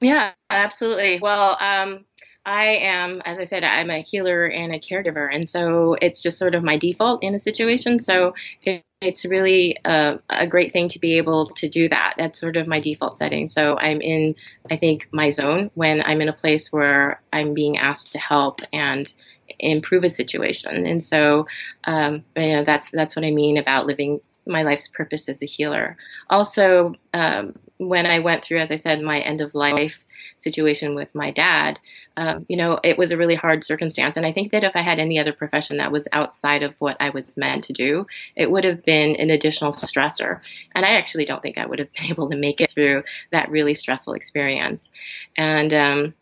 Yeah, 0.00 0.32
absolutely. 0.50 1.20
Well, 1.20 1.56
um, 1.60 2.04
I 2.44 2.64
am, 2.64 3.22
as 3.24 3.38
I 3.38 3.44
said, 3.44 3.62
I'm 3.62 3.90
a 3.90 4.02
healer 4.02 4.46
and 4.46 4.74
a 4.74 4.80
caregiver. 4.80 5.32
And 5.32 5.48
so 5.48 5.94
it's 6.00 6.22
just 6.22 6.38
sort 6.38 6.54
of 6.54 6.64
my 6.64 6.76
default 6.76 7.22
in 7.22 7.34
a 7.34 7.38
situation. 7.38 8.00
So 8.00 8.34
it, 8.62 8.84
it's 9.00 9.24
really 9.24 9.78
a, 9.84 10.18
a, 10.28 10.46
great 10.48 10.72
thing 10.72 10.88
to 10.90 10.98
be 10.98 11.18
able 11.18 11.46
to 11.46 11.68
do 11.68 11.88
that. 11.88 12.14
That's 12.18 12.40
sort 12.40 12.56
of 12.56 12.66
my 12.66 12.80
default 12.80 13.16
setting. 13.16 13.46
So 13.46 13.78
I'm 13.78 14.00
in, 14.00 14.34
I 14.70 14.76
think, 14.76 15.06
my 15.12 15.30
zone 15.30 15.70
when 15.74 16.02
I'm 16.02 16.20
in 16.20 16.28
a 16.28 16.32
place 16.32 16.72
where 16.72 17.22
I'm 17.32 17.54
being 17.54 17.78
asked 17.78 18.12
to 18.12 18.18
help 18.18 18.60
and 18.72 19.12
improve 19.60 20.02
a 20.02 20.10
situation. 20.10 20.84
And 20.84 21.02
so, 21.02 21.46
um, 21.84 22.24
you 22.36 22.56
know, 22.56 22.64
that's, 22.64 22.90
that's 22.90 23.14
what 23.14 23.24
I 23.24 23.30
mean 23.30 23.56
about 23.56 23.86
living 23.86 24.20
my 24.46 24.62
life's 24.62 24.88
purpose 24.88 25.28
as 25.28 25.42
a 25.42 25.46
healer. 25.46 25.96
Also, 26.28 26.94
um, 27.14 27.54
when 27.78 28.06
I 28.06 28.18
went 28.18 28.44
through, 28.44 28.58
as 28.58 28.72
I 28.72 28.76
said, 28.76 29.00
my 29.00 29.20
end 29.20 29.40
of 29.40 29.54
life 29.54 30.04
situation 30.38 30.94
with 30.94 31.14
my 31.14 31.30
dad, 31.30 31.78
um, 32.16 32.44
you 32.48 32.56
know, 32.56 32.78
it 32.84 32.98
was 32.98 33.10
a 33.10 33.16
really 33.16 33.34
hard 33.34 33.64
circumstance. 33.64 34.16
And 34.16 34.26
I 34.26 34.32
think 34.32 34.52
that 34.52 34.64
if 34.64 34.72
I 34.74 34.82
had 34.82 34.98
any 34.98 35.18
other 35.18 35.32
profession 35.32 35.78
that 35.78 35.92
was 35.92 36.08
outside 36.12 36.62
of 36.62 36.74
what 36.78 36.96
I 37.00 37.10
was 37.10 37.36
meant 37.36 37.64
to 37.64 37.72
do, 37.72 38.06
it 38.36 38.50
would 38.50 38.64
have 38.64 38.84
been 38.84 39.16
an 39.16 39.30
additional 39.30 39.72
stressor. 39.72 40.40
And 40.74 40.84
I 40.84 40.90
actually 40.90 41.24
don't 41.24 41.42
think 41.42 41.58
I 41.58 41.66
would 41.66 41.78
have 41.78 41.92
been 41.94 42.10
able 42.10 42.30
to 42.30 42.36
make 42.36 42.60
it 42.60 42.72
through 42.72 43.04
that 43.30 43.50
really 43.50 43.74
stressful 43.74 44.14
experience. 44.14 44.90
And, 45.36 45.72
um, 45.72 46.14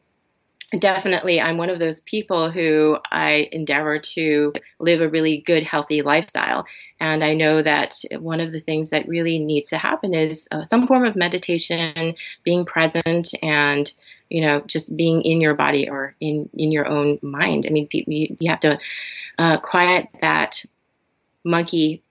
definitely 0.79 1.41
i'm 1.41 1.57
one 1.57 1.71
of 1.71 1.79
those 1.79 2.01
people 2.01 2.51
who 2.51 2.97
i 3.11 3.49
endeavor 3.51 3.99
to 3.99 4.53
live 4.79 5.01
a 5.01 5.09
really 5.09 5.39
good 5.39 5.65
healthy 5.65 6.03
lifestyle 6.03 6.65
and 7.01 7.25
i 7.25 7.35
know 7.35 7.61
that 7.61 7.97
one 8.19 8.41
of 8.41 8.53
the 8.53 8.61
things 8.61 8.91
that 8.91 9.09
really 9.09 9.39
needs 9.39 9.71
to 9.71 9.79
happen 9.79 10.15
is 10.15 10.47
uh, 10.53 10.65
some 10.65 10.87
form 10.87 11.05
of 11.05 11.17
meditation 11.17 12.15
being 12.45 12.65
present 12.65 13.35
and 13.43 13.93
you 14.31 14.41
know, 14.41 14.61
just 14.61 14.97
being 14.97 15.23
in 15.23 15.41
your 15.41 15.55
body 15.55 15.91
or 15.91 16.15
in, 16.21 16.49
in 16.55 16.73
your 16.73 16.87
own 16.87 17.19
mind. 17.21 17.67
I 17.67 17.71
mean, 17.71 17.89
you, 17.93 18.37
you 18.39 18.51
have 18.51 18.61
to 18.61 18.79
uh, 19.39 19.59
quiet 19.59 20.09
that 20.23 20.65
monkey, 21.45 22.03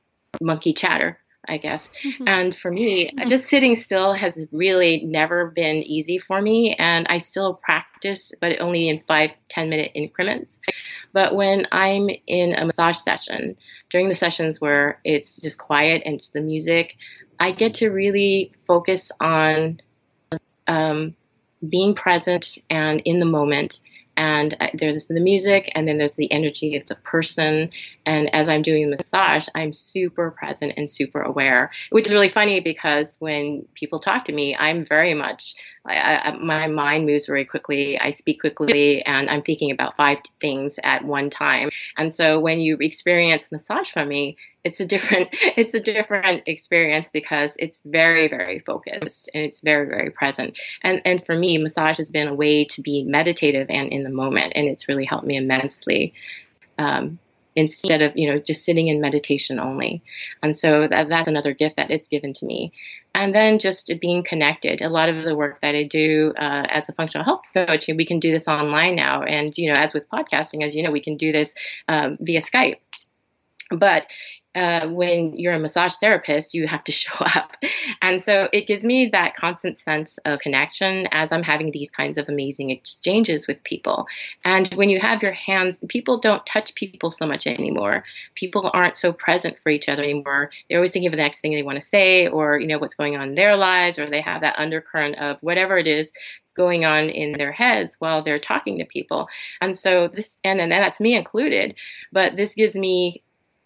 monkey 0.42 0.74
chatter, 0.74 1.18
I 1.50 1.58
guess. 1.58 1.90
Mm-hmm. 2.06 2.28
And 2.28 2.56
for 2.56 2.72
me, 2.72 3.12
just 3.28 3.48
sitting 3.48 3.76
still 3.76 4.14
has 4.14 4.40
really 4.52 5.04
never 5.04 5.48
been 5.48 5.78
easy 5.78 6.20
for 6.20 6.40
me. 6.40 6.76
And 6.78 7.08
I 7.10 7.18
still 7.18 7.56
practice, 7.56 8.32
but 8.40 8.62
only 8.62 8.88
in 8.88 9.02
five, 9.08 9.32
10 9.50 9.70
minute 9.70 9.92
increments. 9.96 10.62
But 11.12 11.36
when 11.36 11.68
I'm 11.72 12.10
in 12.28 12.54
a 12.54 12.66
massage 12.66 12.98
session, 12.98 13.58
during 13.90 14.10
the 14.10 14.16
sessions 14.16 14.62
where 14.62 15.00
it's 15.04 15.38
just 15.38 15.58
quiet 15.58 16.04
and 16.06 16.16
it's 16.16 16.30
the 16.30 16.42
music, 16.42 16.96
I 17.40 17.52
get 17.52 17.76
to 17.76 17.90
really 17.90 18.52
focus 18.68 19.12
on 19.20 19.80
um, 20.68 21.16
being 21.68 21.96
present 21.96 22.60
and 22.70 23.02
in 23.06 23.20
the 23.20 23.26
moment. 23.26 23.80
And 24.20 24.58
there's 24.74 25.06
the 25.06 25.22
music, 25.22 25.72
and 25.76 25.88
then 25.88 25.98
there's 25.98 26.18
the 26.18 26.30
energy 26.30 26.76
of 26.76 26.86
the 26.88 26.96
person. 26.96 27.72
And 28.06 28.36
as 28.36 28.50
I'm 28.50 28.62
doing 28.62 28.90
the 28.90 28.98
massage, 28.98 29.48
I'm 29.56 29.74
super 29.74 30.32
present 30.32 30.74
and 30.76 30.92
super 30.92 31.22
aware, 31.22 31.72
which 31.92 32.06
is 32.06 32.14
really 32.14 32.28
funny 32.28 32.60
because 32.60 33.16
when 33.20 33.66
people 33.76 34.02
talk 34.02 34.26
to 34.26 34.34
me, 34.34 34.58
I'm 34.58 34.84
very 34.84 35.14
much 35.14 35.56
I, 35.86 35.96
I, 36.18 36.32
my 36.38 36.68
mind 36.68 37.06
moves 37.06 37.26
very 37.26 37.46
quickly. 37.46 38.00
I 38.00 38.12
speak 38.12 38.42
quickly, 38.42 39.02
and 39.04 39.30
I'm 39.30 39.42
thinking 39.42 39.72
about 39.72 39.96
five 39.96 40.20
things 40.42 40.78
at 40.84 41.06
one 41.06 41.30
time. 41.30 41.70
And 41.98 42.14
so 42.14 42.40
when 42.40 42.60
you 42.60 42.78
experience 42.80 43.52
massage 43.52 43.90
from 43.90 44.10
me, 44.10 44.38
it's 44.64 44.80
a 44.80 44.86
different 44.86 45.30
it's 45.34 45.74
a 45.74 45.80
different 45.80 46.44
experience 46.48 47.10
because 47.10 47.56
it's 47.60 47.82
very 47.86 48.28
very 48.28 48.60
focused 48.60 49.30
and 49.34 49.44
it's 49.44 49.62
very 49.62 49.88
very 49.88 50.12
present. 50.12 50.58
And 50.84 51.02
and 51.06 51.26
for 51.26 51.36
me, 51.36 51.58
massage 51.58 51.98
has 51.98 52.12
been 52.12 52.28
a 52.28 52.36
way 52.36 52.66
to 52.66 52.82
be 52.82 53.04
meditative 53.04 53.68
and 53.70 53.92
in 53.92 54.04
the 54.04 54.10
moment, 54.10 54.54
and 54.56 54.68
it's 54.68 54.88
really 54.88 55.06
helped 55.06 55.26
me 55.26 55.38
immensely. 55.38 56.14
Um, 56.78 57.20
instead 57.56 58.02
of 58.02 58.16
you 58.16 58.32
know 58.32 58.40
just 58.40 58.64
sitting 58.64 58.88
in 58.88 59.02
meditation 59.02 59.60
only 59.60 60.04
and 60.44 60.56
so 60.56 60.88
that, 60.88 61.10
that's 61.10 61.28
another 61.28 61.52
gift 61.52 61.78
that 61.78 61.90
it's 61.90 62.08
given 62.08 62.32
to 62.32 62.46
me 62.46 62.72
and 63.16 63.34
then 63.34 63.60
just 63.60 63.92
being 64.00 64.24
connected. 64.24 64.82
A 64.82 64.90
lot 64.90 65.10
of 65.10 65.24
the 65.24 65.36
work 65.36 65.62
that 65.62 65.76
i 65.76 65.84
do 65.84 66.34
uh, 66.38 66.66
as 66.70 66.90
a 66.90 66.94
functional 66.94 67.26
health 67.26 67.42
coach 67.54 67.88
we 67.88 68.06
can 68.06 68.20
do 68.20 68.32
this 68.32 68.48
online 68.48 68.96
now. 68.96 69.24
And 69.24 69.58
you 69.58 69.72
know 69.72 69.80
as 69.80 69.94
with 69.94 70.10
podcasting 70.10 70.66
as 70.66 70.76
you 70.76 70.84
know 70.84 70.92
we 70.92 71.02
can 71.02 71.18
do 71.18 71.32
this 71.32 71.56
um, 71.88 72.18
via 72.22 72.42
skype. 72.42 72.78
But 73.72 74.08
uh, 74.56 74.88
when 74.88 75.36
you're 75.36 75.54
a 75.54 75.60
massage 75.60 75.94
therapist, 75.96 76.54
you 76.54 76.68
have 76.68 76.84
to 76.84 76.92
show 76.92 77.14
up. 77.20 77.56
And 78.02 78.22
so 78.22 78.50
it 78.52 78.68
gives 78.68 78.84
me 78.84 79.08
that 79.08 79.36
constant 79.36 79.78
sense 79.78 80.18
of 80.26 80.40
connection 80.40 81.08
as 81.12 81.32
I'm 81.32 81.44
having 81.44 81.72
these 81.72 81.92
kinds 81.92 82.18
of 82.18 82.28
amazing 82.28 82.70
exchanges 82.70 83.48
with 83.48 83.64
people. 83.64 84.08
And 84.44 84.74
when 84.74 84.90
you 84.90 85.00
have 85.00 85.22
your 85.22 85.34
hands, 85.34 85.80
people 85.88 86.20
don't 86.20 86.46
touch 86.46 86.74
people 86.76 87.12
so 87.12 87.26
much 87.26 87.46
anymore. 87.46 88.04
People 88.36 88.70
aren't 88.74 88.98
so 88.98 89.14
present 89.14 89.58
for 89.62 89.70
each 89.70 89.88
other 89.88 90.04
anymore. 90.04 90.50
They're 90.70 90.80
always 90.80 90.92
thinking 90.92 91.08
of 91.08 91.14
the 91.14 91.18
next 91.18 91.42
thing 91.42 91.52
they 91.52 91.64
want 91.64 91.80
to 91.80 91.86
say 91.86 92.28
or, 92.28 92.60
you 92.60 92.68
know, 92.68 92.80
what's 92.80 92.96
going 92.96 93.16
on 93.16 93.30
in 93.30 93.36
their 93.36 93.56
lives, 93.56 94.00
or 94.00 94.10
they 94.10 94.22
have 94.22 94.42
that 94.42 94.58
undercurrent 94.58 95.18
of 95.18 95.38
whatever 95.42 95.78
it 95.78 95.88
is 95.88 96.12
going 96.56 96.84
on 96.84 97.10
in 97.10 97.38
their 97.38 97.54
heads 97.54 97.96
while 98.00 98.22
they're 98.22 98.40
talking 98.40 98.80
to 98.80 98.86
people. 98.86 99.30
And 99.62 99.78
so 99.78 100.10
this, 100.10 100.40
and, 100.44 100.60
and 100.60 100.72
that's 100.72 101.00
me 101.00 101.16
included, 101.16 101.76
but 102.12 102.36
this 102.36 102.54
gives 102.56 102.76
me 102.76 103.24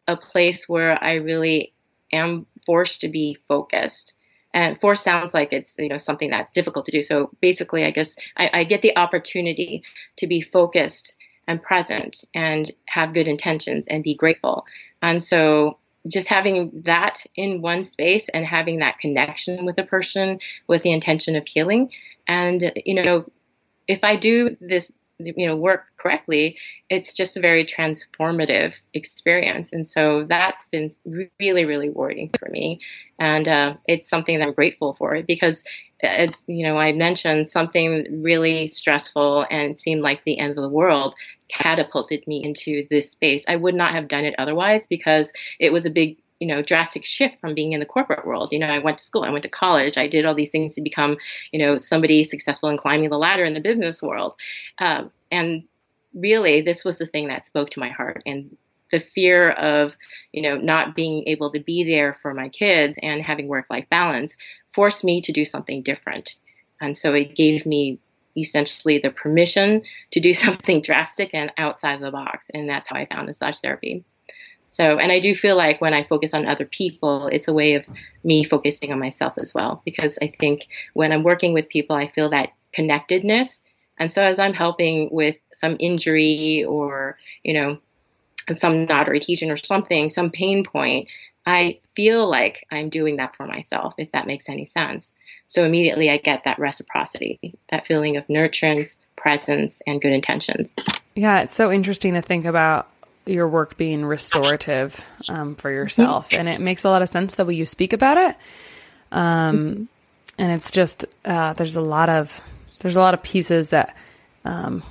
a 0.08 0.18
place 0.18 0.68
where 0.68 1.02
I 1.02 1.16
really 1.16 1.74
am 2.12 2.46
forced 2.66 3.02
to 3.02 3.10
be 3.10 3.38
focused. 3.48 4.14
And 4.54 4.80
force 4.80 5.02
sounds 5.02 5.34
like 5.34 5.52
it's 5.52 5.76
you 5.80 5.90
know 5.90 5.98
something 5.98 6.30
that's 6.30 6.52
difficult 6.52 6.86
to 6.86 6.92
do. 6.92 7.02
So 7.02 7.32
basically, 7.42 7.86
I 7.86 7.92
guess 7.92 8.16
I, 8.38 8.50
I 8.54 8.64
get 8.66 8.82
the 8.82 8.98
opportunity 8.98 9.84
to 10.18 10.28
be 10.28 10.42
focused 10.42 11.14
and 11.48 11.62
present 11.62 12.24
and 12.34 12.72
have 12.86 13.14
good 13.14 13.28
intentions 13.28 13.88
and 13.88 14.04
be 14.04 14.16
grateful. 14.16 14.66
And 15.02 15.24
so 15.24 15.78
just 16.08 16.28
having 16.28 16.84
that 16.86 17.24
in 17.36 17.62
one 17.62 17.84
space 17.84 18.30
and 18.30 18.46
having 18.46 18.80
that 18.80 19.00
connection 19.00 19.66
with 19.66 19.78
a 19.78 19.84
person 19.84 20.40
with 20.68 20.84
the 20.84 20.92
intention 20.92 21.36
of 21.36 21.48
healing. 21.48 21.90
And, 22.28 22.74
you 22.86 23.02
know, 23.02 23.26
if 23.88 24.04
I 24.04 24.16
do 24.16 24.56
this 24.60 24.92
you 25.20 25.48
know 25.48 25.56
work 25.56 25.86
correctly 25.98 26.58
it's 26.90 27.14
just 27.14 27.38
a 27.38 27.40
very 27.40 27.66
transformative 27.66 28.76
experience. 28.94 29.74
And 29.74 29.88
so 29.88 30.26
that's 30.26 30.70
been 30.70 30.92
really 31.06 31.66
really 31.66 31.88
rewarding 31.88 32.30
for 32.38 32.50
me. 32.50 32.80
And 33.20 33.48
uh, 33.48 33.76
it's 33.88 34.10
something 34.10 34.38
that 34.38 34.48
i'm 34.48 34.54
grateful 34.54 34.96
for 34.96 35.22
because 35.24 35.64
as 36.02 36.44
you 36.48 36.66
know 36.68 36.78
i 36.78 36.92
mentioned 36.92 37.48
something 37.48 38.22
really 38.24 38.68
stressful 38.68 39.46
and 39.50 39.78
seemed 39.78 40.02
like 40.02 40.24
the 40.24 40.38
end 40.40 40.58
of 40.58 40.62
the 40.62 40.70
world 40.70 41.16
catapulted 41.54 42.26
me 42.28 42.44
into 42.44 42.88
this 42.90 43.12
space. 43.12 43.46
I 43.48 43.56
would 43.56 43.76
not 43.76 43.94
have 43.94 44.08
done 44.08 44.26
it 44.26 44.36
otherwise 44.38 44.88
because 44.88 45.32
it 45.60 45.72
was 45.72 45.86
a 45.86 45.92
big 45.92 46.18
you 46.40 46.48
know 46.48 46.62
drastic 46.62 47.06
shift 47.06 47.40
from 47.40 47.54
being 47.54 47.74
in 47.74 47.80
the 47.80 47.86
corporate 47.86 48.26
world. 48.26 48.50
You 48.52 48.60
know 48.60 48.68
i 48.68 48.80
went 48.80 48.98
to 48.98 49.04
school 49.04 49.24
i 49.24 49.30
went 49.30 49.44
to 49.44 49.50
college 49.50 49.98
i 49.98 50.08
did 50.08 50.26
all 50.26 50.36
these 50.36 50.52
things 50.52 50.76
to 50.76 50.82
become 50.82 51.18
you 51.52 51.60
know 51.60 51.78
somebody 51.78 52.24
successful 52.24 52.70
in 52.70 52.78
climbing 52.78 53.10
the 53.10 53.18
ladder 53.18 53.46
in 53.46 53.54
the 53.54 53.60
business 53.60 54.02
world. 54.02 54.36
Um, 54.80 55.12
and 55.32 55.64
really 56.14 56.62
this 56.62 56.84
was 56.84 56.98
the 56.98 57.06
thing 57.06 57.28
that 57.28 57.46
spoke 57.46 57.72
to 57.72 57.80
my 57.80 57.90
heart. 57.90 58.24
And 58.26 58.56
the 58.92 59.00
fear 59.00 59.50
of 59.52 59.96
you 60.32 60.42
know 60.42 60.58
not 60.58 60.96
being 60.96 61.28
able 61.28 61.52
to 61.52 61.60
be 61.60 61.84
there 61.84 62.18
for 62.22 62.34
my 62.34 62.50
kids 62.50 62.98
and 63.02 63.22
having 63.22 63.48
work 63.48 63.66
life 63.70 63.86
balance 63.90 64.38
forced 64.74 65.04
me 65.04 65.22
to 65.22 65.32
do 65.32 65.46
something 65.46 65.84
different. 65.84 66.36
And 66.82 66.98
so 66.98 67.14
it 67.14 67.36
gave 67.36 67.66
me 67.66 68.00
essentially 68.36 69.00
the 69.00 69.12
permission 69.12 69.84
to 70.12 70.20
do 70.20 70.34
something 70.46 70.82
drastic 70.82 71.32
and 71.34 71.52
outside 71.58 71.96
of 71.96 72.02
the 72.02 72.12
box. 72.12 72.50
And 72.54 72.68
that's 72.68 72.90
how 72.90 72.96
i 72.96 73.06
found 73.06 73.28
massage 73.28 73.60
therapy 73.60 74.04
so, 74.74 74.98
and 74.98 75.12
I 75.12 75.20
do 75.20 75.36
feel 75.36 75.56
like 75.56 75.82
when 75.82 75.94
I 75.94 76.04
focus 76.04 76.34
on 76.34 76.48
other 76.48 76.66
people, 76.66 77.28
it's 77.28 77.48
a 77.48 77.54
way 77.54 77.76
of 77.76 77.86
me 78.24 78.44
focusing 78.44 78.92
on 78.92 78.98
myself 78.98 79.34
as 79.38 79.54
well. 79.54 79.84
Because 79.86 80.18
I 80.20 80.34
think 80.40 80.68
when 80.96 81.12
I'm 81.12 81.22
working 81.22 81.54
with 81.54 81.70
people, 81.70 81.96
I 81.96 82.08
feel 82.08 82.32
that 82.32 82.54
connectedness. 82.74 83.62
And 84.00 84.12
so 84.12 84.24
as 84.24 84.40
I'm 84.40 84.56
helping 84.56 85.10
with 85.12 85.36
some 85.54 85.78
injury 85.80 86.66
or, 86.68 87.20
you 87.44 87.54
know, 87.54 87.78
some 88.56 88.86
knot 88.86 89.08
or 89.08 89.14
adhesion 89.14 89.52
or 89.52 89.58
something, 89.58 90.10
some 90.10 90.32
pain 90.32 90.66
point, 90.66 91.08
I 91.46 91.80
feel 91.96 92.28
like 92.28 92.66
I'm 92.72 92.90
doing 92.90 93.18
that 93.18 93.36
for 93.36 93.46
myself, 93.46 93.94
if 94.00 94.12
that 94.14 94.26
makes 94.26 94.50
any 94.50 94.66
sense. 94.66 95.14
So 95.46 95.68
immediately 95.68 96.10
I 96.10 96.18
get 96.18 96.46
that 96.46 96.58
reciprocity, 96.58 97.54
that 97.70 97.86
feeling 97.86 98.18
of 98.18 98.26
nurturance, 98.26 98.98
presence, 99.18 99.84
and 99.86 100.02
good 100.02 100.14
intentions. 100.14 100.74
Yeah, 101.14 101.42
it's 101.42 101.54
so 101.54 101.72
interesting 101.72 102.16
to 102.16 102.24
think 102.24 102.46
about 102.46 102.88
your 103.26 103.48
work 103.48 103.78
being 103.78 104.06
restorative 104.06 105.04
um, 105.30 105.56
for 105.56 105.72
yourself, 105.72 106.34
and 106.34 106.50
it 106.50 106.60
makes 106.60 106.84
a 106.84 106.90
lot 106.90 107.02
of 107.02 107.10
sense 107.10 107.36
the 107.36 107.46
way 107.46 107.56
you 107.56 107.66
speak 107.66 107.94
about 107.94 108.18
it. 108.18 108.36
Um, 109.12 109.88
and 110.38 110.52
it's 110.52 110.72
just 110.72 111.06
uh, 111.26 111.54
there's 111.54 111.76
a 111.76 111.82
lot 111.82 112.10
of 112.10 112.42
there's 112.80 112.96
a 112.96 113.00
lot 113.00 113.14
of 113.14 113.24
pieces 113.24 113.70
that 113.70 113.96
um, 114.46 114.84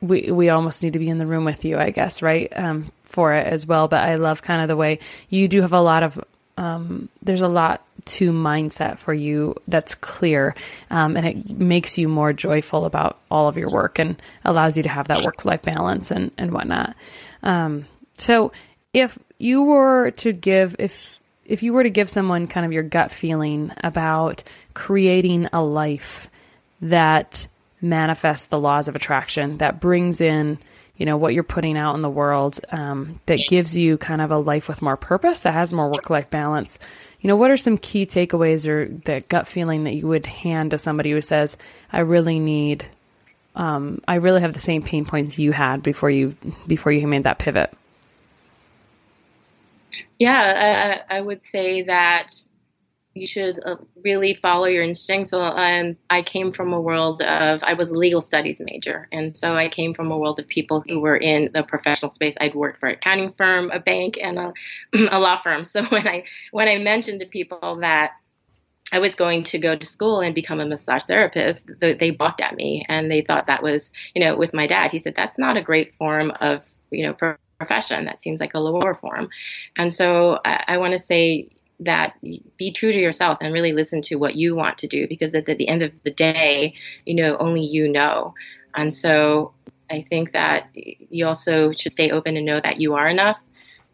we 0.00 0.30
we 0.30 0.48
almost 0.48 0.82
need 0.82 0.94
to 0.94 0.98
be 0.98 1.08
in 1.08 1.18
the 1.18 1.26
room 1.26 1.44
with 1.44 1.64
you, 1.64 1.78
I 1.78 1.90
guess, 1.90 2.22
right? 2.22 2.52
Um, 2.54 2.90
for 3.04 3.34
it 3.34 3.46
as 3.46 3.66
well. 3.66 3.88
But 3.88 4.04
I 4.04 4.14
love 4.16 4.42
kind 4.42 4.62
of 4.62 4.68
the 4.68 4.76
way 4.76 4.98
you 5.28 5.48
do 5.48 5.62
have 5.62 5.72
a 5.72 5.80
lot 5.80 6.02
of 6.02 6.22
um, 6.56 7.08
there's 7.22 7.40
a 7.40 7.48
lot 7.48 7.82
to 8.04 8.32
mindset 8.32 8.98
for 8.98 9.12
you 9.12 9.54
that's 9.68 9.94
clear 9.94 10.54
um, 10.90 11.16
and 11.16 11.26
it 11.26 11.58
makes 11.58 11.98
you 11.98 12.08
more 12.08 12.32
joyful 12.32 12.84
about 12.84 13.18
all 13.30 13.46
of 13.48 13.56
your 13.56 13.70
work 13.70 13.98
and 13.98 14.20
allows 14.44 14.76
you 14.76 14.82
to 14.82 14.88
have 14.88 15.08
that 15.08 15.24
work 15.24 15.44
life 15.44 15.62
balance 15.62 16.10
and, 16.10 16.30
and 16.38 16.52
whatnot 16.52 16.94
um, 17.42 17.86
so 18.16 18.52
if 18.92 19.18
you 19.38 19.62
were 19.62 20.10
to 20.12 20.32
give 20.32 20.76
if 20.78 21.20
if 21.44 21.62
you 21.62 21.72
were 21.72 21.82
to 21.82 21.90
give 21.90 22.08
someone 22.08 22.46
kind 22.46 22.64
of 22.64 22.72
your 22.72 22.82
gut 22.82 23.10
feeling 23.10 23.72
about 23.82 24.42
creating 24.74 25.48
a 25.52 25.62
life 25.62 26.28
that 26.80 27.48
manifests 27.80 28.46
the 28.46 28.58
laws 28.58 28.88
of 28.88 28.94
attraction 28.94 29.56
that 29.58 29.80
brings 29.80 30.20
in 30.20 30.58
you 30.96 31.06
know 31.06 31.16
what 31.16 31.32
you're 31.32 31.42
putting 31.42 31.78
out 31.78 31.94
in 31.94 32.02
the 32.02 32.10
world 32.10 32.60
um, 32.72 33.20
that 33.26 33.40
gives 33.48 33.76
you 33.76 33.96
kind 33.96 34.20
of 34.20 34.30
a 34.30 34.36
life 34.36 34.68
with 34.68 34.82
more 34.82 34.96
purpose 34.96 35.40
that 35.40 35.54
has 35.54 35.72
more 35.72 35.88
work 35.88 36.10
life 36.10 36.28
balance 36.28 36.78
you 37.20 37.28
know 37.28 37.36
what 37.36 37.50
are 37.50 37.56
some 37.56 37.78
key 37.78 38.04
takeaways 38.04 38.68
or 38.68 38.86
the 38.88 39.24
gut 39.28 39.48
feeling 39.48 39.84
that 39.84 39.94
you 39.94 40.06
would 40.06 40.26
hand 40.26 40.72
to 40.72 40.78
somebody 40.78 41.10
who 41.10 41.22
says 41.22 41.56
i 41.90 42.00
really 42.00 42.38
need 42.38 42.84
um, 43.56 44.00
i 44.08 44.14
really 44.14 44.40
have 44.40 44.54
the 44.54 44.60
same 44.60 44.82
pain 44.82 45.04
points 45.04 45.38
you 45.38 45.52
had 45.52 45.82
before 45.82 46.10
you 46.10 46.36
before 46.66 46.92
you 46.92 47.06
made 47.06 47.24
that 47.24 47.38
pivot 47.38 47.72
yeah 50.18 51.02
i, 51.08 51.16
I 51.16 51.20
would 51.20 51.42
say 51.42 51.82
that 51.82 52.32
you 53.14 53.26
should 53.26 53.60
uh, 53.64 53.76
really 54.04 54.34
follow 54.34 54.66
your 54.66 54.84
instincts. 54.84 55.32
Um, 55.32 55.96
I 56.08 56.22
came 56.22 56.52
from 56.52 56.72
a 56.72 56.80
world 56.80 57.22
of, 57.22 57.60
I 57.62 57.74
was 57.74 57.90
a 57.90 57.96
legal 57.96 58.20
studies 58.20 58.60
major. 58.60 59.08
And 59.10 59.36
so 59.36 59.56
I 59.56 59.68
came 59.68 59.94
from 59.94 60.12
a 60.12 60.18
world 60.18 60.38
of 60.38 60.46
people 60.46 60.84
who 60.86 61.00
were 61.00 61.16
in 61.16 61.50
the 61.52 61.64
professional 61.64 62.10
space. 62.10 62.36
I'd 62.40 62.54
worked 62.54 62.78
for 62.78 62.88
an 62.88 62.94
accounting 62.94 63.32
firm, 63.36 63.70
a 63.72 63.80
bank, 63.80 64.18
and 64.22 64.38
a, 64.38 64.52
a 65.10 65.18
law 65.18 65.42
firm. 65.42 65.66
So 65.66 65.82
when 65.88 66.06
I, 66.06 66.24
when 66.52 66.68
I 66.68 66.78
mentioned 66.78 67.20
to 67.20 67.26
people 67.26 67.80
that 67.80 68.12
I 68.92 68.98
was 68.98 69.14
going 69.14 69.44
to 69.44 69.58
go 69.58 69.76
to 69.76 69.86
school 69.86 70.20
and 70.20 70.34
become 70.34 70.60
a 70.60 70.66
massage 70.66 71.04
therapist, 71.04 71.68
they 71.80 72.10
balked 72.10 72.40
at 72.40 72.56
me 72.56 72.84
and 72.88 73.10
they 73.10 73.22
thought 73.22 73.46
that 73.46 73.62
was, 73.62 73.92
you 74.14 74.24
know, 74.24 74.36
with 74.36 74.52
my 74.52 74.66
dad, 74.66 74.90
he 74.90 74.98
said, 74.98 75.14
that's 75.16 75.38
not 75.38 75.56
a 75.56 75.62
great 75.62 75.94
form 75.96 76.32
of, 76.40 76.62
you 76.90 77.06
know, 77.06 77.36
profession. 77.58 78.06
That 78.06 78.20
seems 78.20 78.40
like 78.40 78.54
a 78.54 78.58
lower 78.58 78.94
form. 78.94 79.28
And 79.76 79.92
so 79.92 80.40
I, 80.44 80.64
I 80.68 80.76
want 80.78 80.92
to 80.92 80.98
say, 80.98 81.50
that 81.80 82.14
be 82.58 82.72
true 82.72 82.92
to 82.92 82.98
yourself 82.98 83.38
and 83.40 83.52
really 83.52 83.72
listen 83.72 84.02
to 84.02 84.16
what 84.16 84.36
you 84.36 84.54
want 84.54 84.78
to 84.78 84.86
do 84.86 85.08
because 85.08 85.34
at 85.34 85.46
the 85.46 85.66
end 85.66 85.82
of 85.82 86.02
the 86.02 86.10
day, 86.10 86.74
you 87.06 87.14
know, 87.14 87.36
only 87.38 87.62
you 87.62 87.88
know. 87.88 88.34
And 88.74 88.94
so 88.94 89.54
I 89.90 90.04
think 90.08 90.32
that 90.32 90.68
you 90.74 91.26
also 91.26 91.72
should 91.72 91.92
stay 91.92 92.10
open 92.10 92.36
and 92.36 92.46
know 92.46 92.60
that 92.60 92.80
you 92.80 92.94
are 92.94 93.08
enough. 93.08 93.38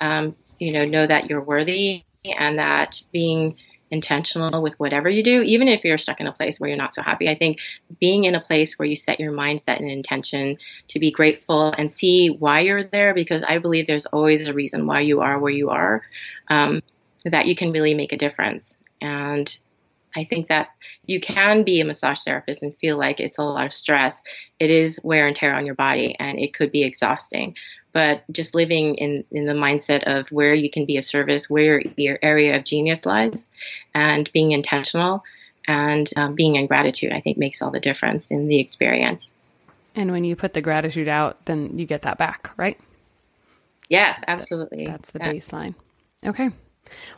Um, 0.00 0.36
you 0.58 0.72
know, 0.72 0.84
know 0.84 1.06
that 1.06 1.30
you're 1.30 1.40
worthy 1.40 2.04
and 2.24 2.58
that 2.58 3.00
being 3.12 3.56
intentional 3.90 4.62
with 4.62 4.74
whatever 4.80 5.08
you 5.08 5.22
do, 5.22 5.42
even 5.42 5.68
if 5.68 5.84
you're 5.84 5.98
stuck 5.98 6.20
in 6.20 6.26
a 6.26 6.32
place 6.32 6.58
where 6.58 6.68
you're 6.68 6.76
not 6.76 6.94
so 6.94 7.02
happy. 7.02 7.28
I 7.28 7.36
think 7.36 7.58
being 8.00 8.24
in 8.24 8.34
a 8.34 8.40
place 8.40 8.78
where 8.78 8.86
you 8.86 8.96
set 8.96 9.20
your 9.20 9.32
mindset 9.32 9.78
and 9.78 9.90
intention 9.90 10.58
to 10.88 10.98
be 10.98 11.10
grateful 11.10 11.72
and 11.78 11.92
see 11.92 12.28
why 12.28 12.60
you're 12.60 12.84
there, 12.84 13.14
because 13.14 13.42
I 13.42 13.58
believe 13.58 13.86
there's 13.86 14.06
always 14.06 14.46
a 14.46 14.52
reason 14.52 14.86
why 14.86 15.00
you 15.00 15.20
are 15.20 15.38
where 15.38 15.52
you 15.52 15.70
are. 15.70 16.02
Um, 16.48 16.82
that 17.30 17.46
you 17.46 17.56
can 17.56 17.72
really 17.72 17.94
make 17.94 18.12
a 18.12 18.16
difference. 18.16 18.76
And 19.00 19.56
I 20.16 20.24
think 20.24 20.48
that 20.48 20.68
you 21.04 21.20
can 21.20 21.62
be 21.62 21.80
a 21.80 21.84
massage 21.84 22.20
therapist 22.20 22.62
and 22.62 22.76
feel 22.78 22.96
like 22.96 23.20
it's 23.20 23.38
a 23.38 23.42
lot 23.42 23.66
of 23.66 23.74
stress. 23.74 24.22
It 24.58 24.70
is 24.70 24.98
wear 25.02 25.26
and 25.26 25.36
tear 25.36 25.54
on 25.54 25.66
your 25.66 25.74
body 25.74 26.16
and 26.18 26.38
it 26.38 26.54
could 26.54 26.72
be 26.72 26.84
exhausting. 26.84 27.54
But 27.96 28.30
just 28.30 28.54
living 28.54 28.96
in, 28.96 29.24
in 29.30 29.46
the 29.46 29.54
mindset 29.54 30.02
of 30.02 30.30
where 30.30 30.52
you 30.52 30.68
can 30.70 30.84
be 30.84 30.98
of 30.98 31.06
service, 31.06 31.48
where 31.48 31.80
your 31.96 32.18
area 32.20 32.54
of 32.54 32.62
genius 32.62 33.06
lies, 33.06 33.48
and 33.94 34.30
being 34.34 34.52
intentional 34.52 35.24
and 35.66 36.10
um, 36.14 36.34
being 36.34 36.56
in 36.56 36.66
gratitude, 36.66 37.10
I 37.10 37.22
think 37.22 37.38
makes 37.38 37.62
all 37.62 37.70
the 37.70 37.80
difference 37.80 38.30
in 38.30 38.48
the 38.48 38.60
experience. 38.60 39.32
And 39.94 40.12
when 40.12 40.24
you 40.24 40.36
put 40.36 40.52
the 40.52 40.60
gratitude 40.60 41.08
out, 41.08 41.46
then 41.46 41.78
you 41.78 41.86
get 41.86 42.02
that 42.02 42.18
back, 42.18 42.50
right? 42.58 42.78
Yes, 43.88 44.20
absolutely. 44.28 44.84
That's 44.84 45.12
the 45.12 45.20
baseline. 45.20 45.74
Okay. 46.22 46.50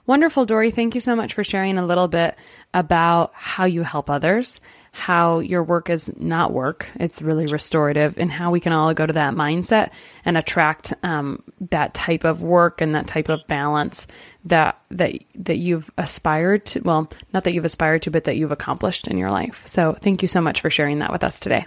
Wonderful, 0.07 0.47
Dori. 0.47 0.71
Thank 0.71 0.95
you 0.95 1.01
so 1.01 1.17
much 1.17 1.35
for 1.35 1.43
sharing 1.43 1.77
a 1.77 1.85
little 1.85 2.07
bit 2.07 2.37
about 2.73 3.33
how 3.35 3.65
you 3.65 3.83
help 3.83 4.09
others 4.09 4.61
how 4.93 5.39
your 5.39 5.63
work 5.63 5.91
is 5.91 6.19
not 6.19 6.53
work, 6.53 6.89
it's 6.97 7.23
really 7.23 7.47
restorative, 7.47 8.19
and 8.19 8.31
how 8.31 8.51
we 8.51 8.61
can 8.61 8.73
all 8.73 8.93
go 8.95 9.07
to 9.07 9.13
that 9.13 9.35
mindset 9.35 9.91
and 10.25 10.37
attract 10.37 10.93
um, 11.03 11.43
that 11.71 11.95
type 11.95 12.25
of 12.25 12.43
work 12.43 12.81
and 12.81 12.95
that 12.95 13.07
type 13.07 13.29
of 13.29 13.47
balance 13.49 14.07
that 14.45 14.81
that 14.91 15.15
that 15.35 15.57
you've 15.57 15.91
aspired 15.99 16.67
to. 16.67 16.81
Well, 16.81 17.11
not 17.33 17.45
that 17.45 17.53
you've 17.53 17.65
aspired 17.65 18.03
to, 18.03 18.11
but 18.11 18.25
that 18.25 18.37
you've 18.37 18.53
accomplished 18.53 19.09
in 19.09 19.19
your 19.19 19.31
life. 19.31 19.67
So, 19.67 19.93
thank 19.93 20.23
you 20.23 20.29
so 20.29 20.41
much 20.41 20.61
for 20.61 20.71
sharing 20.71 20.99
that 21.01 21.13
with 21.13 21.25
us 21.25 21.39
today. 21.39 21.67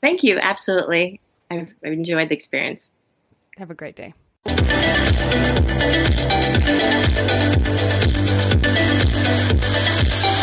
Thank 0.00 0.22
you. 0.22 0.38
Absolutely, 0.40 1.20
I've, 1.50 1.68
I've 1.84 1.92
enjoyed 1.92 2.28
the 2.28 2.34
experience. 2.34 2.90
Have 3.58 3.70
a 3.70 3.74
great 3.74 3.96
day. 3.96 4.14
Thank 8.76 10.24
you. 10.24 10.35